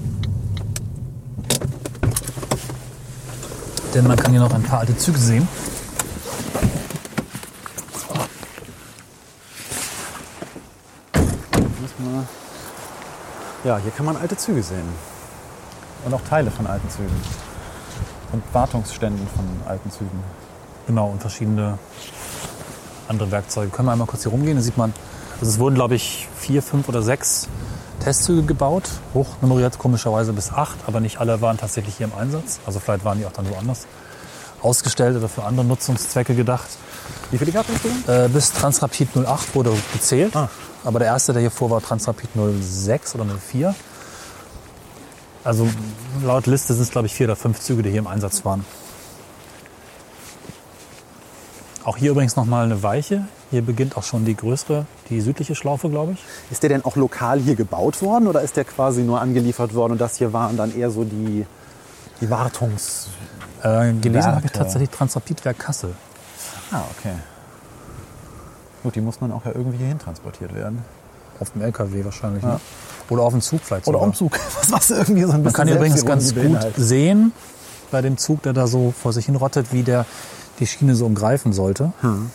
Denn 3.95 4.07
man 4.07 4.17
kann 4.17 4.31
hier 4.31 4.41
noch 4.41 4.53
ein 4.53 4.63
paar 4.63 4.81
alte 4.81 4.97
Züge 4.97 5.19
sehen. 5.19 5.47
Ja, 13.65 13.79
hier 13.79 13.93
kann 13.93 14.07
man 14.07 14.17
alte 14.17 14.37
Züge 14.37 14.63
sehen. 14.63 14.89
Und 16.05 16.15
auch 16.15 16.21
Teile 16.29 16.51
von 16.51 16.67
alten 16.67 16.89
Zügen. 16.91 17.15
Und 18.33 18.43
Wartungsständen 18.53 19.27
von 19.29 19.45
alten 19.67 19.91
Zügen. 19.91 20.23
Genau, 20.87 21.09
und 21.09 21.21
verschiedene 21.21 21.79
andere 23.09 23.31
Werkzeuge. 23.31 23.71
Können 23.71 23.89
wir 23.89 23.93
einmal 23.93 24.07
kurz 24.07 24.23
hier 24.23 24.33
rumgehen? 24.33 24.57
Da 24.57 24.63
sieht 24.63 24.77
man, 24.77 24.93
also 25.41 25.51
es 25.51 25.59
wurden, 25.59 25.75
glaube 25.75 25.95
ich, 25.95 26.29
vier, 26.37 26.63
fünf 26.63 26.89
oder 26.89 27.03
sechs 27.03 27.49
Testzüge 28.03 28.43
gebaut. 28.43 28.85
Hochnummeriert 29.15 29.79
komischerweise 29.79 30.33
bis 30.33 30.53
acht, 30.53 30.77
aber 30.87 31.01
nicht 31.01 31.19
alle 31.19 31.41
waren 31.41 31.59
tatsächlich 31.59 31.97
hier 31.97 32.07
im 32.07 32.15
Einsatz. 32.19 32.61
Also 32.67 32.81
vielleicht 32.81 33.05
waren 33.05 33.19
die 33.19 33.27
auch 33.27 33.33
dann 33.33 33.49
woanders 33.49 33.87
ausgestellt 34.63 35.17
oder 35.17 35.29
für 35.29 35.45
andere 35.45 35.65
Nutzungszwecke 35.67 36.35
gedacht. 36.35 36.69
Wie 37.31 37.39
viele 37.39 37.53
gab 37.53 37.67
es 37.69 38.09
äh, 38.09 38.29
Bis 38.29 38.53
Transrapid 38.53 39.09
08 39.17 39.55
wurde 39.55 39.73
gezählt. 39.93 40.35
Ah. 40.37 40.49
Aber 40.85 40.99
der 40.99 41.09
erste, 41.09 41.33
der 41.33 41.41
hier 41.41 41.51
vor 41.51 41.71
war, 41.71 41.81
Transrapid 41.81 42.31
06 42.35 43.15
oder 43.15 43.25
04. 43.25 43.75
Also 45.45 45.69
laut 46.25 46.47
Liste 46.47 46.75
sind 46.75 46.83
es, 46.83 46.91
glaube 46.91 47.07
ich, 47.07 47.15
vier 47.15 47.27
oder 47.27 47.37
fünf 47.37 47.61
Züge, 47.61 47.83
die 47.83 47.91
hier 47.91 47.99
im 47.99 48.07
Einsatz 48.07 48.45
waren. 48.45 48.65
Auch 51.85 51.97
hier 51.97 52.13
übrigens 52.13 52.37
nochmal 52.37 52.65
eine 52.65 52.83
Weiche. 52.83 53.27
Hier 53.51 53.63
beginnt 53.63 53.97
auch 53.97 54.05
schon 54.05 54.25
die 54.25 54.37
größere, 54.37 54.87
die 55.11 55.21
südliche 55.21 55.57
Schlaufe, 55.57 55.91
glaube 55.91 56.13
ich. 56.13 56.25
Ist 56.51 56.63
der 56.63 56.71
denn 56.71 56.85
auch 56.85 56.95
lokal 56.95 57.41
hier 57.41 57.57
gebaut 57.57 58.03
worden 58.03 58.29
oder 58.29 58.41
ist 58.43 58.57
der 58.57 58.65
quasi 58.65 59.03
nur 59.03 59.21
angeliefert 59.21 59.75
worden 59.75 59.93
und 59.93 60.01
das 60.01 60.17
hier 60.17 60.33
waren 60.33 60.57
dann 60.57 60.77
eher 60.77 60.91
so 60.91 61.05
die, 61.05 61.45
die 62.21 62.31
Wartungs... 62.31 63.09
Äh, 63.63 63.93
gelesen 63.95 64.33
habe 64.33 64.47
ich 64.47 64.53
tatsächlich 64.53 64.91
Transrapidwerk 64.91 65.59
Kassel. 65.59 65.95
Ah, 66.73 66.83
okay. 66.99 67.15
Gut, 68.83 68.97
die 68.97 69.01
muss 69.01 69.19
dann 69.19 69.31
auch 69.31 69.45
ja 69.45 69.53
irgendwie 69.55 69.79
hierhin 69.79 69.99
transportiert 69.99 70.55
werden. 70.55 70.85
Auf 71.39 71.51
dem 71.51 71.63
LKW 71.63 72.05
wahrscheinlich. 72.05 72.43
Ja. 72.43 72.55
Ne? 72.55 72.61
Oder 73.13 73.23
auf 73.23 73.33
dem 73.33 73.43
Zug 73.43 73.61
vielleicht 73.63 73.87
Oder 73.87 73.99
auf 73.99 74.05
dem 74.05 74.15
Zug. 74.15 74.39
Was 74.69 74.91
irgendwie 74.91 75.23
so 75.23 75.33
ein 75.33 75.43
Man 75.43 75.53
kann 75.53 75.69
übrigens 75.69 76.05
ganz 76.05 76.35
gut 76.35 76.59
sehen 76.77 77.33
bei 77.91 78.01
dem 78.01 78.17
Zug, 78.17 78.43
der 78.43 78.53
da 78.53 78.67
so 78.67 78.93
vor 79.01 79.13
sich 79.13 79.27
hin 79.27 79.37
rottet, 79.37 79.73
wie 79.73 79.83
der 79.83 80.07
die 80.59 80.67
Schiene 80.67 80.95
so 80.95 81.07
umgreifen 81.07 81.53
sollte. 81.53 81.93
Hm. 82.01 82.31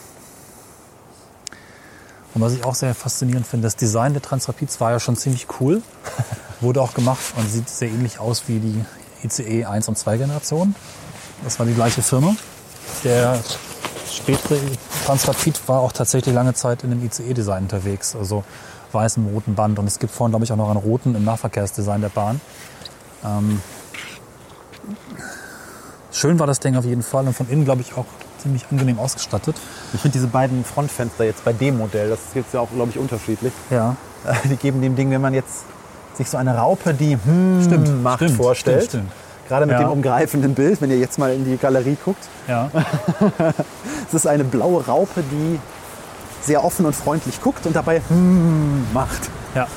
Und 2.33 2.41
was 2.41 2.53
ich 2.53 2.63
auch 2.63 2.75
sehr 2.75 2.93
faszinierend 2.93 3.47
finde, 3.47 3.65
das 3.65 3.75
Design 3.75 4.13
der 4.13 4.21
Transrapids 4.21 4.79
war 4.79 4.91
ja 4.91 4.99
schon 4.99 5.15
ziemlich 5.15 5.47
cool. 5.59 5.81
Wurde 6.61 6.81
auch 6.81 6.93
gemacht 6.93 7.33
und 7.35 7.49
sieht 7.49 7.69
sehr 7.69 7.89
ähnlich 7.89 8.19
aus 8.19 8.43
wie 8.47 8.59
die 8.59 8.85
ICE 9.23 9.65
1 9.65 9.87
und 9.87 9.97
2 9.97 10.17
Generation. 10.17 10.75
Das 11.43 11.57
war 11.59 11.65
die 11.65 11.73
gleiche 11.73 12.01
Firma. 12.01 12.35
Der 13.03 13.39
spätere 14.11 14.59
Transrapid 15.05 15.67
war 15.67 15.81
auch 15.81 15.91
tatsächlich 15.91 16.33
lange 16.33 16.53
Zeit 16.53 16.83
in 16.83 16.89
dem 16.91 17.03
ICE-Design 17.03 17.63
unterwegs, 17.63 18.15
also 18.15 18.43
weißem 18.91 19.27
roten 19.27 19.55
Band. 19.55 19.79
Und 19.79 19.87
es 19.87 19.99
gibt 19.99 20.13
vorhin, 20.13 20.31
glaube 20.31 20.45
ich, 20.45 20.51
auch 20.51 20.57
noch 20.57 20.69
einen 20.69 20.79
roten 20.79 21.15
im 21.15 21.23
Nahverkehrsdesign 21.23 22.01
der 22.01 22.09
Bahn. 22.09 22.41
Ähm, 23.23 23.61
schön 26.11 26.39
war 26.39 26.47
das 26.47 26.59
Ding 26.59 26.75
auf 26.75 26.85
jeden 26.85 27.03
Fall 27.03 27.27
und 27.27 27.33
von 27.33 27.49
innen, 27.49 27.65
glaube 27.65 27.81
ich, 27.81 27.95
auch 27.97 28.05
ziemlich 28.37 28.65
angenehm 28.71 28.99
ausgestattet. 28.99 29.55
Ich 29.93 30.01
finde 30.01 30.13
diese 30.13 30.27
beiden 30.27 30.63
Frontfenster 30.63 31.25
jetzt 31.25 31.43
bei 31.43 31.53
dem 31.53 31.77
Modell, 31.77 32.09
das 32.09 32.19
ist 32.19 32.35
jetzt 32.35 32.53
ja 32.53 32.59
auch, 32.59 32.69
glaube 32.69 32.91
ich, 32.91 32.97
unterschiedlich. 32.97 33.53
Ja. 33.69 33.95
Die 34.45 34.55
geben 34.55 34.81
dem 34.81 34.95
Ding, 34.95 35.11
wenn 35.11 35.21
man 35.21 35.33
jetzt 35.33 35.65
sich 36.15 36.29
so 36.29 36.37
eine 36.37 36.55
Raupe, 36.57 36.93
die 36.93 37.17
hm 37.23 37.61
stimmt, 37.63 38.03
macht, 38.03 38.23
stimmt, 38.23 38.37
vorstellt. 38.37 38.85
Stimmt, 38.85 39.09
stimmt. 39.09 39.47
Gerade 39.47 39.65
mit 39.65 39.75
ja. 39.75 39.83
dem 39.83 39.91
umgreifenden 39.91 40.53
Bild, 40.55 40.81
wenn 40.81 40.91
ihr 40.91 40.97
jetzt 40.97 41.17
mal 41.17 41.33
in 41.33 41.45
die 41.45 41.55
Galerie 41.57 41.97
guckt. 42.03 42.27
Ja. 42.47 42.69
es 44.07 44.13
ist 44.13 44.27
eine 44.27 44.43
blaue 44.43 44.85
Raupe, 44.85 45.23
die 45.31 45.59
sehr 46.47 46.63
offen 46.63 46.85
und 46.85 46.95
freundlich 46.95 47.41
guckt 47.41 47.65
und 47.65 47.75
dabei 47.75 48.01
hm 48.07 48.87
macht. 48.93 49.29
Ja. 49.53 49.67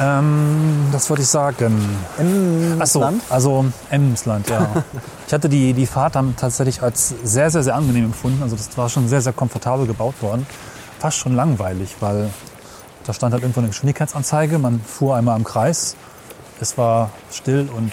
Ähm, 0.00 0.88
das 0.92 1.10
wollte 1.10 1.22
ich 1.22 1.28
sagen. 1.28 1.78
Emsland? 2.18 3.22
also 3.28 3.66
Emsland, 3.90 4.48
ja. 4.48 4.82
ich 5.26 5.32
hatte 5.32 5.50
die, 5.50 5.74
die 5.74 5.86
Fahrt 5.86 6.14
dann 6.14 6.34
tatsächlich 6.36 6.82
als 6.82 7.14
sehr, 7.22 7.50
sehr, 7.50 7.62
sehr 7.62 7.74
angenehm 7.74 8.06
empfunden. 8.06 8.42
Also 8.42 8.56
das 8.56 8.76
war 8.78 8.88
schon 8.88 9.08
sehr, 9.08 9.20
sehr 9.20 9.34
komfortabel 9.34 9.86
gebaut 9.86 10.14
worden. 10.22 10.46
Fast 10.98 11.18
schon 11.18 11.36
langweilig, 11.36 11.96
weil 12.00 12.30
da 13.04 13.12
stand 13.12 13.34
halt 13.34 13.42
irgendwo 13.42 13.60
eine 13.60 13.68
Geschwindigkeitsanzeige. 13.68 14.58
Man 14.58 14.80
fuhr 14.80 15.16
einmal 15.16 15.36
im 15.36 15.44
Kreis. 15.44 15.96
Es 16.62 16.78
war 16.78 17.10
still 17.30 17.68
und 17.76 17.92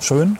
schön. 0.00 0.38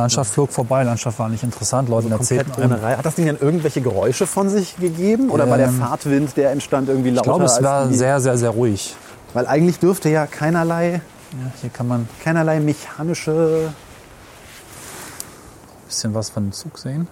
Landschaft 0.00 0.32
flog 0.32 0.50
vorbei, 0.52 0.82
Landschaft 0.82 1.18
war 1.18 1.28
nicht 1.28 1.42
interessant, 1.42 1.88
Leute 1.88 2.12
also 2.12 2.34
ohne 2.62 2.82
Reihe. 2.82 2.96
Hat 2.98 3.06
das 3.06 3.14
Ding 3.14 3.26
denn 3.26 3.38
irgendwelche 3.40 3.80
Geräusche 3.80 4.26
von 4.26 4.48
sich 4.48 4.76
gegeben? 4.76 5.30
Oder 5.30 5.44
ähm, 5.44 5.50
war 5.50 5.58
der 5.58 5.68
ähm, 5.68 5.78
Fahrtwind, 5.78 6.36
der 6.36 6.50
entstand 6.50 6.88
irgendwie 6.88 7.10
lauter? 7.10 7.20
Ich 7.20 7.24
glaube, 7.24 7.44
es 7.44 7.62
war 7.62 7.88
sehr, 7.92 8.20
sehr, 8.20 8.36
sehr 8.38 8.50
ruhig. 8.50 8.96
Weil 9.34 9.46
eigentlich 9.46 9.78
dürfte 9.78 10.08
ja 10.10 10.26
keinerlei, 10.26 10.94
ja, 10.94 11.50
hier 11.60 11.70
kann 11.70 11.86
man 11.88 12.08
keinerlei 12.22 12.60
mechanische 12.60 13.72
bisschen 15.86 16.14
was 16.14 16.30
von 16.30 16.44
dem 16.44 16.52
Zug 16.52 16.78
sehen. 16.78 17.08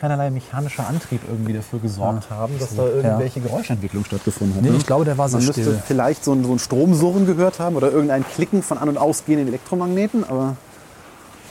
Keinerlei 0.00 0.30
mechanischer 0.30 0.88
Antrieb 0.88 1.20
irgendwie 1.28 1.52
dafür 1.52 1.78
gesorgt 1.78 2.26
Ja. 2.28 2.36
haben, 2.36 2.58
dass 2.58 2.70
So, 2.70 2.76
da 2.78 2.88
irgendwelche 2.88 3.40
Geräuschentwicklung 3.40 4.04
stattgefunden 4.04 4.56
hat. 4.56 4.62
Nee, 4.64 4.70
ne? 4.70 4.76
ich 4.76 4.86
glaube, 4.86 5.04
der 5.04 5.16
war 5.16 5.28
sehr 5.28 5.38
Man 5.38 5.46
müsste 5.46 5.62
still. 5.62 5.82
vielleicht 5.86 6.24
so 6.24 6.32
ein, 6.32 6.44
so 6.44 6.52
ein 6.52 6.58
Stromsurren 6.58 7.24
gehört 7.26 7.60
haben 7.60 7.76
oder 7.76 7.92
irgendein 7.92 8.24
Klicken 8.26 8.64
von 8.64 8.78
an- 8.78 8.88
und 8.88 8.98
ausgehenden 8.98 9.46
Elektromagneten, 9.46 10.24
aber 10.28 10.56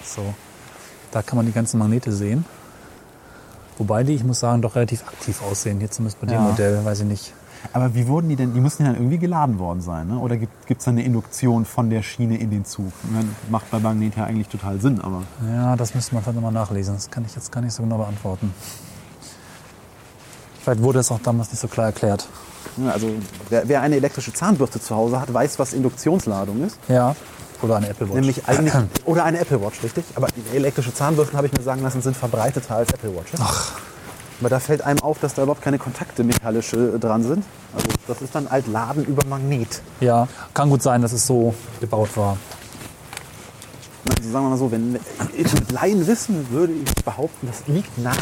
So. 0.04 0.34
Da 1.12 1.22
kann 1.22 1.38
man 1.38 1.46
die 1.46 1.52
ganzen 1.52 1.78
Magnete 1.78 2.12
sehen. 2.12 2.46
Wobei 3.78 4.04
die, 4.04 4.14
ich 4.14 4.24
muss 4.24 4.40
sagen, 4.40 4.62
doch 4.62 4.76
relativ 4.76 5.04
aktiv 5.08 5.42
aussehen. 5.42 5.80
Hier 5.80 5.90
zumindest 5.92 6.20
bei 6.22 6.28
dem 6.28 6.36
Ja. 6.36 6.42
Modell, 6.42 6.84
weiß 6.86 7.02
ich 7.02 7.06
nicht. 7.08 7.34
Aber 7.74 7.94
wie 7.94 8.08
wurden 8.08 8.28
die 8.30 8.36
denn? 8.36 8.54
Die 8.56 8.60
müssen 8.60 8.84
ja 8.84 8.90
dann 8.92 9.00
irgendwie 9.00 9.20
geladen 9.20 9.60
worden 9.60 9.82
sein, 9.82 10.08
ne? 10.08 10.18
Oder 10.18 10.36
gibt 10.38 10.52
es 10.70 10.86
da 10.86 10.90
eine 10.92 11.04
Induktion 11.04 11.64
von 11.66 11.90
der 11.92 12.02
Schiene 12.02 12.38
in 12.38 12.50
den 12.50 12.66
Zug? 12.66 12.92
Ich 13.04 13.12
meine, 13.12 13.28
Macht 13.50 13.70
bei 13.70 13.78
Magnet 13.80 14.16
ja 14.18 14.24
eigentlich 14.24 14.48
total 14.48 14.80
Sinn, 14.82 15.00
aber 15.00 15.22
Ja, 15.48 15.76
das 15.76 15.94
müsste 15.94 16.16
man 16.16 16.24
vielleicht 16.24 16.36
nochmal 16.38 16.52
nachlesen. 16.54 16.96
Das 16.96 17.12
kann 17.12 17.24
ich 17.26 17.36
jetzt 17.36 17.52
gar 17.52 17.62
nicht 17.62 17.74
so 17.74 17.84
genau 17.84 17.98
beantworten. 18.00 18.52
Vielleicht 20.64 20.82
wurde 20.82 21.00
es 21.00 21.12
auch 21.12 21.20
damals 21.20 21.52
nicht 21.52 21.60
so 21.60 21.68
klar 21.68 21.88
erklärt. 21.88 22.28
ja, 22.78 22.92
also 22.92 23.10
wer, 23.50 23.68
wer 23.68 23.82
eine 23.82 23.96
elektrische 23.96 24.34
Zahnbürste 24.34 24.80
zu 24.80 24.96
Hause 24.96 25.20
hat, 25.20 25.32
weiß, 25.34 25.60
was 25.60 25.74
Induktionsladung 25.74 26.64
ist. 26.64 26.78
Ja. 26.88 27.16
Oder 27.62 27.76
eine 27.78 27.90
Apple 27.90 28.08
Watch. 28.08 28.16
Nämlich 28.16 28.48
eigentlich 28.48 28.74
oder 29.06 29.24
eine 29.24 29.40
Apple 29.40 29.62
Watch, 29.62 29.84
richtig? 29.84 30.04
Aber 30.16 30.28
elektrische 30.54 30.94
Zahnbürsten 30.94 31.38
habe 31.38 31.48
ich 31.48 31.54
mir 31.54 31.62
sagen 31.64 31.82
lassen, 31.84 32.02
sind 32.02 32.18
verbreiteter 32.18 32.76
als 32.76 32.90
Apple 32.92 33.16
Watches. 33.16 33.40
Ach, 33.42 33.74
Aber 34.40 34.50
da 34.50 34.60
fällt 34.60 34.82
einem 34.82 35.00
auf, 35.00 35.20
dass 35.20 35.36
da 35.36 35.44
überhaupt 35.44 35.62
keine 35.62 35.78
Kontakte 35.78 36.24
metallische 36.24 36.98
dran 37.00 37.24
sind. 37.24 37.44
Also 37.74 37.88
das 38.08 38.22
ist 38.22 38.34
dann 38.34 38.48
alt 38.48 38.68
Laden 38.68 39.06
über 39.06 39.26
Magnet. 39.28 39.82
ja. 40.00 40.28
Kann 40.54 40.70
gut 40.70 40.82
sein, 40.82 41.02
dass 41.02 41.14
es 41.14 41.26
so 41.28 41.54
gebaut 41.80 42.10
war. 42.18 42.38
Also 44.18 44.30
sagen 44.32 44.46
wir 44.46 44.50
mal 44.50 44.58
so, 44.58 44.72
wenn 44.72 45.00
ich 45.38 45.54
mit 45.54 45.72
Laien 45.72 46.06
wissen 46.08 46.48
würde 46.50 46.74
ich 46.74 46.92
behaupten, 47.06 47.48
das 47.48 47.64
liegt 47.68 47.98
nahe. 48.00 48.16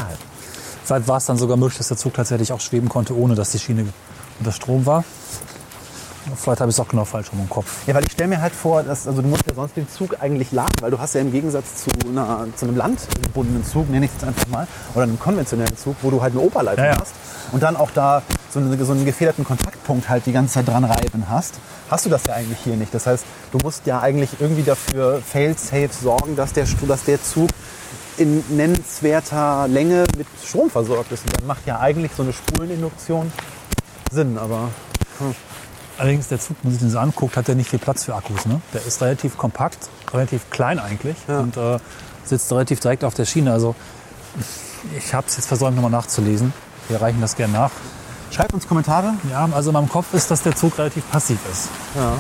Vielleicht 0.83 1.07
war 1.07 1.17
es 1.17 1.25
dann 1.25 1.37
sogar 1.37 1.55
möglich, 1.55 1.77
dass 1.77 1.87
der 1.87 1.97
Zug 1.97 2.13
tatsächlich 2.15 2.51
auch 2.51 2.59
schweben 2.59 2.89
konnte, 2.89 3.15
ohne 3.15 3.35
dass 3.35 3.51
die 3.51 3.59
Schiene 3.59 3.87
unter 4.39 4.51
Strom 4.51 4.85
war. 4.85 5.03
Vielleicht 6.35 6.61
habe 6.61 6.69
ich 6.69 6.75
es 6.75 6.79
auch 6.79 6.87
genau 6.87 7.05
falsch 7.05 7.31
rum 7.31 7.39
im 7.39 7.49
Kopf. 7.49 7.87
Ja, 7.87 7.95
weil 7.95 8.03
ich 8.05 8.11
stelle 8.11 8.29
mir 8.29 8.41
halt 8.41 8.53
vor, 8.53 8.83
dass, 8.83 9.07
also 9.07 9.21
du 9.21 9.27
musst 9.27 9.43
ja 9.47 9.55
sonst 9.55 9.75
den 9.75 9.89
Zug 9.89 10.17
eigentlich 10.19 10.51
laden, 10.51 10.75
weil 10.81 10.91
du 10.91 10.99
hast 10.99 11.15
ja 11.15 11.21
im 11.21 11.31
Gegensatz 11.31 11.83
zu, 11.83 11.89
einer, 12.07 12.45
zu 12.55 12.65
einem 12.65 12.75
landgebundenen 12.77 13.65
Zug, 13.65 13.89
nenne 13.89 14.05
ich 14.05 14.11
es 14.11 14.21
jetzt 14.21 14.27
einfach 14.27 14.47
mal, 14.47 14.67
oder 14.93 15.03
einem 15.03 15.19
konventionellen 15.19 15.75
Zug, 15.77 15.95
wo 16.01 16.11
du 16.11 16.21
halt 16.21 16.33
eine 16.33 16.41
Oberleitung 16.41 16.85
Ja, 16.85 16.91
ja. 16.91 16.99
hast 16.99 17.13
und 17.51 17.63
dann 17.63 17.75
auch 17.75 17.91
da 17.91 18.21
so, 18.51 18.59
eine, 18.59 18.83
so 18.83 18.91
einen 18.91 19.05
gefederten 19.05 19.43
Kontaktpunkt 19.43 20.09
halt 20.09 20.25
die 20.25 20.31
ganze 20.31 20.55
Zeit 20.55 20.67
dran 20.67 20.83
reiben 20.83 21.25
hast, 21.29 21.55
hast 21.89 22.05
du 22.05 22.09
das 22.09 22.25
ja 22.25 22.33
eigentlich 22.33 22.59
hier 22.63 22.75
nicht. 22.75 22.93
Das 22.93 23.07
heißt, 23.07 23.25
du 23.51 23.57
musst 23.59 23.85
ja 23.85 23.99
eigentlich 23.99 24.29
irgendwie 24.39 24.63
dafür 24.63 25.21
fail-safe 25.21 25.89
sorgen, 25.91 26.35
dass 26.35 26.53
der, 26.53 26.65
dass 26.87 27.03
der 27.05 27.21
Zug 27.21 27.49
in 28.17 28.43
nennenswerter 28.49 29.67
Länge 29.67 30.03
mit 30.17 30.27
Strom 30.43 30.69
versorgt 30.69 31.11
ist. 31.11 31.25
Und 31.25 31.39
dann 31.39 31.47
macht 31.47 31.65
ja 31.65 31.79
eigentlich 31.79 32.11
so 32.15 32.23
eine 32.23 32.33
Spuleninduktion 32.33 33.31
Sinn, 34.11 34.37
aber 34.37 34.69
Allerdings, 35.99 36.27
der 36.29 36.39
Zug, 36.39 36.55
wenn 36.61 36.71
man 36.71 36.73
sich 36.73 36.81
den 36.81 36.89
so 36.91 36.97
anguckt, 36.99 37.35
hat 37.37 37.47
der 37.47 37.55
nicht 37.55 37.69
viel 37.69 37.77
Platz 37.79 38.05
für 38.05 38.15
Akkus. 38.15 38.45
Ne? 38.45 38.61
Der 38.73 38.83
ist 38.85 39.01
relativ 39.01 39.37
kompakt, 39.37 39.77
relativ 40.13 40.49
klein 40.49 40.79
eigentlich 40.79 41.17
Ja. 41.27 41.39
und 41.41 41.57
äh, 41.57 41.77
sitzt 42.25 42.51
relativ 42.51 42.79
direkt 42.79 43.03
auf 43.03 43.13
der 43.13 43.25
Schiene. 43.25 43.51
Also 43.51 43.75
ich 44.97 45.13
habe 45.13 45.27
es 45.27 45.35
jetzt 45.35 45.47
versäumt, 45.47 45.75
nochmal 45.75 45.91
nachzulesen. 45.91 46.53
Wir 46.87 47.01
reichen 47.01 47.19
das 47.21 47.35
gerne 47.35 47.53
nach. 47.53 47.71
schreibt 48.31 48.53
uns 48.53 48.67
Kommentare. 48.67 49.13
Ja, 49.29 49.47
also 49.53 49.69
in 49.71 49.73
meinem 49.73 49.89
Kopf 49.89 50.13
ist, 50.13 50.31
dass 50.31 50.41
der 50.41 50.55
Zug 50.55 50.77
relativ 50.77 51.09
passiv 51.11 51.37
ist. 51.51 51.67
Ja. 51.95 52.13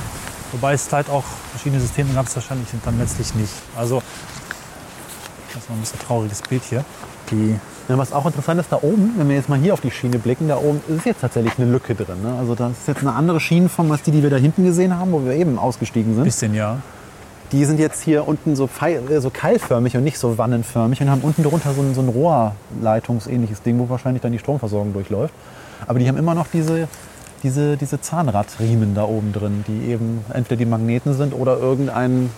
Wobei 0.51 0.73
es 0.73 0.91
halt 0.91 1.09
auch 1.09 1.23
verschiedene 1.51 1.79
Systeme 1.81 2.13
gab 2.13 2.27
es 2.27 2.35
wahrscheinlich 2.35 2.67
dann 2.83 2.99
letztlich 2.99 3.33
nicht. 3.35 3.53
Also, 3.77 4.01
das 5.53 5.63
ist 5.63 5.69
noch 5.69 5.77
ein 5.77 5.81
bisschen 5.81 5.99
trauriges 5.99 6.41
Bild 6.41 6.63
hier. 6.63 6.83
Die, 7.31 7.59
Ja, 7.89 7.97
was 7.97 8.13
auch 8.13 8.27
interessant 8.27 8.59
ist, 8.59 8.71
da 8.71 8.77
oben, 8.83 9.15
wenn 9.17 9.29
wir 9.29 9.35
jetzt 9.35 9.49
mal 9.49 9.57
hier 9.57 9.73
auf 9.73 9.81
die 9.81 9.89
Schiene 9.89 10.19
blicken, 10.19 10.47
da 10.47 10.57
oben 10.57 10.79
ist 10.95 11.07
jetzt 11.07 11.21
tatsächlich 11.21 11.57
eine 11.57 11.71
Lücke 11.71 11.95
drin. 11.95 12.21
Ne? 12.21 12.35
Also 12.37 12.53
das 12.53 12.73
ist 12.73 12.87
jetzt 12.87 13.01
eine 13.01 13.13
andere 13.13 13.39
Schienenform 13.39 13.91
als 13.91 14.03
die, 14.03 14.11
die 14.11 14.21
wir 14.21 14.29
da 14.29 14.37
hinten 14.37 14.63
gesehen 14.63 14.95
haben, 14.95 15.11
wo 15.11 15.25
wir 15.25 15.33
eben 15.33 15.57
ausgestiegen 15.57 16.13
sind. 16.13 16.23
bisschen 16.23 16.53
ja. 16.53 16.77
Die 17.51 17.65
sind 17.65 17.79
jetzt 17.79 18.03
hier 18.03 18.27
unten 18.27 18.55
so, 18.55 18.67
pfeil, 18.67 19.11
äh, 19.11 19.19
so 19.21 19.31
keilförmig 19.31 19.97
und 19.97 20.03
nicht 20.03 20.19
so 20.19 20.37
wannenförmig 20.37 21.01
und 21.01 21.09
haben 21.09 21.21
unten 21.21 21.41
drunter 21.41 21.73
so 21.73 21.81
ein, 21.81 21.95
so 21.95 22.01
ein 22.01 22.09
Rohrleitungsähnliches 22.09 23.63
Ding, 23.63 23.79
wo 23.79 23.89
wahrscheinlich 23.89 24.21
dann 24.21 24.33
die 24.33 24.39
Stromversorgung 24.39 24.93
durchläuft. 24.93 25.33
Aber 25.87 25.97
die 25.97 26.07
haben 26.07 26.17
immer 26.17 26.35
noch 26.35 26.45
diese, 26.53 26.87
diese, 27.41 27.75
diese 27.75 27.99
Zahnradriemen 27.99 28.93
da 28.93 29.05
oben 29.05 29.33
drin, 29.33 29.65
die 29.67 29.91
eben 29.91 30.23
entweder 30.31 30.57
die 30.57 30.65
Magneten 30.65 31.15
sind 31.15 31.33
oder 31.33 31.57
irgendein 31.57 32.29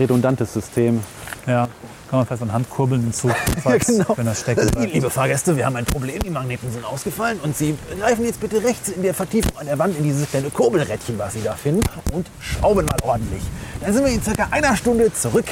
redundantes 0.00 0.54
System. 0.54 1.00
Ja, 1.46 1.68
kann 2.12 2.18
man 2.18 2.26
fest 2.26 2.42
an 2.42 2.52
Hand 2.52 2.68
kurbeln 2.68 3.00
den 3.00 3.14
Zug, 3.14 3.34
falls, 3.62 3.88
wenn 3.88 4.26
er 4.26 4.34
stecken 4.34 4.70
bleibt. 4.70 4.92
Liebe 4.92 5.08
Fahrgäste, 5.08 5.56
wir 5.56 5.64
haben 5.64 5.76
ein 5.76 5.86
Problem. 5.86 6.18
Die 6.18 6.28
Magneten 6.28 6.70
sind 6.70 6.84
ausgefallen 6.84 7.40
und 7.42 7.56
Sie 7.56 7.74
greifen 7.98 8.26
jetzt 8.26 8.38
bitte 8.38 8.62
rechts 8.62 8.90
in 8.90 9.00
der 9.00 9.14
Vertiefung 9.14 9.56
an 9.56 9.64
der 9.64 9.78
Wand 9.78 9.96
in 9.96 10.04
dieses 10.04 10.28
kleine 10.28 10.50
Kurbelrädchen, 10.50 11.18
was 11.18 11.32
Sie 11.32 11.40
da 11.40 11.54
finden, 11.54 11.80
und 12.12 12.26
schrauben 12.38 12.84
mal 12.84 12.98
ordentlich. 13.02 13.42
Dann 13.80 13.94
sind 13.94 14.04
wir 14.04 14.12
in 14.12 14.22
circa 14.22 14.48
einer 14.50 14.76
Stunde 14.76 15.10
zurück 15.14 15.46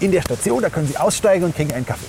in 0.00 0.10
der 0.10 0.22
Station. 0.22 0.62
Da 0.62 0.70
können 0.70 0.88
Sie 0.88 0.96
aussteigen 0.96 1.44
und 1.44 1.54
kriegen 1.54 1.74
einen 1.74 1.84
Kaffee. 1.84 2.06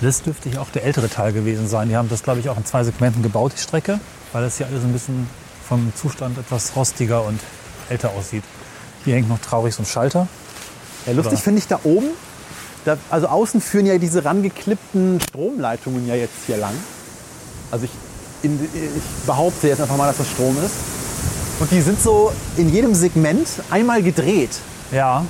Das 0.00 0.22
dürfte 0.22 0.48
ja 0.48 0.60
auch 0.60 0.70
der 0.70 0.82
ältere 0.82 1.08
Teil 1.08 1.32
gewesen 1.32 1.68
sein. 1.68 1.88
Die 1.88 1.96
haben 1.96 2.08
das, 2.08 2.24
glaube 2.24 2.40
ich, 2.40 2.48
auch 2.48 2.56
in 2.56 2.64
zwei 2.64 2.82
Segmenten 2.82 3.22
gebaut, 3.22 3.52
die 3.54 3.60
Strecke, 3.60 4.00
weil 4.32 4.42
das 4.42 4.56
hier 4.56 4.66
alles 4.66 4.82
ein 4.82 4.92
bisschen 4.92 5.30
vom 5.68 5.92
Zustand 5.94 6.36
etwas 6.36 6.74
rostiger 6.74 7.24
und 7.24 7.38
älter 7.90 8.10
aussieht. 8.10 8.42
Hier 9.04 9.14
hängt 9.14 9.28
noch 9.28 9.38
traurig 9.38 9.72
so 9.72 9.84
ein 9.84 9.86
Schalter. 9.86 10.26
Ja, 11.06 11.12
lustig 11.12 11.38
finde 11.38 11.60
ich 11.60 11.68
da 11.68 11.78
oben. 11.84 12.08
Da, 12.86 12.96
also 13.10 13.26
außen 13.26 13.60
führen 13.60 13.84
ja 13.84 13.98
diese 13.98 14.24
rangeklippten 14.24 15.20
Stromleitungen 15.20 16.06
ja 16.06 16.14
jetzt 16.14 16.34
hier 16.46 16.56
lang. 16.56 16.72
Also 17.70 17.84
ich, 17.84 17.90
in, 18.42 18.58
ich 18.62 19.26
behaupte 19.26 19.68
jetzt 19.68 19.80
einfach 19.82 19.96
mal, 19.96 20.06
dass 20.06 20.18
das 20.18 20.28
Strom 20.30 20.56
ist. 20.64 20.74
Und 21.60 21.70
die 21.70 21.82
sind 21.82 22.00
so 22.00 22.32
in 22.56 22.72
jedem 22.72 22.94
Segment 22.94 23.48
einmal 23.70 24.02
gedreht. 24.02 24.50
Ja, 24.92 25.24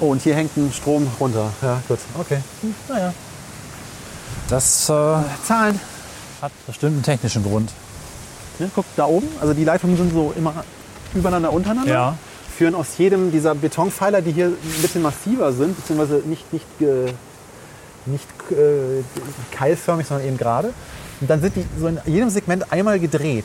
Oh, 0.00 0.10
und 0.10 0.22
hier 0.22 0.34
hängt 0.36 0.56
ein 0.56 0.72
Strom 0.72 1.10
runter. 1.18 1.50
Ja, 1.60 1.82
gut. 1.88 1.98
Okay. 2.18 2.38
Hm, 2.60 2.74
naja. 2.88 3.12
das 4.48 4.88
äh, 4.88 5.16
Zahlen. 5.44 5.80
hat 6.40 6.52
bestimmt 6.66 6.92
einen 6.94 7.02
technischen 7.02 7.42
Grund. 7.42 7.70
Ja, 8.60 8.66
guck, 8.74 8.84
da 8.96 9.06
oben. 9.06 9.26
Also 9.40 9.54
die 9.54 9.64
Leitungen 9.64 9.96
sind 9.96 10.12
so 10.12 10.32
immer 10.36 10.64
übereinander, 11.14 11.52
untereinander. 11.52 11.92
Ja. 11.92 12.16
Führen 12.58 12.74
aus 12.74 12.98
jedem 12.98 13.30
dieser 13.30 13.54
Betonpfeiler, 13.54 14.20
die 14.20 14.32
hier 14.32 14.46
ein 14.46 14.82
bisschen 14.82 15.00
massiver 15.00 15.52
sind, 15.52 15.76
beziehungsweise 15.76 16.22
nicht, 16.26 16.52
nicht, 16.52 16.66
äh, 16.80 17.12
nicht 18.06 18.26
äh, 18.50 19.04
keilförmig, 19.52 20.08
sondern 20.08 20.26
eben 20.26 20.36
gerade. 20.36 20.74
Und 21.20 21.30
dann 21.30 21.40
sind 21.40 21.54
die 21.54 21.64
so 21.78 21.86
in 21.86 22.00
jedem 22.04 22.30
Segment 22.30 22.72
einmal 22.72 22.98
gedreht. 22.98 23.44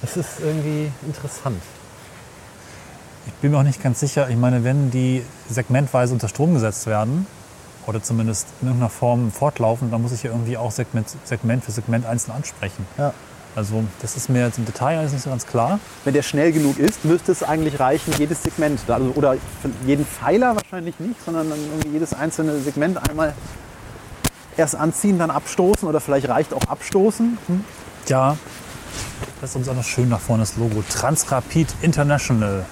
Das 0.00 0.16
ist 0.16 0.40
irgendwie 0.40 0.90
interessant. 1.06 1.60
Ich 3.26 3.34
bin 3.34 3.50
mir 3.50 3.58
auch 3.58 3.64
nicht 3.64 3.82
ganz 3.82 4.00
sicher. 4.00 4.30
Ich 4.30 4.36
meine, 4.36 4.64
wenn 4.64 4.90
die 4.90 5.22
segmentweise 5.50 6.14
unter 6.14 6.28
Strom 6.28 6.54
gesetzt 6.54 6.86
werden, 6.86 7.26
oder 7.86 8.02
zumindest 8.02 8.48
in 8.62 8.68
irgendeiner 8.68 8.90
Form 8.90 9.30
fortlaufen, 9.30 9.90
dann 9.90 10.00
muss 10.00 10.12
ich 10.12 10.22
ja 10.22 10.30
irgendwie 10.30 10.56
auch 10.56 10.70
Segment, 10.70 11.06
Segment 11.24 11.64
für 11.64 11.70
Segment 11.70 12.06
einzeln 12.06 12.34
ansprechen. 12.34 12.86
Ja. 12.98 13.12
Also 13.56 13.82
das 14.02 14.16
ist 14.16 14.28
mir 14.28 14.44
jetzt 14.44 14.58
im 14.58 14.66
Detail 14.66 14.98
alles 14.98 15.12
nicht 15.12 15.22
so 15.24 15.30
ganz 15.30 15.46
klar. 15.46 15.80
Wenn 16.04 16.12
der 16.12 16.22
schnell 16.22 16.52
genug 16.52 16.78
ist, 16.78 17.06
müsste 17.06 17.32
es 17.32 17.42
eigentlich 17.42 17.80
reichen, 17.80 18.12
jedes 18.18 18.42
Segment, 18.42 18.78
also, 18.86 19.12
oder 19.14 19.36
jeden 19.86 20.04
Pfeiler 20.04 20.54
wahrscheinlich 20.54 21.00
nicht, 21.00 21.16
sondern 21.24 21.50
jedes 21.90 22.12
einzelne 22.12 22.60
Segment 22.60 22.98
einmal 23.08 23.32
erst 24.58 24.76
anziehen, 24.76 25.18
dann 25.18 25.30
abstoßen 25.30 25.88
oder 25.88 26.00
vielleicht 26.00 26.28
reicht 26.28 26.52
auch 26.52 26.64
abstoßen. 26.68 27.38
Hm? 27.46 27.64
Ja, 28.08 28.36
das 29.40 29.50
ist 29.50 29.56
uns 29.56 29.68
auch 29.70 29.74
noch 29.74 29.84
schön 29.84 30.10
nach 30.10 30.20
vorne 30.20 30.42
das 30.42 30.56
Logo. 30.58 30.84
Transrapid 30.88 31.68
International. 31.80 32.66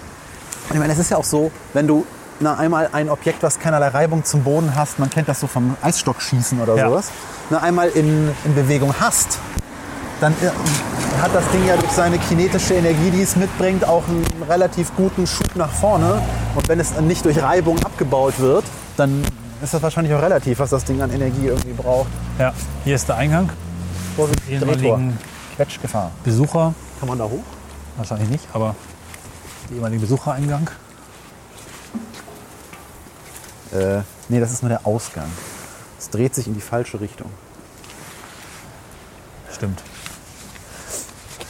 Ich 0.70 0.78
meine, 0.78 0.92
es 0.92 0.98
ist 0.98 1.10
ja 1.10 1.16
auch 1.16 1.24
so, 1.24 1.50
wenn 1.72 1.86
du 1.86 2.04
na, 2.40 2.56
einmal 2.56 2.90
ein 2.92 3.08
Objekt, 3.08 3.42
was 3.42 3.58
keinerlei 3.58 3.88
Reibung 3.88 4.24
zum 4.24 4.42
Boden 4.44 4.74
hast, 4.74 4.98
man 4.98 5.08
kennt 5.08 5.28
das 5.28 5.40
so 5.40 5.46
vom 5.46 5.76
Eisstockschießen 5.80 6.60
oder 6.60 6.76
Ja. 6.76 6.88
sowas, 6.88 7.10
na, 7.48 7.60
einmal 7.60 7.88
in, 7.90 8.30
in 8.44 8.54
Bewegung 8.54 8.94
hast, 9.00 9.38
dann 10.20 10.32
äh, 10.42 10.50
hat 11.20 11.34
das 11.34 11.48
Ding 11.50 11.66
ja 11.66 11.76
durch 11.76 11.92
seine 11.92 12.18
kinetische 12.18 12.74
Energie, 12.74 13.10
die 13.10 13.22
es 13.22 13.36
mitbringt, 13.36 13.84
auch 13.86 14.06
einen 14.08 14.24
relativ 14.48 14.94
guten 14.96 15.26
Schub 15.26 15.54
nach 15.56 15.70
vorne. 15.70 16.20
Und 16.54 16.68
wenn 16.68 16.80
es 16.80 16.98
nicht 17.00 17.24
durch 17.24 17.40
Reibung 17.42 17.78
abgebaut 17.84 18.38
wird, 18.38 18.64
dann 18.96 19.24
ist 19.62 19.74
das 19.74 19.82
wahrscheinlich 19.82 20.14
auch 20.14 20.22
relativ, 20.22 20.58
was 20.58 20.70
das 20.70 20.84
Ding 20.84 21.00
an 21.00 21.10
Energie 21.10 21.46
irgendwie 21.46 21.72
braucht. 21.72 22.08
Ja, 22.38 22.52
hier 22.84 22.94
ist 22.96 23.08
der 23.08 23.16
Eingang. 23.16 23.50
Vorsicht, 24.16 24.40
Ehemaligen 24.48 25.18
Quetschgefahr. 25.56 26.10
Besucher, 26.24 26.74
Kann 27.00 27.08
man 27.08 27.18
da 27.18 27.24
hoch? 27.24 27.42
wahrscheinlich 27.96 28.28
nicht, 28.28 28.46
aber 28.52 28.74
der 29.68 29.76
ehemalige 29.76 30.00
Besuchereingang. 30.00 30.68
Äh, 33.72 34.02
nee, 34.28 34.40
das 34.40 34.52
ist 34.52 34.62
nur 34.62 34.68
der 34.68 34.86
Ausgang. 34.86 35.28
Es 35.98 36.10
dreht 36.10 36.34
sich 36.34 36.46
in 36.46 36.54
die 36.54 36.60
falsche 36.60 37.00
Richtung. 37.00 37.30
Stimmt. 39.52 39.82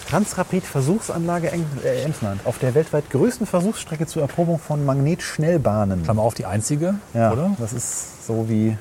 Transrapid 0.08 0.64
Versuchsanlage 0.64 1.50
äh, 1.50 2.02
Emsland. 2.04 2.40
Auf 2.44 2.58
der 2.58 2.74
weltweit 2.74 3.10
größten 3.10 3.46
Versuchsstrecke 3.46 4.06
zur 4.06 4.22
Erprobung 4.22 4.58
von 4.58 4.84
Magnetschnellbahnen. 4.84 6.02
Klammer 6.04 6.22
auf, 6.22 6.34
die 6.34 6.46
einzige, 6.46 6.94
Ja, 7.14 7.32
oder? 7.32 7.56
das 7.58 7.72
ist 7.72 8.26
So 8.26 8.48
wie, 8.48 8.76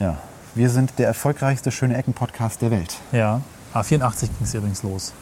ja, 0.00 0.16
wir 0.54 0.70
sind 0.70 0.98
der 0.98 1.06
erfolgreichste 1.08 1.70
Schöne 1.70 1.96
Ecken-Podcast 1.96 2.62
der 2.62 2.70
Welt. 2.70 2.96
Ja. 3.12 3.40
A84 3.74 4.20
ging 4.22 4.30
es 4.42 4.54
übrigens 4.54 4.82
los. 4.82 5.12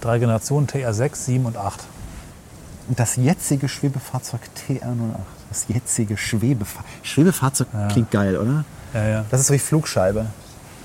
Drei 0.00 0.18
Generationen 0.18 0.66
TR6, 0.68 1.16
7 1.16 1.46
und 1.46 1.56
8. 1.56 1.80
Und 2.88 2.98
das 3.00 3.16
jetzige 3.16 3.68
Schwebefahrzeug 3.68 4.40
TR08. 4.68 4.84
Das 5.48 5.66
jetzige 5.68 6.16
Schwebefahrzeug. 6.16 6.84
Schwebefahrzeug 7.02 7.68
Ja. 7.72 7.88
klingt 7.88 8.10
geil, 8.10 8.36
oder? 8.36 8.64
Ja, 8.94 9.06
ja. 9.08 9.24
Das 9.30 9.40
ist 9.40 9.46
so 9.48 9.54
wie 9.54 9.58
Flugscheibe. 9.58 10.26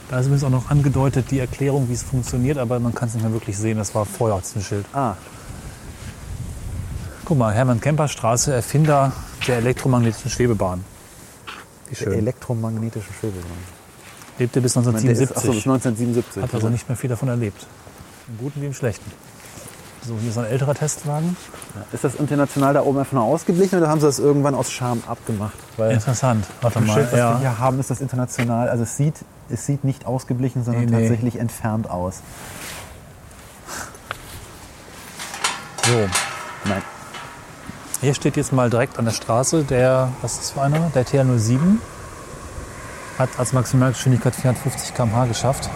Da 0.10 0.20
ist 0.20 0.26
übrigens 0.28 0.44
auch 0.44 0.50
noch 0.50 0.70
angedeutet 0.70 1.32
die 1.32 1.40
Erklärung, 1.40 1.90
wie 1.90 1.94
es 1.94 2.04
funktioniert, 2.04 2.58
aber 2.58 2.80
man 2.80 2.94
kann 2.94 3.08
es 3.08 3.14
nicht 3.16 3.24
mehr 3.24 3.34
wirklich 3.34 3.58
sehen. 3.58 3.78
Das 3.78 3.96
war 3.96 4.06
vorher 4.06 4.40
diesem 4.42 4.62
Schild. 4.62 4.86
Ah, 4.94 5.16
Guck 7.26 7.38
mal, 7.38 7.54
Hermann 7.54 7.80
Kemper 7.80 8.10
Straße, 8.10 8.54
Erfinder 8.54 9.14
der 9.48 9.58
elektromagnetischen 9.58 10.30
Schwebebahn. 10.30 10.84
Wie 11.88 11.96
der 11.96 12.04
schön. 12.04 12.14
elektromagnetische 12.20 13.14
Schwebebahn. 13.18 13.50
Lebte 14.40 14.60
bis 14.62 14.76
Ich 14.76 14.84
meine, 14.86 15.00
der 15.02 15.12
ist- 15.14 15.20
1977. 15.32 15.38
Achso, 15.38 15.52
bis 15.54 15.66
1977. 15.66 16.44
Hat 16.44 16.54
also 16.54 16.70
nicht 16.70 16.90
mehr 16.90 16.98
viel 16.98 17.10
davon 17.10 17.30
erlebt. 17.30 17.66
Im 18.28 18.38
Guten 18.40 18.62
wie 18.62 18.66
im 18.66 18.74
Schlechten. 18.74 19.10
So, 20.06 20.16
hier 20.20 20.30
ist 20.32 20.38
ein 20.38 20.46
älterer 20.46 20.74
Testwagen. 20.76 21.38
Ist 21.94 22.04
das 22.04 22.16
international 22.16 22.74
da 22.74 22.82
oben 22.82 23.00
einfach 23.00 23.14
nur 23.14 23.24
ausgeblichen 23.24 23.78
oder 23.80 23.88
haben 23.88 24.02
sie 24.02 24.06
das 24.06 24.20
irgendwann 24.20 24.54
aus 24.54 24.70
Scham 24.72 25.02
abgemacht? 25.08 25.54
Weil 25.78 25.92
Interessant. 25.92 26.46
Warte 26.62 26.82
mal. 26.82 26.94
Schild, 26.94 27.06
was 27.08 27.12
wir 27.14 27.20
Ja. 27.20 27.40
hier 27.40 27.60
haben, 27.60 27.80
ist 27.80 27.90
das 27.90 28.02
international. 28.02 28.68
Also 28.68 28.84
es 28.84 28.98
sieht, 28.98 29.16
es 29.50 29.66
sieht 29.66 29.86
nicht 29.86 30.06
ausgeblichen, 30.06 30.66
sondern 30.66 30.86
Nee, 30.86 30.92
nee. 30.92 31.00
tatsächlich 31.00 31.40
entfernt 31.40 31.90
aus. 31.90 32.16
So, 35.86 36.10
Nein. 36.66 36.82
hier 38.02 38.14
steht 38.14 38.36
jetzt 38.36 38.52
mal 38.52 38.70
direkt 38.70 39.00
an 39.00 39.06
der 39.06 39.12
Straße 39.14 39.64
der, 39.64 40.10
was 40.22 40.34
ist 40.34 40.40
das 40.42 40.52
für 40.52 40.62
einer? 40.62 40.92
Der 40.96 41.06
TR07. 41.06 41.78
Hat 43.20 43.30
als 43.38 43.54
Maximalgeschwindigkeit 43.54 44.36
450 44.36 44.94
km/h 44.96 45.26
geschafft. 45.28 45.70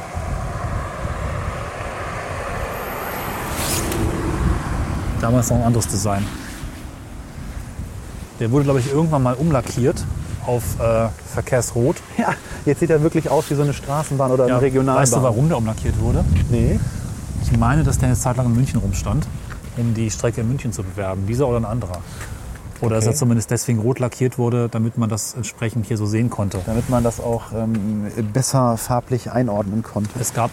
Damals 5.28 5.50
noch 5.50 5.58
ein 5.58 5.64
anderes 5.64 5.88
Design. 5.88 6.26
Der 8.40 8.50
wurde, 8.50 8.64
glaube 8.64 8.80
ich, 8.80 8.90
irgendwann 8.90 9.24
mal 9.24 9.34
umlackiert 9.34 10.06
auf 10.46 10.64
äh, 10.80 11.10
Verkehrsrot. 11.34 11.98
Ja, 12.18 12.30
jetzt 12.66 12.80
sieht 12.80 12.90
er 12.92 13.04
wirklich 13.04 13.30
aus 13.30 13.50
wie 13.50 13.56
so 13.56 13.62
eine 13.64 13.74
Straßenbahn 13.74 14.32
oder 14.32 14.46
eine 14.46 14.62
Regionalbahn. 14.62 15.02
Weißt 15.04 15.16
du, 15.18 15.22
warum 15.22 15.50
der 15.50 15.58
umlackiert 15.58 16.00
wurde? 16.00 16.24
Nee. 16.50 16.80
Ich 17.44 17.58
meine, 17.58 17.84
dass 17.84 17.98
der 17.98 18.08
eine 18.08 18.18
Zeit 18.18 18.38
lang 18.38 18.46
in 18.46 18.56
München 18.56 18.80
rumstand, 18.80 19.28
um 19.76 19.94
die 19.94 20.10
Strecke 20.10 20.40
in 20.42 20.48
München 20.48 20.72
zu 20.72 20.82
bewerben. 20.84 21.28
Dieser 21.28 21.46
oder 21.50 21.58
ein 21.58 21.66
anderer. 21.66 21.98
Oder 22.80 22.96
dass 22.96 23.04
Okay. 23.04 23.14
er 23.14 23.18
zumindest 23.18 23.52
deswegen 23.52 23.80
rot 23.80 24.00
lackiert 24.00 24.38
wurde, 24.38 24.70
damit 24.70 24.98
man 24.98 25.10
das 25.10 25.34
entsprechend 25.34 25.88
hier 25.88 25.98
so 25.98 26.06
sehen 26.06 26.30
konnte. 26.30 26.62
Damit 26.66 26.90
man 26.90 27.04
das 27.04 27.20
auch 27.20 27.52
ähm, 27.54 28.08
besser 28.32 28.78
farblich 28.78 29.30
einordnen 29.32 29.84
konnte. 29.84 30.12
Es 30.22 30.34
gab 30.34 30.52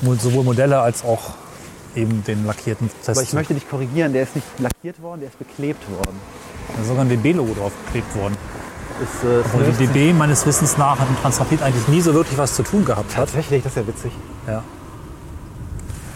wohl 0.00 0.18
sowohl 0.18 0.42
Modelle 0.44 0.80
als 0.80 1.04
auch 1.04 1.34
eben 1.96 2.22
den 2.24 2.44
lackierten 2.46 2.90
Test. 3.04 3.10
Aber 3.10 3.22
ich 3.22 3.32
möchte 3.32 3.54
dich 3.54 3.68
korrigieren, 3.68 4.12
der 4.12 4.22
ist 4.24 4.34
nicht 4.36 4.46
lackiert 4.58 5.00
worden, 5.02 5.20
der 5.20 5.30
ist 5.30 5.38
beklebt 5.38 5.82
worden. 5.90 6.16
Da 6.74 6.82
ist 6.82 6.88
sogar 6.88 7.02
ein 7.04 7.08
DB-Logo 7.08 7.54
draufgeklebt 7.54 8.14
worden. 8.16 8.36
Ist, 9.02 9.24
äh, 9.24 9.56
Und 9.56 9.78
die 9.78 9.86
DB 9.86 10.12
meines 10.12 10.46
Wissens 10.46 10.78
nach 10.78 10.98
hat 10.98 11.10
mit 11.10 11.20
Transrapid 11.20 11.62
eigentlich 11.62 11.86
nie 11.88 12.00
so 12.00 12.14
wirklich 12.14 12.38
was 12.38 12.54
zu 12.54 12.62
tun 12.62 12.84
gehabt 12.84 13.10
hat. 13.16 13.26
Tatsächlich, 13.26 13.62
das 13.62 13.72
ist 13.72 13.76
ja 13.76 13.86
witzig. 13.86 14.12
Ja. 14.46 14.62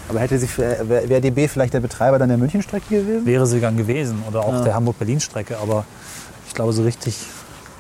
Aber 0.09 0.21
hätte 0.21 0.39
sich 0.39 0.57
wäre 0.59 0.89
wär 1.09 1.21
DB 1.21 1.47
vielleicht 1.47 1.73
der 1.75 1.81
Betreiber 1.81 2.19
dann 2.19 2.29
der 2.31 2.39
Münchenstrecke 2.39 2.89
gewesen? 3.03 3.27
Wäre 3.27 3.47
sie 3.47 3.61
gern 3.61 3.77
gewesen. 3.77 4.23
Oder 4.29 4.41
auch 4.41 4.53
Ja. 4.55 4.63
der 4.65 4.75
Hamburg-Berlin-Strecke. 4.75 5.59
Aber 5.59 5.85
ich 6.49 6.55
glaube, 6.55 6.73
so 6.73 6.83
richtig 6.83 7.17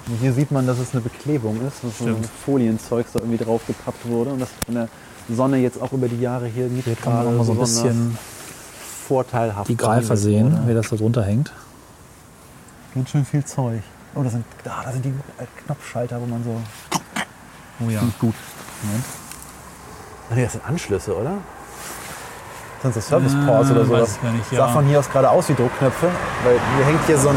Und 0.08 0.16
hier 0.20 0.32
sieht 0.32 0.50
man, 0.50 0.66
dass 0.66 0.78
es 0.78 0.92
eine 0.92 1.02
Beklebung 1.02 1.56
ist, 1.66 1.84
dass 1.84 1.98
so 1.98 2.06
ein. 2.06 2.16
Folienzeug 2.44 3.06
da 3.12 3.20
irgendwie 3.20 3.42
drauf 3.44 3.60
gepappt 3.66 4.08
wurde 4.08 4.30
und 4.30 4.40
das 4.40 4.48
von 4.64 4.74
der 4.74 4.88
Sonne 5.36 5.58
jetzt 5.58 5.80
auch 5.80 5.92
über 5.92 6.08
die 6.08 6.20
Jahre 6.20 6.46
hier 6.46 6.66
nicht 6.68 6.84
hier 6.84 6.96
kann 6.96 7.14
man 7.14 7.26
auch 7.26 7.32
mal 7.32 7.44
so 7.44 7.52
ein 7.52 7.58
bisschen 7.58 8.16
vorteilhaft 9.08 9.68
die 9.68 9.76
Greifer 9.76 10.16
sehen, 10.16 10.52
wurde. 10.52 10.68
wie 10.68 10.74
das 10.74 10.88
da 10.88 10.96
drunter 10.96 11.22
hängt. 11.24 11.52
Ganz 12.94 13.10
schön 13.10 13.24
viel 13.24 13.44
Zeug. 13.44 13.82
Oh, 14.14 14.22
da 14.22 14.30
sind, 14.30 14.44
da, 14.64 14.82
da 14.84 14.92
sind 14.92 15.04
die 15.04 15.10
äh, 15.10 15.46
Knopfschalter, 15.64 16.20
wo 16.20 16.26
man 16.26 16.42
so. 16.42 16.60
Oh 17.84 17.88
ja. 17.90 18.02
Nicht 18.02 18.18
gut. 18.18 18.34
Moment. 18.82 19.04
Nee, 20.34 20.42
das 20.44 20.52
sind 20.52 20.64
Anschlüsse, 20.66 21.16
oder? 21.16 21.32
Sind 22.82 22.96
das 22.96 23.06
Service 23.06 23.34
Ports 23.46 23.68
Äh, 23.68 23.72
oder 23.72 23.84
sowas? 23.84 24.00
weiß 24.02 24.16
ich 24.16 24.22
gar 24.22 24.32
nicht, 24.32 24.50
Sah 24.50 24.56
ja. 24.56 24.68
von 24.68 24.86
hier 24.86 24.98
aus 24.98 25.10
gerade 25.10 25.30
aus 25.30 25.48
wie 25.48 25.54
Druckknöpfe, 25.54 26.08
weil 26.44 26.60
hier 26.76 26.86
hängt 26.86 27.06
hier 27.06 27.18
so 27.18 27.28
ein, 27.28 27.36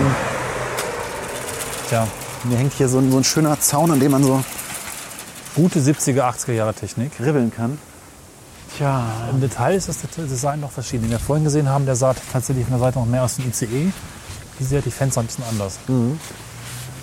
Tja, 1.89 2.07
hier 2.47 2.57
hängt 2.57 2.73
hier 2.73 2.87
so 2.89 2.97
ein, 2.99 3.11
so 3.11 3.17
ein 3.17 3.23
schöner 3.23 3.59
Zaun, 3.59 3.91
an 3.91 3.99
dem 3.99 4.11
man 4.11 4.23
so 4.23 4.43
gute 5.55 5.79
70er, 5.79 6.21
80er 6.21 6.53
Jahre 6.53 6.73
Technik. 6.73 7.11
ribbeln 7.19 7.51
kann. 7.51 7.77
Tja, 8.75 9.05
Im 9.31 9.39
Detail 9.39 9.75
ist 9.75 9.87
das 9.87 9.99
Design 10.17 10.59
noch 10.59 10.71
verschieden. 10.71 11.03
Den 11.03 11.11
wir 11.11 11.19
vorhin 11.19 11.43
gesehen 11.43 11.69
haben, 11.69 11.85
der 11.85 11.95
sah 11.95 12.15
tatsächlich 12.31 12.65
von 12.65 12.73
der 12.73 12.79
Seite 12.79 12.99
noch 12.99 13.05
mehr 13.05 13.23
aus 13.23 13.35
dem 13.35 13.47
ICE. 13.49 13.91
Diese 14.59 14.77
hat 14.77 14.85
die 14.85 14.91
Fenster 14.91 15.21
ein 15.21 15.27
bisschen 15.27 15.43
anders. 15.43 15.77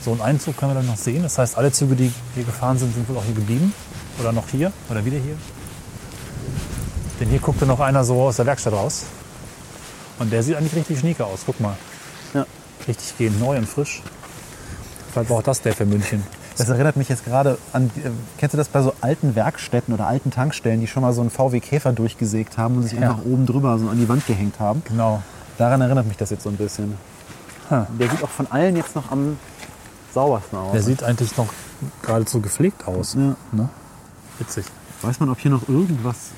So 0.04 0.12
einen 0.12 0.20
Einzug 0.20 0.56
können 0.56 0.72
wir 0.72 0.76
dann 0.76 0.86
noch 0.86 0.96
sehen. 0.96 1.22
Das 1.22 1.38
heißt, 1.38 1.56
alle 1.56 1.70
Züge, 1.70 1.94
die 1.94 2.12
hier 2.34 2.44
gefahren 2.44 2.78
sind, 2.78 2.94
sind 2.94 3.08
wohl 3.08 3.16
auch 3.18 3.24
hier 3.24 3.34
geblieben. 3.34 3.72
Oder 4.18 4.32
noch 4.32 4.48
hier. 4.48 4.72
Oder 4.88 5.04
wieder 5.04 5.18
hier. 5.18 5.36
Denn 7.20 7.28
hier 7.28 7.38
guckte 7.38 7.66
noch 7.66 7.80
einer 7.80 8.02
so 8.02 8.22
aus 8.22 8.36
der 8.36 8.46
Werkstatt 8.46 8.72
raus. 8.72 9.04
Und 10.18 10.32
der 10.32 10.42
sieht 10.42 10.56
eigentlich 10.56 10.74
richtig 10.74 10.98
schnieke 10.98 11.24
aus. 11.24 11.40
Guck 11.46 11.60
mal. 11.60 11.76
Ja. 12.34 12.46
Richtig 12.88 13.16
gehend 13.16 13.38
neu 13.38 13.56
und 13.58 13.68
frisch. 13.68 14.02
Vielleicht 15.12 15.30
war 15.30 15.38
auch 15.38 15.42
das 15.42 15.60
der 15.60 15.74
für 15.74 15.86
München. 15.86 16.24
Das 16.60 16.68
erinnert 16.68 16.96
mich 16.96 17.08
jetzt 17.08 17.24
gerade 17.24 17.58
an, 17.72 17.90
äh, 18.04 18.10
kennst 18.38 18.52
du 18.54 18.56
das 18.58 18.68
bei 18.68 18.82
so 18.82 18.92
alten 19.00 19.34
Werkstätten 19.34 19.94
oder 19.94 20.06
alten 20.06 20.30
Tankstellen, 20.30 20.80
die 20.80 20.86
schon 20.86 21.02
mal 21.02 21.12
so 21.12 21.20
einen 21.20 21.30
VW 21.30 21.60
Käfer 21.60 21.92
durchgesägt 21.92 22.58
haben 22.58 22.76
und 22.76 22.82
sich 22.84 22.92
Ja. 22.92 23.10
einfach 23.10 23.24
oben 23.24 23.46
drüber 23.46 23.78
so 23.78 23.88
an 23.88 23.98
die 23.98 24.08
Wand 24.08 24.26
gehängt 24.26 24.60
haben? 24.60 24.82
Genau. 24.86 25.22
Daran 25.58 25.80
erinnert 25.80 26.06
mich 26.06 26.16
das 26.16 26.30
jetzt 26.30 26.42
so 26.42 26.48
ein 26.48 26.56
bisschen. 26.56 26.94
Ha. 27.70 27.86
Der 27.98 28.10
sieht 28.10 28.22
auch 28.22 28.28
von 28.30 28.46
allen 28.50 28.76
jetzt 28.76 28.94
noch 28.96 29.10
am 29.10 29.38
saubersten 30.14 30.58
aus. 30.58 30.72
Der 30.72 30.82
sieht 30.82 31.02
eigentlich 31.02 31.36
noch 31.36 31.48
geradezu 32.02 32.40
gepflegt 32.40 32.86
aus. 32.86 33.14
ja. 33.14 33.36
Ne? 33.52 33.68
Witzig. 34.38 34.64
Weiß 35.02 35.20
man, 35.20 35.28
ob 35.30 35.38
hier 35.38 35.50
noch 35.50 35.68
irgendwas 35.68 36.30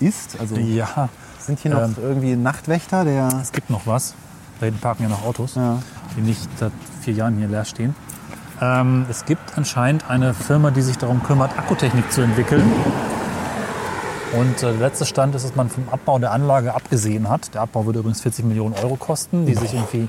ist? 0.00 0.38
Also 0.40 0.56
Ja, 0.56 1.08
sind 1.38 1.60
hier 1.60 1.70
noch 1.70 1.82
Ähm. 1.82 1.96
irgendwie 2.02 2.34
Nachtwächter, 2.36 3.04
der. 3.04 3.28
es 3.40 3.52
gibt 3.52 3.70
noch 3.70 3.86
was. 3.86 4.14
Da 4.60 4.66
hinten 4.66 4.80
parken 4.80 5.04
ja 5.04 5.08
noch 5.08 5.24
Autos, 5.24 5.54
Ja. 5.54 5.78
die 6.16 6.20
nicht 6.20 6.48
seit 6.58 6.72
vier 7.00 7.14
Jahren 7.14 7.36
hier 7.36 7.48
leer 7.48 7.64
stehen. 7.64 7.94
Ähm, 8.62 9.06
es 9.10 9.24
gibt 9.24 9.58
anscheinend 9.58 10.08
eine 10.08 10.34
Firma, 10.34 10.70
die 10.70 10.82
sich 10.82 10.96
darum 10.96 11.24
kümmert, 11.24 11.58
Akkutechnik 11.58 12.12
zu 12.12 12.20
entwickeln. 12.20 12.62
Und 14.34 14.62
äh, 14.62 14.70
der 14.70 14.74
letzte 14.74 15.04
Stand 15.04 15.34
ist, 15.34 15.44
dass 15.44 15.56
man 15.56 15.68
vom 15.68 15.88
Abbau 15.88 16.20
der 16.20 16.30
Anlage 16.30 16.72
abgesehen 16.72 17.28
hat. 17.28 17.52
Der 17.54 17.62
Abbau 17.62 17.86
würde 17.86 17.98
übrigens 17.98 18.20
40 18.20 18.44
Millionen 18.44 18.74
Euro 18.76 18.94
kosten, 18.94 19.46
die 19.46 19.54
sich 19.56 19.74
irgendwie 19.74 20.08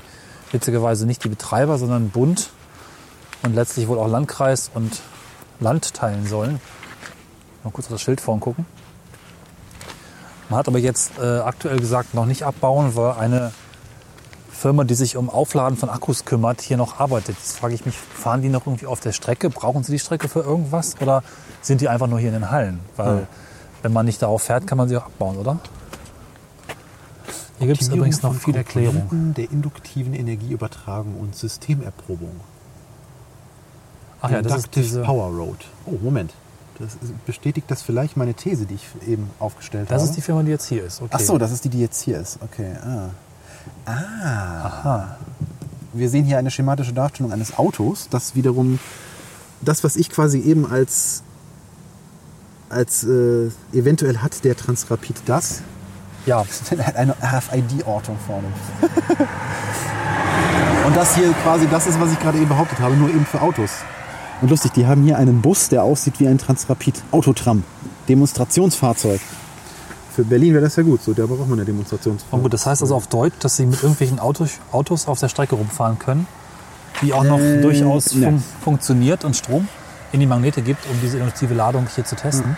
witzigerweise 0.52 1.04
nicht 1.04 1.24
die 1.24 1.28
Betreiber, 1.28 1.78
sondern 1.78 2.10
Bund 2.10 2.50
und 3.42 3.56
letztlich 3.56 3.88
wohl 3.88 3.98
auch 3.98 4.06
Landkreis 4.06 4.70
und 4.72 5.02
Land 5.58 5.92
teilen 5.92 6.24
sollen. 6.28 6.60
Mal 7.64 7.70
kurz 7.72 7.88
auf 7.88 7.92
das 7.94 8.02
Schild 8.02 8.20
vorn 8.20 8.38
gucken. 8.38 8.66
Man 10.48 10.60
hat 10.60 10.68
aber 10.68 10.78
jetzt 10.78 11.18
äh, 11.18 11.38
aktuell 11.38 11.80
gesagt, 11.80 12.14
noch 12.14 12.26
nicht 12.26 12.44
abbauen, 12.44 12.94
weil 12.94 13.14
eine 13.14 13.52
Firma, 14.54 14.84
die 14.84 14.94
sich 14.94 15.16
um 15.16 15.28
Aufladen 15.30 15.76
von 15.76 15.88
Akkus 15.90 16.24
kümmert, 16.24 16.60
hier 16.62 16.76
noch 16.76 17.00
arbeitet. 17.00 17.36
Jetzt 17.36 17.58
frage 17.58 17.74
ich 17.74 17.84
mich, 17.84 17.96
fahren 17.96 18.40
die 18.42 18.48
noch 18.48 18.66
irgendwie 18.66 18.86
auf 18.86 19.00
der 19.00 19.12
Strecke? 19.12 19.50
Brauchen 19.50 19.82
sie 19.84 19.92
die 19.92 19.98
Strecke 19.98 20.28
für 20.28 20.40
irgendwas? 20.40 20.96
Oder 21.00 21.22
sind 21.60 21.80
die 21.80 21.88
einfach 21.88 22.06
nur 22.06 22.18
hier 22.18 22.28
in 22.28 22.34
den 22.34 22.50
Hallen? 22.50 22.80
Weil 22.96 23.16
Ja. 23.18 23.26
wenn 23.82 23.92
man 23.92 24.06
nicht 24.06 24.22
darauf 24.22 24.42
fährt, 24.42 24.66
kann 24.66 24.78
man 24.78 24.88
sie 24.88 24.96
auch 24.96 25.06
abbauen, 25.06 25.36
oder? 25.36 25.58
Hier 27.58 27.68
gibt 27.68 27.82
es 27.82 27.88
übrigens 27.88 28.22
noch 28.22 28.34
viel 28.34 28.56
Erklärung. 28.56 29.34
der 29.36 29.50
induktiven 29.50 30.12
Energieübertragung 30.14 31.16
und 31.20 31.36
Systemerprobung. 31.36 32.40
Ach 34.20 34.30
ja, 34.30 34.42
das 34.42 34.56
ist 34.56 34.74
diese, 34.74 35.02
Power 35.02 35.28
Road. 35.30 35.58
Oh, 35.86 35.92
Moment. 36.02 36.32
Das 36.78 36.96
bestätigt 37.26 37.70
das 37.70 37.82
vielleicht 37.82 38.16
meine 38.16 38.34
These, 38.34 38.66
die 38.66 38.74
ich 38.74 38.86
eben 39.06 39.30
aufgestellt 39.38 39.90
das 39.90 40.00
habe? 40.00 40.10
ist 40.10 40.16
die 40.16 40.22
Firma, 40.22 40.42
die 40.42 40.50
jetzt 40.50 40.66
hier 40.66 40.82
ist. 40.84 41.00
Okay. 41.00 41.10
Ach 41.12 41.20
so, 41.20 41.38
das 41.38 41.52
ist 41.52 41.64
die, 41.64 41.68
die 41.68 41.80
jetzt 41.80 42.02
hier 42.02 42.18
ist. 42.18 42.38
Okay. 42.42 42.74
Ah. 42.82 43.10
Ah. 43.86 45.16
Wir 45.92 46.08
sehen 46.08 46.24
hier 46.24 46.38
eine 46.38 46.50
schematische 46.50 46.92
Darstellung 46.92 47.32
eines 47.32 47.56
Autos, 47.58 48.08
das 48.10 48.34
wiederum 48.34 48.78
das, 49.60 49.84
was 49.84 49.96
ich 49.96 50.10
quasi 50.10 50.40
eben 50.40 50.70
als, 50.70 51.22
als 52.68 53.04
äh, 53.04 53.50
eventuell 53.72 54.18
hat 54.18 54.44
der 54.44 54.56
Transrapid 54.56 55.22
das, 55.26 55.62
Ja, 56.26 56.44
hat 56.84 56.96
eine 56.96 57.14
RFID-Ortung 57.22 58.16
vorne. 58.26 58.48
Und 60.86 60.96
das 60.96 61.14
hier 61.16 61.32
quasi 61.42 61.66
das 61.68 61.86
ist, 61.86 61.98
was 62.00 62.12
ich 62.12 62.20
gerade 62.20 62.38
eben 62.38 62.48
behauptet 62.48 62.78
habe, 62.80 62.94
nur 62.94 63.08
eben 63.08 63.24
für 63.24 63.40
Autos. 63.40 63.70
Und 64.42 64.50
lustig, 64.50 64.72
die 64.72 64.86
haben 64.86 65.02
hier 65.02 65.16
einen 65.16 65.40
Bus, 65.40 65.68
der 65.70 65.82
aussieht 65.82 66.20
wie 66.20 66.28
ein 66.28 66.38
Transrapid. 66.38 67.02
Autotram. 67.10 67.62
Demonstrationsfahrzeug. 68.08 69.20
Für 70.14 70.24
Berlin 70.24 70.52
wäre 70.54 70.62
das 70.64 70.76
ja 70.76 70.82
gut, 70.82 71.02
so 71.02 71.12
da 71.12 71.26
braucht 71.26 71.48
man 71.48 71.58
ja 71.58 71.62
und 71.62 71.68
Demonstrationsfahrzeug. 71.68 72.42
gut, 72.42 72.52
das 72.52 72.66
heißt 72.66 72.82
also 72.82 72.94
auf 72.94 73.06
Deutsch, 73.08 73.34
dass 73.40 73.56
sie 73.56 73.66
mit 73.66 73.82
irgendwelchen 73.82 74.18
Autos, 74.20 74.52
Autos 74.72 75.08
auf 75.08 75.18
der 75.20 75.28
Strecke 75.28 75.54
rumfahren 75.56 75.98
können 75.98 76.26
die 77.02 77.12
auch 77.12 77.24
noch 77.24 77.40
Äh, 77.40 77.60
durchaus 77.60 78.12
fun 78.12 78.40
funktioniert 78.62 79.24
und 79.24 79.34
Strom 79.34 79.66
in 80.12 80.20
die 80.20 80.26
Magnete 80.26 80.62
gibt, 80.62 80.86
um 80.88 80.96
diese 81.02 81.18
induktive 81.18 81.52
Ladung 81.52 81.88
hier 81.92 82.04
zu 82.04 82.14
testen. 82.14 82.56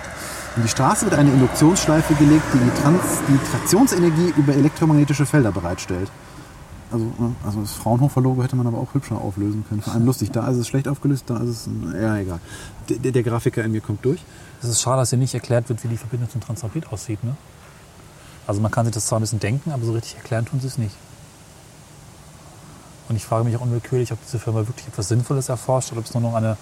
In 0.57 0.62
die 0.62 0.68
Straße 0.68 1.07
wird 1.07 1.14
eine 1.14 1.30
Induktionsschleife 1.30 2.14
gelegt, 2.14 2.42
die 2.52 2.59
die, 2.59 2.82
Trans 2.82 3.02
die 3.28 3.38
Traktionsenergie 3.50 4.34
über 4.36 4.52
elektromagnetische 4.54 5.24
Felder 5.24 5.52
bereitstellt. 5.52 6.11
Also, 6.92 7.07
ne, 7.18 7.34
also 7.46 7.61
das 7.62 7.72
Fraunhofer-Logo 7.72 8.42
hätte 8.42 8.57
man 8.57 8.66
aber 8.66 8.76
auch 8.78 8.92
hübscher 8.92 9.16
auflösen 9.16 9.64
können. 9.68 9.80
Vor 9.80 9.94
allem 9.94 10.04
lustig, 10.04 10.30
da 10.32 10.46
ist 10.48 10.59
es 10.59 10.68
schlecht 10.68 10.86
aufgelöst, 10.86 11.24
da 11.28 11.38
ist 11.38 11.48
es, 11.48 11.68
ja 12.00 12.16
egal. 12.18 12.38
Der- 12.90 13.12
der 13.12 13.22
Grafiker 13.22 13.64
in 13.64 13.72
mir 13.72 13.80
kommt 13.80 14.04
durch. 14.04 14.22
Es 14.62 14.68
ist 14.68 14.80
schade, 14.80 14.98
dass 14.98 15.11
hier 15.11 15.18
nicht 15.18 15.34
erklärt 15.34 15.68
wird, 15.68 15.82
wie 15.84 15.88
die 15.88 15.96
Verbindung 15.96 16.30
zum 16.30 16.40
Transrapid 16.40 16.92
aussieht. 16.92 17.22
Ne? 17.22 17.36
Also 18.46 18.61
man 18.61 18.70
kann 18.70 18.86
sich 18.86 18.94
das 18.94 19.07
zwar 19.07 19.18
ein 19.18 19.22
bisschen 19.22 19.40
denken, 19.40 19.72
aber 19.72 19.84
so 19.84 19.92
richtig 19.92 20.16
erklären 20.16 20.46
tun 20.46 20.61
sie 20.61 20.68
es 20.68 20.78
nicht. 20.78 20.94
Und 23.09 23.16
ich 23.16 23.24
frage 23.24 23.44
mich 23.44 23.57
auch 23.57 23.61
unwillkürlich, 23.61 24.12
ob 24.12 24.18
diese 24.24 24.38
Firma 24.38 24.66
wirklich 24.66 24.88
etwas 24.88 25.09
Sinnvolles 25.09 25.48
erforscht 25.48 25.92
oder 25.92 26.00
ob 26.00 26.07
es 26.07 26.14
nur 26.14 26.22
noch 26.22 26.34
eine 26.34 26.57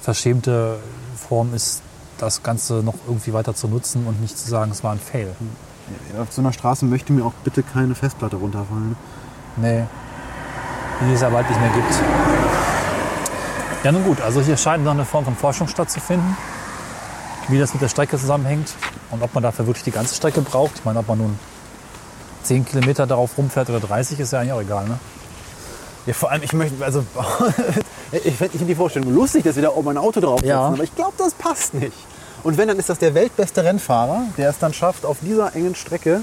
verschämte 0.00 0.78
Form 1.16 1.54
ist, 1.54 1.82
das 2.18 2.42
Ganze 2.42 2.82
noch 2.82 2.94
irgendwie 3.06 3.32
weiter 3.32 3.54
zu 3.54 3.66
nutzen 3.68 4.06
und 4.06 4.20
nicht 4.20 4.38
zu 4.38 4.48
sagen, 4.48 4.70
es 4.70 4.84
war 4.84 4.92
ein 4.92 5.00
Fail. 5.00 5.34
Auf 6.20 6.32
so 6.32 6.40
einer 6.40 6.52
Straße 6.52 6.84
möchte 6.84 7.12
mir 7.12 7.24
auch 7.24 7.32
bitte 7.44 7.62
keine 7.62 7.94
Festplatte 7.94 8.36
runterfallen. 8.36 8.96
Nee, 9.56 9.84
die 11.00 11.12
es 11.12 11.20
ja 11.20 11.30
bald 11.30 11.48
nicht 11.48 11.60
mehr 11.60 11.70
gibt. 11.70 11.94
Ja, 13.82 13.90
nun 13.90 14.04
gut, 14.04 14.20
also 14.20 14.40
hier 14.40 14.56
scheint 14.56 14.84
noch 14.84 14.92
eine 14.92 15.04
Form 15.04 15.24
von 15.24 15.34
Forschung 15.34 15.66
stattzufinden, 15.66 16.36
wie 17.52 17.58
das 17.58 17.72
mit 17.72 17.82
der 17.82 17.88
Strecke 17.88 18.18
zusammenhängt 18.18 18.72
und 19.10 19.22
ob 19.22 19.34
man 19.34 19.42
dafür 19.42 19.66
wirklich 19.66 19.84
die 19.84 19.90
ganze 19.90 20.14
Strecke 20.14 20.40
braucht. 20.40 20.72
Ich 20.76 20.84
meine, 20.84 20.98
ob 20.98 21.08
man 21.08 21.18
nun 21.18 21.38
10 22.42 22.64
Kilometer 22.64 23.06
darauf 23.06 23.36
rumfährt 23.38 23.70
oder 23.70 23.80
30, 23.80 24.18
ist 24.18 24.32
ja 24.32 24.40
eigentlich 24.40 24.52
auch 24.52 24.60
egal. 24.60 24.88
Ne? 24.88 24.98
Ja, 26.06 26.14
vor 26.14 26.30
allem, 26.30 26.42
ich 26.42 26.52
möchte, 26.52 26.84
also, 26.84 27.04
ich, 28.12 28.26
ich 28.26 28.34
finde 28.34 28.64
die 28.64 28.74
Vorstellung 28.74 29.14
lustig, 29.14 29.44
dass 29.44 29.54
wir 29.54 29.62
da 29.62 29.70
oben 29.70 29.90
ein 29.90 29.98
Auto 29.98 30.20
drauf 30.20 30.42
Ja. 30.42 30.60
aber 30.66 30.82
ich 30.82 30.94
glaube, 30.96 31.12
das 31.18 31.34
passt 31.34 31.74
nicht. 31.74 31.96
Und 32.42 32.58
wenn, 32.58 32.66
dann 32.66 32.78
ist 32.78 32.88
das 32.88 32.98
der 32.98 33.14
weltbeste 33.14 33.62
Rennfahrer, 33.62 34.24
der 34.36 34.50
es 34.50 34.58
dann 34.58 34.74
schafft, 34.74 35.04
auf 35.04 35.18
dieser 35.20 35.54
engen 35.54 35.76
Strecke, 35.76 36.22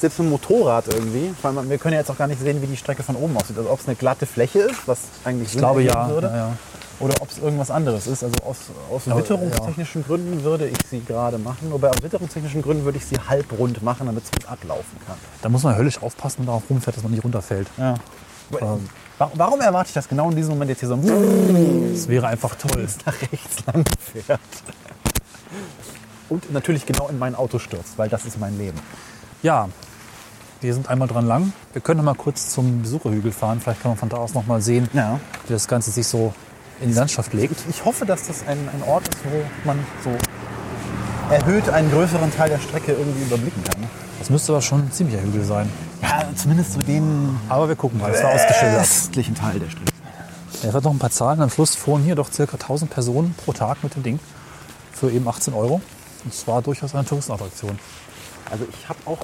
selbst 0.00 0.18
mit 0.18 0.26
dem 0.26 0.30
Motorrad 0.30 0.88
irgendwie, 0.92 1.32
vor 1.40 1.50
allem, 1.50 1.70
wir 1.70 1.78
können 1.78 1.92
ja 1.92 2.00
jetzt 2.00 2.10
auch 2.10 2.18
gar 2.18 2.26
nicht 2.26 2.40
sehen, 2.40 2.60
wie 2.62 2.66
die 2.66 2.76
Strecke 2.76 3.02
von 3.02 3.14
oben 3.14 3.36
aussieht. 3.36 3.56
Also 3.56 3.70
ob 3.70 3.78
es 3.80 3.86
eine 3.86 3.94
glatte 3.94 4.26
Fläche 4.26 4.60
ist, 4.60 4.80
was 4.86 4.98
eigentlich 5.24 5.52
Ich 5.52 5.58
glaube 5.58 5.82
ja. 5.82 6.08
würde, 6.08 6.26
ja, 6.28 6.36
ja. 6.36 6.56
Oder 7.00 7.14
ob 7.20 7.30
es 7.30 7.38
irgendwas 7.38 7.70
anderes 7.70 8.06
ist. 8.06 8.22
Also 8.22 8.36
aus, 8.44 8.56
aus 8.90 9.08
Aber, 9.08 9.20
witterungstechnischen 9.20 10.04
Gründen 10.04 10.44
würde 10.44 10.68
ich 10.68 10.78
sie 10.88 11.00
gerade 11.04 11.38
machen, 11.38 11.70
wobei 11.72 11.88
aus 11.90 12.02
witterungstechnischen 12.02 12.62
Gründen 12.62 12.84
würde 12.84 12.98
ich 12.98 13.06
sie 13.06 13.16
halbrund 13.28 13.82
machen, 13.82 14.06
damit 14.06 14.24
es 14.24 14.30
gut 14.30 14.46
ablaufen 14.48 14.98
kann. 15.06 15.16
Da 15.42 15.48
muss 15.48 15.62
man 15.62 15.76
höllisch 15.76 16.00
aufpassen, 16.02 16.38
wenn 16.40 16.46
man 16.46 16.54
darauf 16.56 16.70
rumfährt, 16.70 16.96
dass 16.96 17.02
man 17.02 17.12
nicht 17.12 17.24
runterfällt. 17.24 17.66
Ja. 17.76 17.94
Wa- 18.50 18.78
Warum 19.34 19.60
erwarte 19.60 19.88
ich 19.88 19.94
das 19.94 20.08
genau 20.08 20.30
in 20.30 20.36
diesem 20.36 20.52
Moment 20.52 20.70
jetzt 20.70 20.80
hier 20.80 20.88
so 20.88 20.96
Das 20.96 22.08
wäre 22.08 22.26
einfach 22.28 22.54
toll. 22.56 22.86
nach 23.06 23.14
rechts 23.32 23.64
lang 23.66 23.84
fährt? 23.98 24.40
Und 26.28 26.52
natürlich 26.52 26.86
genau 26.86 27.08
in 27.08 27.18
mein 27.18 27.34
Auto 27.34 27.58
stürzt, 27.58 27.98
weil 27.98 28.08
das 28.08 28.24
ist 28.24 28.38
mein 28.38 28.56
Leben. 28.56 28.78
Ja, 29.42 29.68
wir 30.60 30.74
sind 30.74 30.88
einmal 30.88 31.08
dran 31.08 31.26
lang. 31.26 31.52
Wir 31.72 31.80
können 31.82 31.98
noch 31.98 32.04
mal 32.04 32.14
kurz 32.14 32.50
zum 32.50 32.82
Besucherhügel 32.82 33.32
fahren. 33.32 33.60
Vielleicht 33.60 33.82
kann 33.82 33.92
man 33.92 33.98
von 33.98 34.08
da 34.08 34.18
aus 34.18 34.34
noch 34.34 34.46
mal 34.46 34.60
sehen, 34.60 34.88
Ja. 34.92 35.18
wie 35.46 35.52
das 35.54 35.66
Ganze 35.66 35.90
sich 35.90 36.06
so 36.06 36.32
in 36.80 36.88
die 36.88 36.94
Landschaft 36.94 37.32
legt. 37.34 37.56
Ich 37.68 37.84
hoffe, 37.84 38.06
dass 38.06 38.26
das 38.26 38.46
ein, 38.46 38.58
ein 38.72 38.82
Ort 38.86 39.08
ist, 39.08 39.18
wo 39.24 39.42
man 39.64 39.78
so 40.02 40.10
erhöht 41.32 41.68
einen 41.68 41.90
größeren 41.90 42.34
Teil 42.34 42.48
der 42.50 42.58
Strecke 42.58 42.92
irgendwie 42.92 43.22
überblicken 43.22 43.62
kann. 43.64 43.88
Das 44.18 44.30
müsste 44.30 44.52
aber 44.52 44.62
schon 44.62 44.80
ein 44.80 44.92
ziemlicher 44.92 45.22
Hügel 45.22 45.44
sein. 45.44 45.70
Ja, 46.02 46.28
zumindest 46.34 46.72
so 46.72 46.80
den 46.80 47.38
Aber 47.48 47.68
wir 47.68 47.76
gucken 47.76 48.00
mal, 48.00 48.10
es 48.10 48.22
war 48.22 48.32
ausgeschildert. 48.32 48.80
östlichen 48.80 49.34
Teil 49.34 49.58
der 49.58 49.70
Strecke. 49.70 49.92
Er 50.62 50.72
hat 50.72 50.84
noch 50.84 50.90
ein 50.90 50.98
paar 50.98 51.10
Zahlen. 51.10 51.40
Am 51.40 51.50
Schluss 51.50 51.74
fuhren 51.74 52.02
hier 52.02 52.14
doch 52.14 52.30
circa 52.30 52.54
1000 52.54 52.90
Personen 52.90 53.34
pro 53.44 53.52
Tag 53.52 53.82
mit 53.82 53.94
dem 53.94 54.02
Ding 54.02 54.20
für 54.92 55.10
eben 55.10 55.26
18 55.26 55.54
Euro. 55.54 55.80
Und 56.24 56.34
es 56.34 56.46
war 56.46 56.60
durchaus 56.60 56.94
eine 56.94 57.04
Touristenattraktion. 57.06 57.78
Also 58.50 58.66
ich 58.70 58.88
habe 58.88 58.98
auch, 59.06 59.18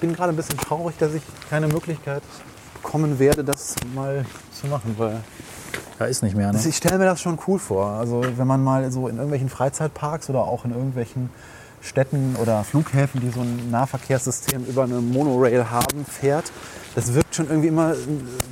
bin 0.00 0.14
gerade 0.14 0.32
ein 0.32 0.36
bisschen 0.36 0.58
traurig, 0.58 0.96
dass 0.98 1.14
ich 1.14 1.22
keine 1.48 1.68
Möglichkeit 1.68 2.22
bekommen 2.74 3.18
werde, 3.18 3.44
das 3.44 3.76
mal 3.94 4.24
zu 4.58 4.66
machen, 4.66 4.94
weil 4.98 5.20
Ja, 5.98 6.06
ist 6.06 6.22
nicht 6.22 6.36
mehr. 6.36 6.52
Ne? 6.52 6.60
Ich 6.64 6.76
stelle 6.76 6.98
mir 6.98 7.06
das 7.06 7.20
schon 7.20 7.38
cool 7.46 7.58
vor. 7.58 7.86
Also 7.90 8.22
wenn 8.36 8.46
man 8.46 8.62
mal 8.62 8.90
so 8.90 9.08
in 9.08 9.16
irgendwelchen 9.16 9.48
Freizeitparks 9.48 10.30
oder 10.30 10.40
auch 10.40 10.64
in 10.64 10.70
irgendwelchen 10.72 11.30
Städten 11.80 12.36
oder 12.36 12.64
Flughäfen, 12.64 13.20
die 13.20 13.30
so 13.30 13.40
ein 13.40 13.70
Nahverkehrssystem 13.70 14.64
über 14.64 14.84
eine 14.84 15.00
Monorail 15.00 15.70
haben, 15.70 16.04
fährt, 16.04 16.52
das 16.94 17.14
wirkt 17.14 17.34
schon 17.34 17.48
irgendwie 17.48 17.68
immer 17.68 17.94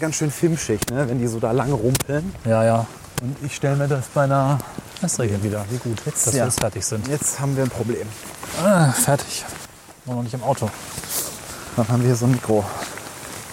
ganz 0.00 0.16
schön 0.16 0.30
filmschig, 0.30 0.80
ne? 0.90 1.08
wenn 1.08 1.18
die 1.18 1.26
so 1.26 1.40
da 1.40 1.52
lang 1.52 1.72
rumpeln. 1.72 2.34
Ja, 2.44 2.64
ja. 2.64 2.86
Und 3.22 3.36
ich 3.42 3.56
stelle 3.56 3.76
mir 3.76 3.88
das 3.88 4.06
bei 4.08 4.24
einer... 4.24 4.58
Es 5.02 5.18
regnet 5.18 5.42
wieder. 5.42 5.64
Wie 5.70 5.78
gut, 5.78 6.00
dass 6.04 6.32
wir 6.32 6.40
ja. 6.40 6.44
jetzt 6.44 6.60
fertig 6.60 6.84
sind. 6.84 7.08
Jetzt 7.08 7.40
haben 7.40 7.56
wir 7.56 7.64
ein 7.64 7.70
Problem. 7.70 8.06
Ah, 8.62 8.92
fertig. 8.92 9.44
Nur 10.04 10.16
noch 10.16 10.22
nicht 10.22 10.34
im 10.34 10.42
Auto. 10.42 10.70
Dann 11.76 11.88
haben 11.88 12.00
wir 12.00 12.08
hier 12.08 12.16
so 12.16 12.26
ein 12.26 12.32
Mikro. 12.32 12.64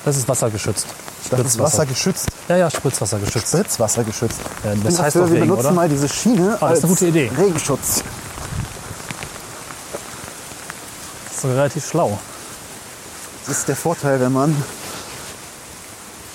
Das 0.05 0.17
ist 0.17 0.27
wassergeschützt. 0.27 0.87
Das 1.37 1.47
ist 1.47 1.59
wassergeschützt. 1.59 2.27
Ja, 2.47 2.57
ja, 2.57 2.69
Spritzwasser 2.69 3.19
geschützt. 3.19 3.47
Spritzwasser 3.49 4.03
geschützt. 4.03 4.39
Ja, 4.63 4.71
das 4.83 4.99
heißt 4.99 5.15
dafür, 5.15 5.21
doch 5.21 5.27
wir 5.29 5.35
Regen, 5.35 5.47
benutzen 5.47 5.65
oder? 5.67 5.75
mal 5.75 5.89
diese 5.89 6.09
Schiene 6.09 6.57
Ah, 6.59 6.69
das 6.69 6.79
ist 6.79 6.83
eine 6.83 6.91
als 6.91 6.99
gute 6.99 7.05
Idee. 7.07 7.31
Regenschutz. 7.37 8.03
Das 11.25 11.33
ist 11.35 11.41
sogar 11.41 11.57
relativ 11.57 11.87
schlau. 11.87 12.17
Das 13.47 13.57
ist 13.57 13.67
der 13.67 13.75
Vorteil, 13.75 14.19
wenn 14.19 14.31
man 14.31 14.55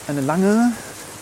eine 0.08 0.20
lange... 0.20 0.72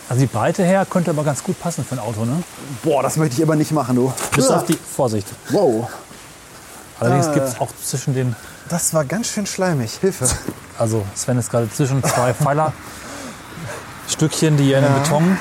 Also 0.09 0.20
die 0.20 0.27
Breite 0.27 0.62
her 0.64 0.87
könnte 0.89 1.11
aber 1.11 1.24
ganz 1.24 1.43
gut 1.43 1.61
passen 1.61 1.85
für 1.85 1.97
ein 1.97 1.99
Auto, 1.99 2.24
ne? 2.24 2.41
Boah, 2.85 3.03
das 3.03 3.16
möchte 3.16 3.37
ich 3.37 3.43
aber 3.43 3.57
nicht 3.57 3.72
machen, 3.72 3.97
du. 3.97 4.12
Bis 4.37 4.49
auf 4.49 4.64
die 4.64 4.74
Vorsicht. 4.77 5.27
Wow, 5.51 5.89
Allerdings 7.01 7.27
Ah. 7.27 7.33
gibt 7.35 7.49
es 7.49 7.61
auch 7.61 7.68
zwischen 7.85 8.14
den, 8.14 8.35
das 8.68 8.95
war 8.95 9.05
ganz 9.05 9.27
schön 9.29 9.47
schleimig. 9.47 9.93
Hilfe. 10.01 10.27
also 10.79 11.05
Sven 11.14 11.39
ist 11.39 11.51
gerade 11.51 11.68
zwischen 11.70 12.03
zwei 12.05 12.33
Pfeiler 12.41 12.72
Stückchen, 14.09 14.57
die 14.57 14.72
in 14.72 14.84
einem 14.84 15.02
Beton 15.02 15.36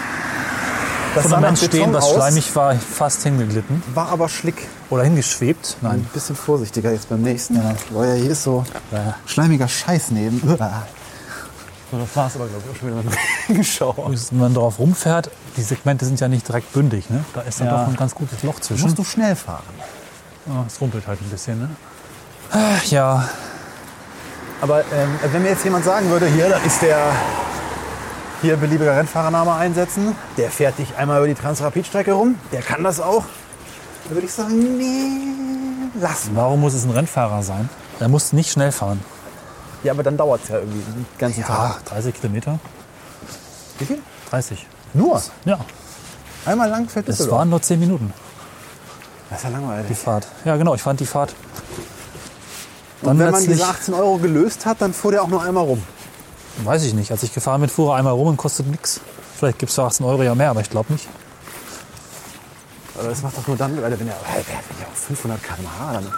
Das 1.14 1.24
Fundament 1.24 1.58
stehen, 1.60 1.94
was 1.94 2.10
schleimig 2.12 2.56
war, 2.56 2.76
fast 2.76 3.24
hingeglitten 3.24 3.82
War 3.94 4.10
aber 4.10 4.28
schlick. 4.30 4.68
oder 4.90 5.04
hingeschwebt. 5.04 5.78
Ein 5.82 5.88
Nein. 5.88 6.10
bisschen 6.14 6.36
vorsichtiger 6.36 6.92
jetzt 6.92 7.10
beim 7.10 7.22
nächsten. 7.22 7.56
Ja. 7.56 7.76
Ja 8.06 8.14
hier 8.14 8.32
ist 8.32 8.44
so 8.44 8.64
Ja. 8.92 9.16
schleimiger 9.26 9.68
Scheiß 9.68 10.12
neben. 10.12 10.42
So, 11.92 12.00
das 12.00 12.16
war 12.16 12.26
es 12.28 12.36
aber, 12.36 12.48
glaube 12.48 12.64
ich, 12.66 12.72
auch 12.76 12.80
schon 12.80 13.00
wieder 13.00 13.16
Regenschauer. 13.48 13.96
Wenn 14.32 14.40
man 14.40 14.54
drauf 14.56 14.80
rumfährt, 14.80 15.30
die 15.56 15.62
Segmente 15.62 16.04
sind 16.04 16.20
ja 16.20 16.28
nicht 16.28 16.48
direkt 16.48 16.74
bündig. 16.74 17.12
Ne? 17.12 17.24
Da 17.36 17.42
ist 17.42 17.60
dann 17.62 17.68
Ja. 17.68 17.84
doch 17.84 17.88
ein 17.90 17.96
ganz 17.96 18.16
gutes 18.16 18.42
Loch 18.42 18.60
zwischen. 18.60 18.82
Musst 18.86 18.98
du 18.98 19.04
schnell 19.04 19.36
fahren. 19.36 19.62
Ja, 20.48 20.66
es 20.68 20.82
rumpelt 20.82 21.06
halt 21.06 21.22
ein 21.22 21.30
bisschen. 21.30 21.60
Ne? 21.60 21.70
Ach, 22.52 22.84
ja, 22.86 23.30
Aber 24.62 24.80
ähm, 24.80 25.10
wenn 25.32 25.44
mir 25.44 25.50
jetzt 25.50 25.64
jemand 25.64 25.86
sagen 25.86 26.10
würde, 26.10 26.26
hier, 26.26 26.50
da 26.50 26.58
ist 26.58 26.82
der 26.82 26.98
hier 28.46 28.58
beliebiger 28.58 28.96
Rennfahrername 28.96 29.54
einsetzen, 29.56 30.16
der 30.38 30.52
fährt 30.52 30.78
dich 30.78 30.96
einmal 30.98 31.18
über 31.18 31.28
die 31.28 31.34
Transrapidstrecke 31.34 32.12
rum, 32.14 32.36
der 32.52 32.62
kann 32.62 32.84
das 32.84 33.00
auch, 33.00 33.24
dann 34.06 34.14
würde 34.16 34.28
ich 34.28 34.34
sagen, 34.34 34.78
nee, 34.78 35.90
lass 36.00 36.30
warum 36.36 36.62
muss 36.62 36.76
es 36.76 36.84
ein 36.86 36.92
Rennfahrer 36.92 37.42
sein? 37.42 37.70
Er 38.00 38.08
muss 38.08 38.34
nicht 38.34 38.52
schnell 38.52 38.72
fahren. 38.72 39.00
Ja, 39.84 39.94
aber 39.94 40.04
dann 40.04 40.16
dauert 40.16 40.44
es 40.44 40.50
ja 40.50 40.58
irgendwie 40.60 40.80
den 40.80 41.06
ganzen 41.18 41.42
Ja, 41.42 41.48
Tag. 41.48 41.86
30 41.86 42.14
Kilometer. 42.22 42.60
Wie 43.80 43.86
viel? 43.86 44.00
30. 44.30 44.68
Nur. 44.94 45.22
Ja, 45.46 45.60
Einmal 46.46 46.70
lang 46.70 46.88
fährt 46.88 47.10
es 47.10 47.28
waren 47.32 47.50
nur 47.50 47.60
10 47.62 47.80
Minuten, 47.80 48.14
Das 49.32 49.40
ist 49.40 49.44
ja 49.46 49.50
die 49.50 49.56
langweilig. 49.56 49.98
Fahrt. 49.98 50.28
Ja, 50.46 50.56
genau, 50.58 50.76
ich 50.76 50.84
fand 50.84 51.00
die 51.00 51.08
Fahrt. 51.08 51.34
Und 53.02 53.08
Dann 53.08 53.20
wenn 53.20 53.32
man 53.32 53.44
diese 53.44 53.66
18 53.66 53.94
Euro 53.96 54.18
gelöst 54.18 54.68
hat, 54.68 54.82
dann 54.82 54.94
fuhr 54.94 55.12
der 55.12 55.24
auch 55.24 55.28
nur 55.28 55.42
einmal 55.42 55.64
rum. 55.64 55.82
Weiß 56.64 56.84
ich 56.84 56.94
nicht, 56.94 57.12
als 57.12 57.24
ich 57.24 57.34
gefahren 57.34 57.62
bin, 57.62 57.70
fuhr 57.70 57.94
er 57.94 57.98
einmal 57.98 58.14
rum 58.14 58.28
und 58.28 58.38
kostet 58.38 58.68
nichts. 58.68 59.02
Vielleicht 59.38 59.60
gibt 59.60 59.70
es 59.70 59.76
für 59.76 59.84
18 59.84 60.06
Euro 60.06 60.24
ja 60.24 60.34
mehr, 60.36 60.50
aber 60.50 60.62
ich 60.62 60.70
glaube 60.70 60.94
nicht. 60.94 61.08
Aber 62.98 63.10
das 63.10 63.22
macht 63.22 63.38
doch 63.38 63.48
nur 63.48 63.58
dann, 63.58 63.76
wenn 63.76 63.84
er 63.84 64.00
wenn 64.00 64.08
er 64.08 64.16
auf 64.16 64.98
500 65.08 65.44
km/h 65.44 65.94
dann. 65.94 66.12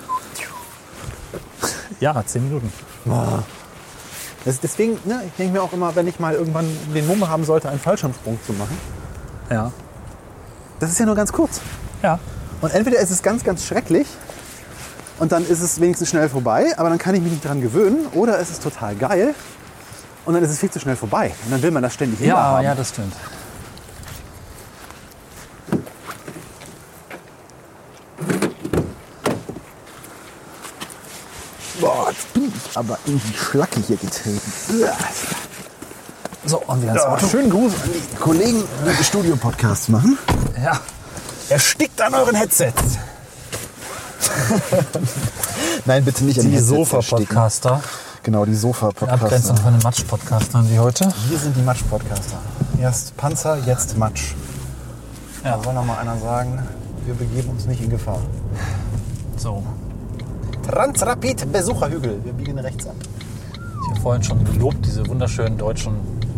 Ja, 1.99 2.23
10 2.23 2.43
Minuten. 2.43 2.71
Das, 4.45 4.59
deswegen, 4.59 4.99
ne, 5.05 5.23
ich 5.25 5.33
denke 5.33 5.53
mir 5.53 5.63
auch 5.63 5.73
immer, 5.73 5.95
wenn 5.95 6.07
ich 6.07 6.19
mal 6.19 6.33
irgendwann 6.33 6.65
den 6.93 7.07
Mumme 7.07 7.27
haben 7.29 7.43
sollte, 7.43 7.69
einen 7.69 7.79
Fallschirmsprung 7.79 8.39
zu 8.45 8.53
machen. 8.53 8.77
Ja. 9.49 9.71
Das 10.79 10.91
ist 10.91 10.99
ja 10.99 11.05
nur 11.05 11.15
ganz 11.15 11.31
kurz. 11.33 11.59
Ja. 12.03 12.19
Und 12.61 12.73
entweder 12.73 12.99
ist 12.99 13.09
es 13.09 13.23
ganz, 13.23 13.43
ganz 13.43 13.65
schrecklich 13.65 14.07
und 15.19 15.31
dann 15.31 15.45
ist 15.45 15.61
es 15.61 15.81
wenigstens 15.81 16.09
schnell 16.09 16.29
vorbei, 16.29 16.73
aber 16.77 16.89
dann 16.89 16.97
kann 16.99 17.15
ich 17.15 17.21
mich 17.21 17.31
nicht 17.31 17.45
dran 17.45 17.61
gewöhnen. 17.61 18.05
Oder 18.13 18.39
es 18.39 18.51
ist 18.51 18.61
total 18.61 18.95
geil 18.95 19.33
und 20.27 20.33
dann 20.33 20.43
ist 20.43 20.51
es 20.51 20.59
viel 20.59 20.69
zu 20.69 20.79
schnell 20.79 20.95
vorbei. 20.97 21.33
Und 21.45 21.51
dann 21.51 21.61
will 21.61 21.71
man 21.71 21.81
das 21.81 21.93
ständig 21.93 22.19
Ja, 22.19 22.35
haben. 22.37 22.63
ja, 22.63 22.75
das 22.75 22.89
stimmt. 22.89 23.13
Boah, 31.79 32.07
jetzt 32.09 32.33
bin 32.33 32.51
ich 32.55 32.77
aber 32.77 32.97
in 33.05 33.19
die 33.19 33.37
Schlacke 33.37 33.79
hier 33.85 33.97
getreten. 33.97 34.41
So, 36.45 36.59
und 36.65 36.81
wieder 36.81 36.93
ins 36.93 37.01
Auto. 37.03 37.27
schönen 37.27 37.49
Gruß 37.49 37.73
an 37.83 37.89
die 37.93 38.15
Kollegen, 38.15 38.63
die 38.99 39.03
Studio-Podcasts 39.03 39.89
machen. 39.89 40.17
Ja. 40.61 40.79
Erstickt 41.49 42.01
an 42.01 42.13
euren 42.15 42.35
Headsets. 42.35 42.97
Nein, 45.85 46.03
bitte 46.03 46.23
nicht 46.23 46.39
an 46.39 46.49
Die. 46.49 46.57
Sofa-Podcaster. 46.59 47.81
Genau, 48.27 48.43
die 48.43 48.55
Sofa-Podcaster. 48.55 49.23
Abgrenzung 49.23 49.55
von 49.55 49.71
den 49.71 49.81
Matsch-Podcastern 49.83 50.69
wie 50.69 50.77
heute. 50.77 51.07
Wir 51.29 51.37
sind 51.37 51.55
die 51.55 51.61
Matsch-Podcaster. 51.61 52.35
Erst 52.77 53.15
Panzer, 53.15 53.57
jetzt 53.65 53.97
Matsch. 53.97 54.33
Ja. 55.45 55.55
Da 55.55 55.63
soll 55.63 55.73
noch 55.73 55.85
mal 55.85 55.97
einer 55.97 56.17
sagen, 56.17 56.61
wir 57.05 57.13
begeben 57.13 57.51
uns 57.51 57.67
nicht 57.67 57.81
in 57.81 57.89
Gefahr. 57.89 58.19
So. 59.37 59.63
Transrapid 60.69 61.49
Besucherhügel. 61.53 62.19
Wir 62.25 62.33
biegen 62.33 62.59
rechts 62.59 62.85
ab. 62.85 62.95
Ich 63.53 63.91
habe 63.91 64.01
vorhin 64.01 64.23
schon 64.23 64.43
gelobt, 64.43 64.85
diese 64.85 65.07
wunderschönen 65.07 65.57
deutschen 65.57 65.93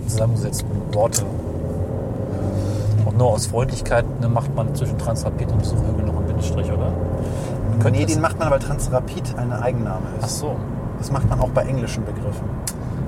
zusammengesetzten 0.07 0.69
Worte. 0.93 1.25
Und 3.03 3.17
nur 3.17 3.29
aus 3.29 3.47
Freundlichkeit 3.47 4.05
ne, 4.21 4.29
macht 4.29 4.53
man 4.53 4.75
zwischen 4.75 4.99
Transrapid 4.99 5.51
und 5.51 5.57
Besucherhügel 5.57 6.05
noch 6.05 6.17
einen 6.17 6.27
Bindestrich, 6.27 6.71
oder? 6.71 6.93
Nee, 7.89 8.05
den 8.05 8.21
macht 8.21 8.37
man, 8.37 8.51
weil 8.51 8.59
Transrapid 8.59 9.35
eine 9.39 9.59
Eigenname 9.59 10.05
Ach 10.21 10.27
ist. 10.27 10.37
so. 10.37 10.55
Das 10.99 11.11
macht 11.11 11.27
man 11.29 11.39
auch 11.39 11.49
bei 11.49 11.63
englischen 11.63 12.05
Begriffen. 12.05 12.47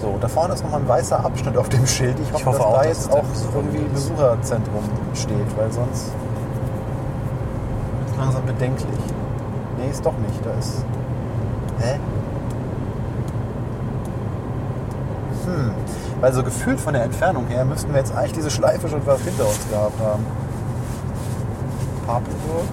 So, 0.00 0.18
da 0.20 0.26
vorne 0.26 0.54
ist 0.54 0.64
nochmal 0.64 0.80
ein 0.80 0.88
weißer 0.88 1.24
Abschnitt 1.24 1.56
auf 1.56 1.68
dem 1.68 1.86
Schild. 1.86 2.16
Ich 2.18 2.32
hoffe, 2.32 2.46
hoffe 2.46 2.58
dass 2.58 2.66
auch, 2.66 2.72
da 2.72 2.78
dass 2.78 2.86
jetzt 2.88 3.12
der 3.12 3.18
auch 3.20 3.24
irgendwie. 3.54 3.78
Besucherzentrum 3.92 4.82
steht, 5.14 5.56
weil 5.56 5.70
sonst 5.70 6.10
ist 8.06 8.16
langsam 8.18 8.44
bedenklich. 8.44 8.98
Nee, 9.78 9.88
ist 9.88 10.04
doch 10.04 10.18
nicht. 10.18 10.44
Da 10.44 10.50
ist. 10.58 10.84
Hä? 11.78 11.94
Hm. 15.46 15.70
Weil 16.22 16.32
so 16.32 16.44
gefühlt 16.44 16.80
von 16.80 16.94
der 16.94 17.02
Entfernung 17.02 17.48
her 17.48 17.64
müssten 17.64 17.92
wir 17.92 17.98
jetzt 17.98 18.14
eigentlich 18.14 18.34
diese 18.34 18.48
Schleife 18.48 18.88
schon 18.88 19.02
fast 19.02 19.24
hinter 19.24 19.44
uns 19.44 19.68
gehabt 19.68 20.00
haben. 20.00 20.24
Papenburg. 22.06 22.64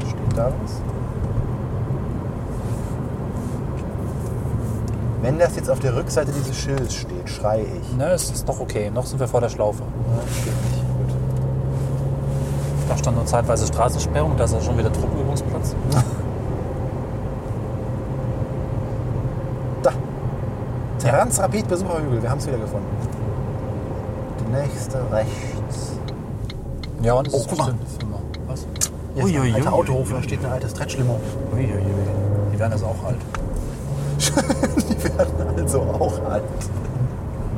Steht 0.00 0.38
da 0.38 0.46
was? 0.46 0.80
Wenn 5.20 5.38
das 5.38 5.54
jetzt 5.54 5.68
auf 5.68 5.80
der 5.80 5.94
Rückseite 5.94 6.32
dieses 6.32 6.56
Schildes 6.56 6.94
steht, 6.94 7.28
schreie 7.28 7.64
ich. 7.64 7.96
Ne, 7.98 8.12
es 8.12 8.30
ist 8.30 8.48
doch 8.48 8.58
okay. 8.58 8.90
Noch 8.90 9.04
sind 9.04 9.20
wir 9.20 9.28
vor 9.28 9.42
der 9.42 9.50
Schlaufe. 9.50 9.82
Ja, 9.82 10.22
steht 10.32 10.46
nicht. 10.46 10.82
Gut. 10.96 11.14
Da 12.88 12.96
stand 12.96 13.18
nur 13.18 13.26
zeitweise 13.26 13.66
Straßensperrung, 13.66 14.34
da 14.38 14.44
ist 14.44 14.54
ja 14.54 14.62
schon 14.62 14.78
wieder 14.78 14.90
Truppenübungsplatz. 14.90 15.76
Transrapid 21.18 21.66
Besucherhügel. 21.66 22.22
Wir 22.22 22.30
haben 22.30 22.38
es 22.38 22.46
wieder 22.46 22.58
gefunden. 22.58 22.86
Die 24.38 24.52
nächste 24.56 24.98
rechts. 25.10 25.98
Ja, 27.02 27.14
und 27.14 27.26
es 27.26 27.34
Oh, 27.34 27.38
ist 27.38 27.48
guck 27.48 27.58
mal. 27.58 27.74
Was? 28.46 28.68
Hier 29.16 29.26
ist 29.26 29.36
ein 29.36 29.54
alter 29.56 29.72
Autohof, 29.72 30.12
da 30.12 30.22
steht 30.22 30.44
ein 30.44 30.52
altes 30.52 30.70
Stretchlimo. 30.70 31.18
Ui, 31.52 31.58
ui, 31.58 31.72
ui. 31.72 32.52
Die 32.52 32.58
werden 32.60 32.70
das 32.70 32.84
auch 32.84 33.04
alt. 33.04 33.16
Die 34.88 35.04
werden 35.18 35.58
also 35.60 35.80
auch 35.80 36.24
alt. 36.30 36.44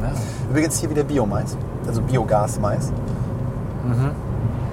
Ja. 0.00 0.12
Übrigens 0.48 0.78
hier 0.80 0.88
wieder 0.88 1.04
Biomais, 1.04 1.54
also 1.86 2.00
Biogasmais. 2.00 2.90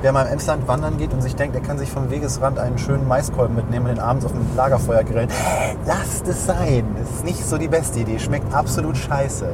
Wer 0.02 0.14
mal 0.14 0.28
im 0.28 0.34
Emsland 0.34 0.66
wandern 0.66 0.98
geht 0.98 1.12
und 1.12 1.22
sich 1.22 1.36
denkt, 1.36 1.56
er 1.58 1.62
kann 1.62 1.78
sich 1.78 1.92
vom 1.92 2.10
Wegesrand 2.10 2.58
einen 2.58 2.78
schönen 2.78 3.06
Maiskolben 3.06 3.58
mitnehmen 3.58 3.88
und 3.88 3.96
den 3.98 4.00
abends 4.00 4.26
auf 4.26 4.32
dem 4.32 4.46
Lagerfeuer 4.56 5.04
grillen, 5.04 5.30
lasst 5.86 6.26
es 6.30 6.46
sein. 6.46 6.86
Nicht 7.28 7.46
so 7.46 7.58
die 7.58 7.68
beste 7.68 8.00
Idee. 8.00 8.18
Schmeckt 8.20 8.54
absolut 8.54 8.96
scheiße. 8.96 9.50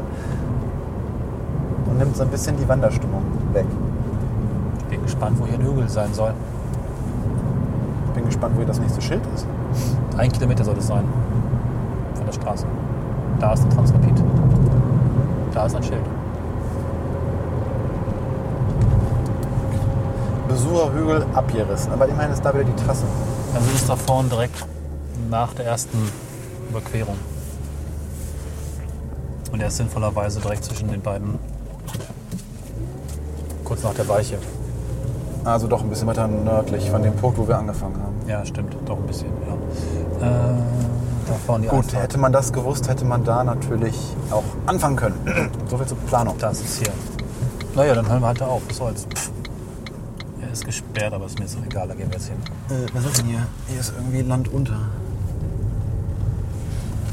Und 1.88 1.98
nimmt 1.98 2.16
so 2.16 2.22
ein 2.22 2.30
bisschen 2.30 2.56
die 2.56 2.70
Wanderstimmung 2.70 3.24
weg. 3.52 3.66
Bin 4.92 5.02
gespannt, 5.02 5.40
wo 5.40 5.48
hier 5.48 5.56
ein 5.56 5.66
Hügel 5.66 5.90
sein 5.90 6.14
soll. 6.14 6.36
Bin 8.14 8.26
gespannt, 8.26 8.54
wo 8.54 8.60
hier 8.60 8.68
das 8.68 8.80
nächste 8.80 9.02
Schild 9.02 9.24
ist. 9.34 9.48
Ein 10.16 10.32
Kilometer 10.32 10.64
soll 10.64 10.78
es 10.78 10.86
sein. 10.86 11.04
Von 12.14 12.26
der 12.28 12.34
Straße. 12.34 12.68
Da 13.40 13.54
ist 13.54 13.64
ein 13.64 13.72
Transrapid. 13.72 14.24
Da 15.56 15.66
ist 15.66 15.76
ein 15.76 15.82
Schild. 15.82 16.06
Besucherhügel 20.48 21.26
abgerissen. 21.34 21.92
Aber 21.92 22.08
immerhin 22.08 22.34
ist 22.34 22.46
da 22.46 22.54
wieder 22.54 22.66
die 22.66 22.84
Trasse. 22.86 23.06
Also 23.56 23.68
ist 23.74 23.90
da 23.90 23.96
vorne 23.96 24.30
direkt 24.30 24.64
nach 25.32 25.56
der 25.56 25.66
ersten 25.66 25.98
Überquerung. 26.70 27.18
Und 29.64 29.68
er 29.68 29.70
ist 29.70 29.78
sinnvollerweise 29.78 30.42
direkt 30.42 30.66
zwischen 30.66 30.90
den 30.90 31.00
beiden. 31.00 31.40
Kurz 33.64 33.82
nach 33.82 33.94
der 33.94 34.06
Weiche. 34.10 34.38
Also 35.46 35.68
doch 35.68 35.82
ein 35.82 35.90
bisschen 35.90 36.06
weiter 36.06 36.28
nördlich 36.28 36.92
von 36.92 37.02
dem 37.02 37.16
Punkt, 37.16 37.38
wo 37.38 37.48
wir 37.48 37.58
angefangen 37.58 37.96
haben. 37.96 38.14
Ja, 38.28 38.46
stimmt. 38.46 38.76
Doch 38.86 38.98
ein 38.98 39.08
bisschen. 39.08 39.30
Ja. 40.20 40.28
Äh, 40.28 40.54
da 41.28 41.34
vorne 41.46 41.64
die 41.64 41.70
Gut, 41.70 41.86
Einfahrt. 41.86 42.04
hätte 42.04 42.18
man 42.18 42.34
das 42.34 42.52
gewusst, 42.52 42.90
hätte 42.90 43.06
man 43.06 43.24
da 43.24 43.46
natürlich 43.46 43.98
auch 44.32 44.44
anfangen 44.66 44.98
können. 44.98 45.16
so 45.70 45.78
viel 45.78 45.88
zur 45.88 45.98
Planung. 46.00 46.38
Das 46.40 46.60
ist 46.60 46.80
hier. 46.80 46.92
Naja, 47.74 47.96
dann 47.96 48.10
hören 48.10 48.20
wir 48.20 48.28
halt 48.28 48.42
da 48.42 48.48
auf. 48.48 48.64
Was 48.68 48.76
soll's. 48.76 49.08
Er 50.42 50.52
ist 50.52 50.66
gesperrt, 50.66 51.14
aber 51.14 51.28
ist 51.28 51.40
mir 51.40 51.46
jetzt 51.46 51.58
auch 51.58 51.66
egal. 51.66 51.88
Da 51.88 51.94
gehen 51.94 52.10
wir 52.10 52.18
jetzt 52.18 52.28
hin. 52.28 52.38
Äh, 52.70 52.94
was 52.94 53.06
ist 53.06 53.20
denn 53.20 53.28
hier? 53.28 53.48
Hier 53.70 53.80
ist 53.80 53.94
irgendwie 53.96 54.24
Land 54.24 54.52
unter. 54.52 54.78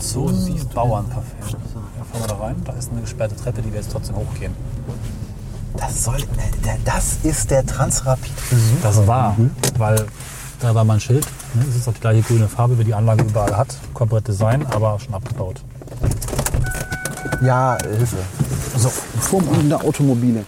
So 0.01 0.26
siehst 0.26 0.74
Bauerncafé. 0.74 1.55
Fahren 2.12 2.20
wir 2.22 2.26
da 2.28 2.36
rein. 2.36 2.56
Da 2.64 2.72
ist 2.72 2.90
eine 2.90 3.00
gesperrte 3.02 3.36
Treppe, 3.36 3.62
die 3.62 3.72
wir 3.72 3.80
jetzt 3.80 3.92
trotzdem 3.92 4.16
hochgehen. 4.16 4.54
Das 5.76 6.04
soll. 6.04 6.16
äh, 6.16 6.64
der- 6.64 6.78
Das 6.84 7.18
ist 7.22 7.50
der 7.50 7.64
Transrapid-Besuch. 7.64 8.82
Das 8.82 9.06
war, 9.06 9.36
weil 9.78 10.04
da 10.61 10.74
war 10.74 10.84
mal 10.84 10.94
ein 10.94 11.00
Schild. 11.00 11.26
Ne? 11.54 11.64
Es 11.68 11.76
ist 11.76 11.88
auch 11.88 11.94
die 11.94 12.00
gleiche 12.00 12.22
grüne 12.22 12.48
Farbe, 12.48 12.78
wie 12.78 12.84
die 12.84 12.94
Anlage 12.94 13.22
überall 13.24 13.56
hat. 13.56 13.74
Corporate 13.94 14.30
Design, 14.30 14.66
aber 14.66 14.98
schon 14.98 15.14
abgebaut. 15.14 15.62
Ja, 17.42 17.78
Hilfe. 17.82 18.16
So, 18.76 18.90
vorumliegende 19.20 19.80
Automobile. 19.80 20.44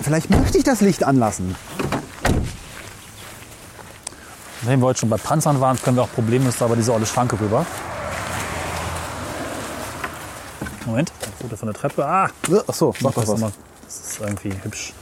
Vielleicht 0.00 0.30
möchte 0.30 0.56
ich 0.58 0.64
das 0.64 0.80
Licht 0.80 1.04
anlassen. 1.04 1.54
Wenn 4.62 4.80
wir 4.80 4.86
heute 4.86 5.00
schon 5.00 5.10
bei 5.10 5.18
Panzern 5.18 5.60
waren, 5.60 5.80
können 5.82 5.96
wir 5.96 6.02
auch 6.04 6.12
problemlos 6.12 6.56
da 6.58 6.66
über 6.66 6.76
diese 6.76 6.92
olle 6.94 7.04
Schranke 7.06 7.38
rüber. 7.38 7.66
Moment, 10.86 11.12
ein 11.24 11.32
Foto 11.40 11.56
von 11.56 11.66
der 11.66 11.74
Treppe. 11.74 12.06
Ah! 12.06 12.30
Ach 12.66 12.74
so, 12.74 12.94
sag 13.00 13.14
das, 13.14 13.24
doch 13.24 13.32
was. 13.34 13.40
mal. 13.40 13.52
das 13.84 13.96
ist 13.96 14.20
irgendwie 14.20 14.52
hübsch. 14.62 14.92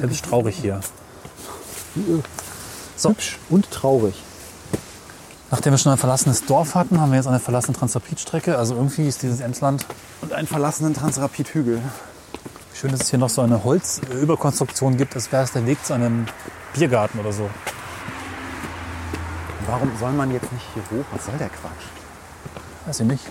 Hübsch 0.00 0.22
traurig 0.22 0.56
hier. 0.56 0.80
So, 2.96 3.10
Hübsch 3.10 3.38
und 3.50 3.70
traurig. 3.70 4.14
nachdem 5.50 5.72
wir 5.72 5.78
schon 5.78 5.92
ein 5.92 5.98
verlassenes 5.98 6.44
Dorf 6.44 6.74
hatten, 6.74 7.00
haben 7.00 7.12
wir 7.12 7.16
jetzt 7.16 7.28
eine 7.28 7.40
verlassene 7.40 7.76
Transrapid-Strecke. 7.76 8.58
Also 8.58 8.74
irgendwie 8.74 9.06
ist 9.06 9.22
dieses 9.22 9.40
Emsland. 9.40 9.86
Und 10.20 10.32
einen 10.32 10.48
verlassenen 10.48 10.94
Transrapid-Hügel. 10.94 11.80
Schön, 12.74 12.90
dass 12.90 13.02
es 13.02 13.10
hier 13.10 13.18
noch 13.20 13.30
so 13.30 13.42
eine 13.42 13.62
Holzüberkonstruktion 13.62 14.96
gibt, 14.96 15.14
als 15.14 15.30
wäre 15.30 15.44
es 15.44 15.52
der 15.52 15.66
Weg 15.66 15.84
zu 15.84 15.92
einem 15.94 16.26
Biergarten 16.74 17.20
oder 17.20 17.32
so. 17.32 17.48
Warum 19.66 19.90
soll 19.98 20.12
man 20.12 20.32
jetzt 20.32 20.52
nicht 20.52 20.66
hier 20.74 20.82
hoch? 20.90 21.04
Was 21.12 21.26
soll 21.26 21.36
der 21.38 21.48
Quatsch? 21.48 21.86
Weiß 22.86 23.00
ich 23.00 23.06
nicht. 23.06 23.24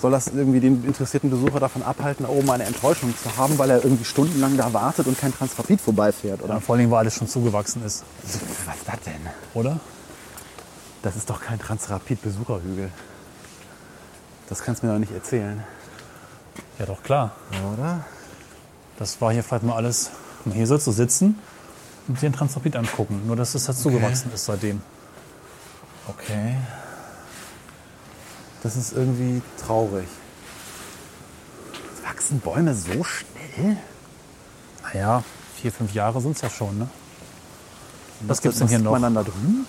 Soll 0.00 0.12
das 0.12 0.28
irgendwie 0.28 0.60
den 0.60 0.84
interessierten 0.84 1.28
Besucher 1.30 1.58
davon 1.58 1.82
abhalten, 1.82 2.24
da 2.24 2.30
oben 2.30 2.48
eine 2.50 2.64
Enttäuschung 2.64 3.12
zu 3.20 3.36
haben, 3.36 3.58
weil 3.58 3.70
er 3.70 3.82
irgendwie 3.82 4.04
stundenlang 4.04 4.56
da 4.56 4.72
wartet 4.72 5.06
und 5.08 5.18
kein 5.18 5.34
Transrapid 5.34 5.80
vorbeifährt? 5.80 6.40
Oder 6.42 6.54
Ja, 6.54 6.60
vor 6.60 6.76
allem, 6.76 6.90
weil 6.90 6.98
alles 6.98 7.14
schon 7.14 7.26
zugewachsen 7.26 7.84
ist, 7.84 8.04
was 8.22 8.34
ist 8.76 8.86
das 8.86 9.00
denn? 9.00 9.20
oder? 9.54 9.80
Das 11.02 11.16
ist 11.16 11.28
doch 11.30 11.40
kein 11.40 11.58
Transrapid-Besucherhügel. 11.58 12.90
Das 14.48 14.62
kannst 14.62 14.82
du 14.82 14.86
mir 14.86 14.92
doch 14.92 15.00
nicht 15.00 15.12
erzählen. 15.12 15.62
Ja, 16.78 16.86
doch 16.86 17.02
klar. 17.02 17.32
Oder? 17.72 18.04
Das 18.98 19.20
war 19.20 19.32
hier 19.32 19.42
vielleicht 19.44 19.64
mal 19.64 19.76
alles 19.76 20.10
Und 20.44 20.52
hier 20.52 20.66
sollst 20.66 20.86
du 20.86 20.92
sitzen 20.92 21.38
und 22.06 22.20
den 22.22 22.32
Transrapid 22.32 22.74
angucken. 22.76 23.22
Nur, 23.26 23.36
dass 23.36 23.54
es 23.54 23.68
halt 23.68 23.78
zugewachsen 23.78 24.32
ist 24.32 24.44
seitdem. 24.46 24.80
Okay. 26.06 26.56
Das 28.62 28.76
ist 28.76 28.92
irgendwie 28.92 29.42
traurig. 29.64 30.08
Wachsen 32.04 32.40
Bäume 32.40 32.74
so 32.74 33.04
schnell? 33.04 33.76
Naja, 34.82 35.22
vier, 35.60 35.72
fünf 35.72 35.94
Jahre 35.94 36.20
sind 36.20 36.36
es 36.36 36.42
ja 36.42 36.50
schon, 36.50 36.78
ne? 36.78 36.88
Was 38.20 38.42
gibt's 38.42 38.58
denn 38.58 38.68
hier 38.68 38.78
noch? 38.80 38.92
man 38.92 39.02
dann 39.02 39.14
da 39.14 39.22
drüben? 39.22 39.66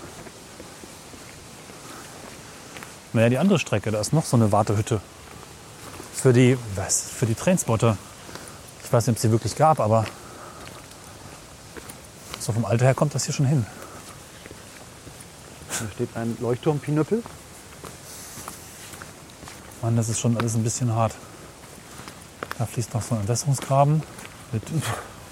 Naja, 3.13 3.29
die 3.29 3.37
andere 3.37 3.59
Strecke, 3.59 3.91
da 3.91 3.99
ist 3.99 4.13
noch 4.13 4.25
so 4.25 4.37
eine 4.37 4.51
Wartehütte. 4.51 5.01
Für 6.13 6.33
die, 6.33 6.57
was, 6.75 7.01
für 7.01 7.25
die 7.25 7.35
Trainspotter. 7.35 7.97
Ich 8.83 8.91
weiß 8.91 9.07
nicht, 9.07 9.13
ob 9.13 9.15
es 9.17 9.21
die 9.21 9.31
wirklich 9.31 9.55
gab, 9.55 9.79
aber 9.79 10.05
so 12.39 12.51
vom 12.51 12.65
Alter 12.65 12.85
her 12.85 12.95
kommt 12.95 13.13
das 13.13 13.25
hier 13.25 13.33
schon 13.33 13.45
hin. 13.45 13.65
Da 15.79 15.85
steht 15.93 16.09
ein 16.15 16.37
Leuchtturmpinöppel. 16.39 17.23
Mann, 19.82 19.95
das 19.95 20.09
ist 20.09 20.19
schon 20.19 20.38
alles 20.38 20.55
ein 20.55 20.63
bisschen 20.63 20.93
hart. 20.93 21.13
Da 22.57 22.65
fließt 22.65 22.93
noch 22.93 23.01
so 23.01 23.15
ein 23.15 23.21
Entwässerungsgraben 23.21 24.03
mit 24.51 24.63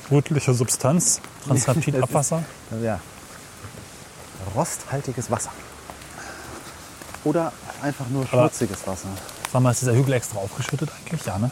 rötlicher 0.10 0.54
Substanz, 0.54 1.22
Transrapid-Abwasser. 1.48 2.44
Also 2.72 2.84
ja. 2.84 3.00
Rosthaltiges 4.56 5.32
Wasser. 5.32 5.52
Oder 7.24 7.52
einfach 7.82 8.08
nur 8.10 8.24
Aber- 8.24 8.50
schmutziges 8.50 8.86
Wasser. 8.88 9.08
Sag 9.52 9.62
mal, 9.62 9.72
ist 9.72 9.82
dieser 9.82 9.94
Hügel 9.96 10.14
extra 10.14 10.40
aufgeschüttet 10.40 10.90
eigentlich? 10.92 11.26
Ja, 11.26 11.38
ne? 11.38 11.50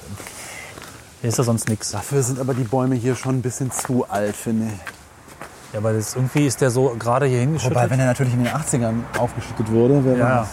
Hier 1.22 1.30
ist 1.30 1.38
ja 1.38 1.44
sonst 1.46 1.70
nichts. 1.70 1.92
Dafür 1.92 2.22
sind 2.22 2.40
aber 2.40 2.54
die 2.54 2.66
Bäume 2.66 2.96
hier 2.96 3.16
schon 3.16 3.38
ein 3.38 3.42
bisschen 3.42 3.72
zu 3.72 4.06
alt, 4.10 4.36
finde 4.36 4.68
ich. 4.74 5.74
Ja, 5.74 5.82
weil 5.84 5.96
das, 5.96 6.16
irgendwie 6.16 6.46
ist 6.46 6.60
der 6.62 6.70
so 6.72 6.96
gerade 7.00 7.26
hier 7.26 7.40
hingeschüttet. 7.40 7.76
Wobei, 7.76 7.90
wenn 7.90 8.00
er 8.00 8.08
natürlich 8.08 8.34
in 8.34 8.44
den 8.44 8.54
80ern 8.54 9.04
aufgeschüttet 9.18 9.72
wurde, 9.72 10.04
wäre 10.04 10.18
ja, 10.20 10.40
das. 10.42 10.50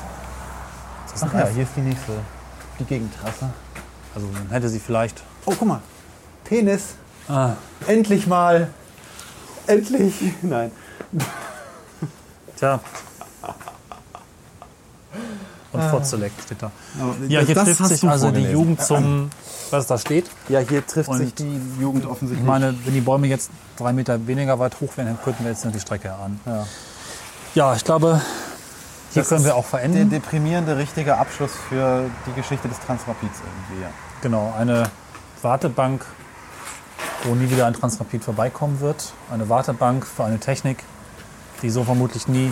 Ach 1.20 1.34
ja, 1.34 1.46
hier 1.48 1.64
ist 1.64 1.72
die 1.76 1.80
nächste. 1.80 2.12
Die 2.78 2.84
Gegentrasse. 2.84 3.50
Also 4.14 4.28
dann 4.32 4.48
hätte 4.50 4.68
sie 4.68 4.80
vielleicht. 4.80 5.22
Oh, 5.44 5.54
guck 5.58 5.68
mal. 5.68 5.80
Penis. 6.44 6.94
Ah, 7.28 7.52
Endlich 7.86 8.26
mal. 8.26 8.68
Endlich. 9.66 10.14
Nein. 10.42 10.72
tja. 12.56 12.80
Und 15.72 15.82
Fotzelek 15.84 16.32
steht 16.44 16.62
da. 16.62 16.70
Ja, 17.28 17.40
hier 17.40 17.54
das 17.54 17.64
trifft 17.64 17.86
sich 17.86 18.04
also 18.04 18.30
die. 18.30 18.42
Jugend 18.42 18.82
zum, 18.82 19.30
was 19.70 19.86
da 19.86 19.96
steht. 19.96 20.26
Ja, 20.48 20.58
hier 20.60 20.86
trifft 20.86 21.08
Und 21.08 21.18
sich 21.18 21.34
die 21.34 21.60
Jugend 21.80 22.04
offensichtlich. 22.04 22.40
Ich 22.40 22.46
meine, 22.46 22.74
wenn 22.84 22.92
die 22.92 23.00
Bäume 23.00 23.26
jetzt 23.26 23.50
drei 23.78 23.92
Meter 23.94 24.26
weniger 24.26 24.58
weit 24.58 24.80
hoch 24.80 24.96
wären, 24.96 25.08
dann 25.08 25.22
könnten 25.22 25.44
wir 25.44 25.50
jetzt 25.50 25.64
noch 25.64 25.72
die 25.72 25.80
Strecke 25.80 26.08
erahnen. 26.08 26.40
Ja. 26.44 26.66
Ja, 27.54 27.74
ich 27.74 27.84
glaube, 27.84 28.20
hier 29.12 29.22
Das 29.22 29.28
können 29.28 29.44
wir 29.44 29.54
auch 29.54 29.62
der 29.68 29.80
verenden. 29.80 30.10
deprimierende 30.10 30.76
richtige 30.76 31.16
Abschluss 31.16 31.52
für 31.68 32.04
die 32.26 32.32
Geschichte 32.32 32.68
des 32.68 32.78
Transrapids 32.80 33.38
irgendwie. 33.40 33.82
Ja. 33.82 33.88
Genau, 34.20 34.54
eine 34.58 34.84
Wartebank, 35.42 36.04
wo 37.24 37.34
nie 37.34 37.50
wieder 37.50 37.66
ein 37.66 37.74
Transrapid 37.74 38.24
vorbeikommen 38.24 38.80
wird. 38.80 39.12
Eine 39.32 39.48
Wartebank 39.48 40.06
für 40.06 40.24
eine 40.24 40.38
Technik, 40.38 40.82
die 41.62 41.70
so 41.70 41.84
vermutlich 41.84 42.28
nie 42.28 42.50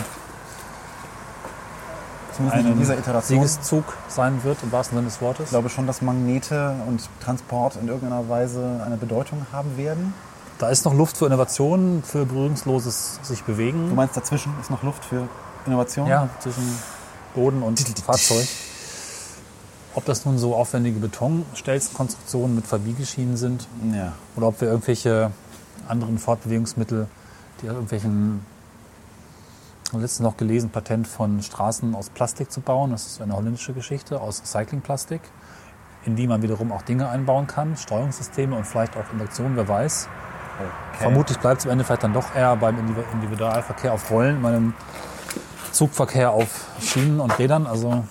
ein 2.50 2.78
dieser 2.78 2.96
Iteration. 2.98 3.46
Siegeszug 3.46 3.84
sein 4.08 4.42
wird, 4.44 4.62
im 4.62 4.72
wahrsten 4.72 4.96
Sinne 4.96 5.08
des 5.08 5.20
Wortes. 5.20 5.44
Ich 5.46 5.50
glaube 5.50 5.68
schon, 5.68 5.86
dass 5.86 6.00
Magnete 6.00 6.74
und 6.86 7.06
Transport 7.22 7.76
in 7.76 7.88
irgendeiner 7.88 8.28
Weise 8.28 8.82
eine 8.84 8.96
Bedeutung 8.96 9.46
haben 9.52 9.76
werden. 9.76 10.14
Da 10.58 10.68
ist 10.68 10.84
noch 10.84 10.94
Luft 10.94 11.16
für 11.16 11.26
Innovationen, 11.26 12.02
für 12.02 12.24
berührungsloses 12.26 13.20
sich 13.22 13.40
Du 13.40 13.52
bewegen. 13.52 13.94
meinst, 13.94 14.16
dazwischen 14.16 14.52
ist 14.60 14.70
noch 14.70 14.82
Luft 14.82 15.04
für 15.04 15.28
Innovation? 15.66 16.06
Ja, 16.06 16.28
zwischen 16.40 16.78
Boden 17.34 17.62
und 17.62 17.80
Fahrzeug. 18.00 18.46
Ob 19.94 20.04
das 20.04 20.24
nun 20.24 20.38
so 20.38 20.54
aufwendige 20.54 21.00
Betonstelzenkonstruktionen 21.00 22.54
mit 22.54 22.66
Verbiegeschienen 22.66 23.36
sind 23.36 23.66
ja. 23.92 24.12
oder 24.36 24.46
ob 24.48 24.60
wir 24.60 24.68
irgendwelche 24.68 25.32
anderen 25.88 26.18
Fortbewegungsmittel, 26.18 27.08
die 27.60 27.68
aus 27.68 27.74
irgendwelchen, 27.74 28.46
ich 29.84 29.92
habe 29.92 30.02
letztens 30.02 30.20
noch 30.20 30.36
gelesen, 30.36 30.70
Patent 30.70 31.08
von 31.08 31.42
Straßen 31.42 31.96
aus 31.96 32.10
Plastik 32.10 32.52
zu 32.52 32.60
bauen. 32.60 32.92
Das 32.92 33.06
ist 33.06 33.20
eine 33.20 33.34
holländische 33.34 33.72
Geschichte 33.72 34.20
aus 34.20 34.42
Recyclingplastik, 34.42 35.22
in 36.04 36.14
die 36.14 36.28
man 36.28 36.42
wiederum 36.42 36.70
auch 36.70 36.82
Dinge 36.82 37.08
einbauen 37.08 37.48
kann, 37.48 37.76
Steuerungssysteme 37.76 38.56
und 38.56 38.66
vielleicht 38.66 38.96
auch 38.96 39.12
Induktionen, 39.12 39.56
wer 39.56 39.66
weiß. 39.66 40.08
Okay. 40.60 41.02
Vermutlich 41.02 41.38
bleibt 41.38 41.60
es 41.60 41.66
am 41.66 41.72
Ende 41.72 41.84
vielleicht 41.84 42.04
dann 42.04 42.12
doch 42.12 42.34
eher 42.36 42.54
beim 42.54 42.76
Indiv- 42.76 43.12
Individualverkehr 43.12 43.92
auf 43.92 44.08
Rollen, 44.10 44.40
meinem 44.40 44.74
Zugverkehr 45.72 46.30
auf 46.30 46.66
Schienen 46.80 47.20
und 47.20 47.38
Rädern. 47.38 47.66
Also 47.66 48.04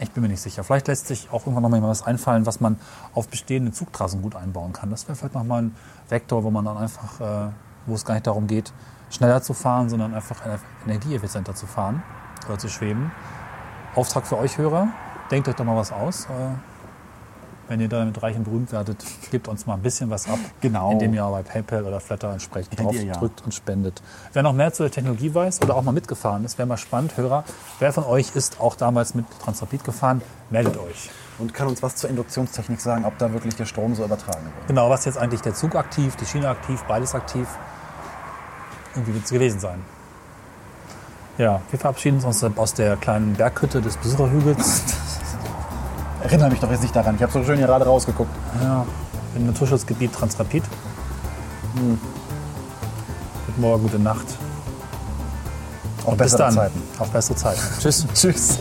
ich 0.00 0.10
bin 0.10 0.22
mir 0.22 0.28
nicht 0.28 0.40
sicher. 0.40 0.64
Vielleicht 0.64 0.88
lässt 0.88 1.06
sich 1.06 1.28
auch 1.30 1.46
irgendwann 1.46 1.62
noch 1.62 1.68
mal 1.70 1.82
was 1.82 2.04
einfallen, 2.04 2.44
was 2.44 2.60
man 2.60 2.78
auf 3.14 3.28
bestehende 3.28 3.72
Zugtrassen 3.72 4.22
gut 4.22 4.34
einbauen 4.34 4.72
kann. 4.72 4.90
Das 4.90 5.06
wäre 5.06 5.16
vielleicht 5.16 5.34
noch 5.34 5.44
mal 5.44 5.62
ein 5.62 5.76
Vektor, 6.08 6.42
wo 6.44 6.50
man 6.50 6.64
dann 6.64 6.76
einfach, 6.76 7.20
äh, 7.20 7.50
wo 7.86 7.94
es 7.94 8.04
gar 8.04 8.14
nicht 8.14 8.26
darum 8.26 8.46
geht, 8.46 8.72
schneller 9.10 9.42
zu 9.42 9.54
fahren, 9.54 9.88
sondern 9.88 10.14
einfach 10.14 10.40
energieeffizienter 10.84 11.54
zu 11.54 11.66
fahren 11.66 12.02
oder 12.46 12.58
zu 12.58 12.68
schweben. 12.68 13.12
Auftrag 13.94 14.26
für 14.26 14.38
euch 14.38 14.58
Hörer, 14.58 14.88
denkt 15.30 15.48
euch 15.48 15.54
doch 15.54 15.64
mal 15.64 15.76
was 15.76 15.92
aus. 15.92 16.24
Äh, 16.24 16.71
wenn 17.72 17.80
ihr 17.80 17.88
damit 17.88 18.22
reich 18.22 18.36
und 18.36 18.44
berühmt 18.44 18.70
werdet, 18.70 19.02
gebt 19.30 19.48
uns 19.48 19.66
mal 19.66 19.74
ein 19.74 19.82
bisschen 19.82 20.10
was 20.10 20.28
ab, 20.28 20.38
Genau. 20.60 20.92
indem 20.92 21.14
ihr 21.14 21.24
bei 21.24 21.42
PayPal 21.42 21.84
oder 21.84 22.00
Flatter 22.00 22.30
entsprechend 22.30 22.78
drauf 22.78 22.94
ja. 22.94 23.14
drückt 23.14 23.42
und 23.44 23.54
spendet. 23.54 24.02
Wer 24.34 24.42
noch 24.42 24.52
mehr 24.52 24.74
zur 24.74 24.90
Technologie 24.90 25.34
weiß 25.34 25.62
oder 25.62 25.74
auch 25.74 25.82
mal 25.82 25.92
mitgefahren 25.92 26.44
ist, 26.44 26.58
wäre 26.58 26.68
mal 26.68 26.76
spannend, 26.76 27.16
Hörer. 27.16 27.44
Wer 27.78 27.94
von 27.94 28.04
euch 28.04 28.36
ist 28.36 28.60
auch 28.60 28.76
damals 28.76 29.14
mit 29.14 29.24
Transrapid 29.42 29.84
gefahren? 29.84 30.20
Meldet 30.50 30.76
euch. 30.76 31.08
Und 31.38 31.54
kann 31.54 31.66
uns 31.66 31.82
was 31.82 31.96
zur 31.96 32.10
Induktionstechnik 32.10 32.78
sagen, 32.78 33.06
ob 33.06 33.16
da 33.16 33.32
wirklich 33.32 33.56
der 33.56 33.64
Strom 33.64 33.94
so 33.94 34.04
übertragen 34.04 34.44
wird. 34.44 34.68
Genau, 34.68 34.90
was 34.90 35.06
jetzt 35.06 35.16
eigentlich 35.16 35.40
der 35.40 35.54
Zug 35.54 35.74
aktiv, 35.74 36.14
die 36.16 36.26
Schiene 36.26 36.50
aktiv, 36.50 36.84
beides 36.86 37.14
aktiv. 37.14 37.48
Irgendwie 38.94 39.14
wird 39.14 39.24
es 39.24 39.30
gewesen 39.30 39.60
sein. 39.60 39.82
Ja, 41.38 41.62
wir 41.70 41.78
verabschieden 41.78 42.22
uns 42.22 42.44
aus 42.44 42.74
der 42.74 42.96
kleinen 42.98 43.32
Berghütte 43.32 43.80
des 43.80 43.96
Besucherhügels. 43.96 44.82
Erinnere 46.22 46.50
mich 46.50 46.60
doch 46.60 46.70
jetzt 46.70 46.82
nicht 46.82 46.94
daran. 46.94 47.16
Ich 47.16 47.22
habe 47.22 47.32
so 47.32 47.42
schön 47.42 47.58
hier 47.58 47.66
gerade 47.66 47.84
rausgeguckt. 47.84 48.30
Ja, 48.62 48.86
im 49.34 49.46
Naturschutzgebiet 49.46 50.12
Transrapid. 50.12 50.62
Hm. 51.74 51.98
Guten 53.46 53.60
Morgen, 53.60 53.82
gute 53.82 53.98
Nacht. 53.98 54.26
Auch 56.04 56.10
Bis 56.10 56.32
bessere. 56.32 56.50
Zeiten. 56.50 56.82
Auf 56.98 57.10
bessere 57.10 57.36
Zeiten. 57.36 57.60
Tschüss. 57.80 58.06
Tschüss. 58.14 58.58